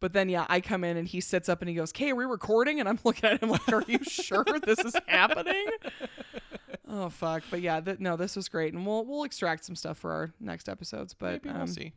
But 0.00 0.12
then, 0.12 0.28
yeah, 0.28 0.46
I 0.48 0.60
come 0.60 0.84
in 0.84 0.96
and 0.96 1.08
he 1.08 1.20
sits 1.20 1.48
up 1.48 1.60
and 1.60 1.68
he 1.68 1.74
goes, 1.74 1.90
"Okay, 1.90 2.10
are 2.10 2.14
we 2.14 2.24
recording?" 2.24 2.80
And 2.80 2.88
I'm 2.88 2.98
looking 3.04 3.28
at 3.28 3.42
him 3.42 3.50
like, 3.50 3.72
"Are 3.72 3.84
you 3.86 4.00
sure 4.04 4.44
this 4.64 4.78
is 4.78 4.94
happening?" 5.06 5.66
oh 6.88 7.08
fuck! 7.08 7.42
But 7.50 7.60
yeah, 7.60 7.80
th- 7.80 7.98
no, 7.98 8.16
this 8.16 8.36
was 8.36 8.48
great, 8.48 8.72
and 8.74 8.86
we'll 8.86 9.04
we'll 9.04 9.24
extract 9.24 9.64
some 9.64 9.74
stuff 9.76 9.98
for 9.98 10.12
our 10.12 10.32
next 10.40 10.68
episodes. 10.68 11.14
But 11.14 11.44
Maybe 11.44 11.48
um, 11.50 11.58
we'll 11.58 11.66
see. 11.66 11.92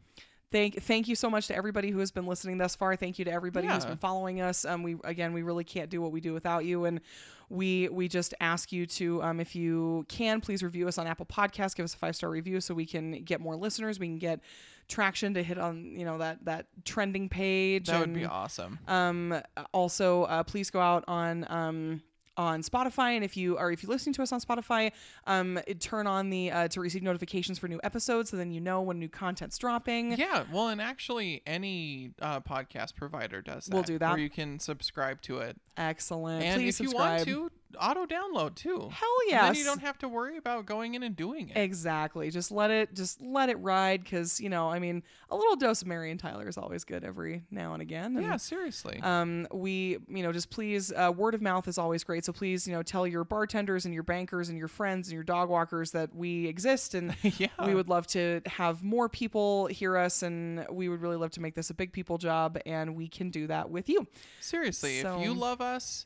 Thank 0.51 0.81
thank 0.83 1.07
you 1.07 1.15
so 1.15 1.29
much 1.29 1.47
to 1.47 1.55
everybody 1.55 1.91
who 1.91 1.99
has 1.99 2.11
been 2.11 2.25
listening 2.25 2.57
thus 2.57 2.75
far. 2.75 2.95
Thank 2.95 3.19
you 3.19 3.25
to 3.25 3.31
everybody 3.31 3.67
who's 3.67 3.85
been 3.85 3.97
following 3.97 4.41
us. 4.41 4.65
Um, 4.65 4.83
we 4.83 4.97
again, 5.03 5.33
we 5.33 5.41
really 5.41 5.63
can't 5.63 5.89
do 5.89 6.01
what 6.01 6.11
we 6.11 6.21
do 6.21 6.33
without 6.33 6.65
you, 6.65 6.85
and 6.85 7.01
we 7.49 7.89
we 7.89 8.07
just 8.07 8.33
ask 8.39 8.71
you 8.71 8.85
to, 8.85 9.21
um, 9.23 9.39
if 9.39 9.55
you 9.55 10.05
can, 10.07 10.39
please 10.41 10.63
review 10.63 10.87
us 10.87 10.97
on 10.97 11.07
Apple 11.07 11.25
Podcasts. 11.25 11.75
Give 11.75 11.83
us 11.83 11.93
a 11.93 11.97
five 11.97 12.15
star 12.15 12.29
review 12.29 12.61
so 12.61 12.73
we 12.73 12.85
can 12.85 13.23
get 13.23 13.41
more 13.41 13.55
listeners. 13.55 13.99
We 13.99 14.07
can 14.07 14.19
get 14.19 14.39
traction 14.87 15.33
to 15.35 15.43
hit 15.43 15.57
on 15.57 15.85
you 15.85 16.05
know 16.05 16.17
that 16.17 16.43
that 16.45 16.67
trending 16.85 17.29
page. 17.29 17.87
That 17.87 17.99
would 17.99 18.13
be 18.13 18.25
awesome. 18.25 18.79
um, 18.87 19.41
also, 19.73 20.23
uh, 20.23 20.43
please 20.43 20.69
go 20.69 20.79
out 20.79 21.03
on 21.07 21.45
um, 21.49 22.01
on 22.41 22.63
Spotify, 22.63 23.15
and 23.15 23.23
if 23.23 23.37
you 23.37 23.55
are 23.57 23.71
if 23.71 23.83
you're 23.83 23.91
listening 23.91 24.13
to 24.13 24.23
us 24.23 24.31
on 24.31 24.41
Spotify, 24.41 24.91
um, 25.27 25.59
turn 25.79 26.07
on 26.07 26.29
the 26.31 26.51
uh, 26.51 26.67
to 26.69 26.81
receive 26.81 27.03
notifications 27.03 27.59
for 27.59 27.67
new 27.67 27.79
episodes, 27.83 28.31
so 28.31 28.37
then 28.37 28.51
you 28.51 28.59
know 28.59 28.81
when 28.81 28.97
new 28.99 29.07
content's 29.07 29.57
dropping. 29.57 30.13
Yeah, 30.13 30.43
well, 30.51 30.69
and 30.69 30.81
actually, 30.81 31.43
any 31.45 32.11
uh, 32.21 32.39
podcast 32.39 32.95
provider 32.95 33.41
does 33.41 33.65
that. 33.65 33.73
We'll 33.73 33.83
do 33.83 33.99
that. 33.99 34.09
Where 34.09 34.19
you 34.19 34.29
can 34.29 34.59
subscribe 34.59 35.21
to 35.23 35.37
it, 35.39 35.55
Excellent. 35.77 36.43
and 36.43 36.59
please 36.59 36.79
if 36.79 36.87
subscribe. 36.87 37.27
you 37.27 37.41
want 37.41 37.51
to, 37.51 37.60
auto 37.79 38.05
download 38.05 38.55
too. 38.55 38.89
Hell 38.91 39.09
And 39.21 39.29
yes. 39.29 39.47
Then 39.47 39.55
you 39.55 39.63
don't 39.63 39.81
have 39.81 39.97
to 39.99 40.09
worry 40.09 40.37
about 40.37 40.65
going 40.65 40.95
in 40.95 41.03
and 41.03 41.15
doing 41.15 41.49
it. 41.49 41.57
Exactly. 41.57 42.29
Just 42.29 42.51
let 42.51 42.71
it 42.71 42.93
just 42.93 43.21
let 43.21 43.49
it 43.49 43.59
ride 43.59 44.03
because 44.03 44.39
you 44.39 44.49
know 44.49 44.69
I 44.69 44.79
mean 44.79 45.03
a 45.29 45.35
little 45.35 45.55
dose 45.55 45.81
of 45.81 45.87
Mary 45.87 46.11
and 46.11 46.19
Tyler 46.19 46.47
is 46.47 46.57
always 46.57 46.83
good 46.83 47.03
every 47.03 47.43
now 47.51 47.73
and 47.73 47.81
again. 47.81 48.15
And, 48.17 48.25
yeah, 48.25 48.37
seriously. 48.37 48.99
um, 49.01 49.47
we 49.51 49.97
you 50.07 50.23
know 50.23 50.31
just 50.31 50.49
please 50.49 50.91
uh, 50.91 51.11
word 51.15 51.33
of 51.35 51.41
mouth 51.41 51.67
is 51.67 51.77
always 51.77 52.03
great 52.03 52.25
so 52.25 52.33
please 52.33 52.67
you 52.67 52.73
know 52.73 52.83
tell 52.83 53.05
your 53.07 53.23
bartenders 53.23 53.85
and 53.85 53.93
your 53.93 54.03
bankers 54.03 54.49
and 54.49 54.57
your 54.57 54.67
friends 54.67 55.07
and 55.07 55.13
your 55.13 55.23
dog 55.23 55.49
walkers 55.49 55.91
that 55.91 56.13
we 56.15 56.47
exist 56.47 56.93
and 56.93 57.15
yeah. 57.37 57.47
we 57.65 57.73
would 57.73 57.89
love 57.89 58.07
to 58.07 58.41
have 58.45 58.83
more 58.83 59.09
people 59.09 59.67
hear 59.67 59.97
us 59.97 60.23
and 60.23 60.65
we 60.69 60.89
would 60.89 61.01
really 61.01 61.15
love 61.15 61.31
to 61.31 61.41
make 61.41 61.55
this 61.55 61.69
a 61.69 61.73
big 61.73 61.91
people 61.91 62.17
job 62.17 62.57
and 62.65 62.95
we 62.95 63.07
can 63.07 63.29
do 63.29 63.47
that 63.47 63.69
with 63.69 63.89
you 63.89 64.07
seriously, 64.39 64.99
if 64.99 65.21
you 65.21 65.33
love 65.33 65.61
us, 65.61 66.05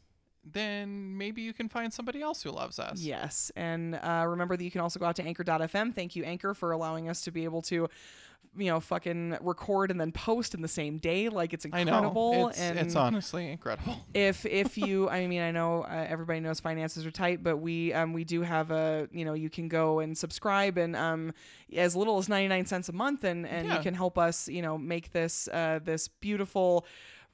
then 0.52 1.18
maybe 1.18 1.42
you 1.42 1.54
can 1.54 1.68
find 1.68 1.92
somebody 1.92 2.22
else 2.22 2.44
who 2.44 2.52
loves 2.52 2.80
us. 2.80 3.02
yes 3.02 3.52
and 3.56 3.96
uh, 3.96 4.26
remember 4.28 4.56
that 4.56 4.64
you 4.64 4.72
can 4.72 4.82
also 4.82 5.00
go 5.00 5.06
out 5.06 5.16
to 5.16 5.24
anchor.fm 5.24 5.94
thank 5.94 6.16
you 6.16 6.24
anchor 6.24 6.54
for 6.54 6.72
allowing 6.72 7.10
us 7.10 7.22
to 7.22 7.32
be 7.32 7.44
able 7.44 7.62
to 7.62 7.88
you 8.58 8.70
know 8.72 8.80
fucking 8.80 9.38
record 9.42 9.92
and 9.92 10.00
then 10.00 10.14
post 10.14 10.54
in 10.54 10.62
the 10.62 10.68
same 10.68 10.98
day 10.98 11.28
like 11.28 11.52
it's 11.54 11.66
I 11.74 11.80
incredible 11.80 12.32
know. 12.32 12.48
It's, 12.50 12.60
and 12.60 12.80
it's 12.80 12.96
honestly 12.96 13.52
incredible. 13.52 13.98
if 14.14 14.46
if 14.46 14.78
you 14.78 15.10
i 15.10 15.28
mean 15.28 15.42
i 15.42 15.52
know 15.52 15.82
uh, 15.84 16.06
everybody 16.08 16.40
knows 16.40 16.62
finances 16.62 17.06
are 17.06 17.12
tight 17.12 17.44
but 17.44 17.58
we 17.58 17.92
um 17.92 18.14
we 18.14 18.24
do 18.24 18.44
have 18.44 18.72
a 18.72 19.10
you 19.12 19.26
know 19.26 19.34
you 19.34 19.50
can 19.50 19.68
go 19.68 20.00
and 20.00 20.18
subscribe 20.18 20.78
and 20.78 20.96
um 20.96 21.34
as 21.76 21.96
little 21.98 22.18
as 22.18 22.30
99 22.30 22.66
cents 22.66 22.88
a 22.88 22.94
month 22.94 23.26
and 23.26 23.46
and 23.46 23.68
you 23.68 23.80
can 23.80 23.94
help 23.94 24.18
us 24.18 24.48
you 24.48 24.62
know 24.62 24.78
make 24.78 25.12
this 25.12 25.50
uh 25.50 25.80
this 25.84 26.08
beautiful 26.08 26.86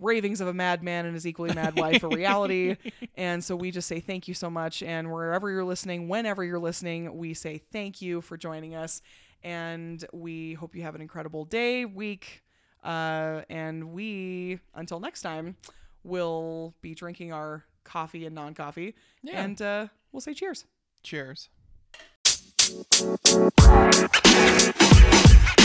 ravings 0.02 0.42
of 0.42 0.48
a 0.48 0.54
madman 0.54 1.06
and 1.06 1.14
his 1.14 1.26
equally 1.26 1.54
mad 1.54 1.78
wife 1.78 2.04
a 2.04 2.10
reality. 2.10 2.76
And 3.16 3.44
so 3.44 3.56
we 3.56 3.72
just 3.72 3.88
say 3.88 4.00
thank 4.00 4.28
you 4.28 4.34
so 4.34 4.50
much. 4.50 4.82
And 4.82 5.12
wherever 5.12 5.50
you're 5.50 5.64
listening 5.64 6.08
whenever 6.10 6.44
you're 6.44 6.60
listening 6.60 7.18
we 7.18 7.34
say 7.34 7.62
thank 7.72 8.02
you 8.02 8.22
for 8.22 8.36
joining 8.36 8.76
us. 8.76 9.02
And 9.44 10.04
we 10.12 10.54
hope 10.54 10.76
you 10.76 10.82
have 10.84 10.96
an 10.96 11.02
incredible 11.02 11.46
day 11.46 11.86
week 11.86 12.44
uh, 12.84 13.42
and 13.50 13.92
we 13.92 14.60
until 14.74 15.00
next 15.00 15.22
time 15.22 15.56
will 16.04 16.74
be 16.82 16.96
drinking 16.96 17.32
our 17.32 17.64
coffee 17.84 18.26
and 18.26 18.34
non-coffee. 18.34 18.96
Yeah. 19.24 19.44
and 19.44 19.62
uh, 19.62 19.88
we'll 20.12 20.22
say 20.22 20.34
cheers. 20.34 20.66
Cheers. 21.04 21.50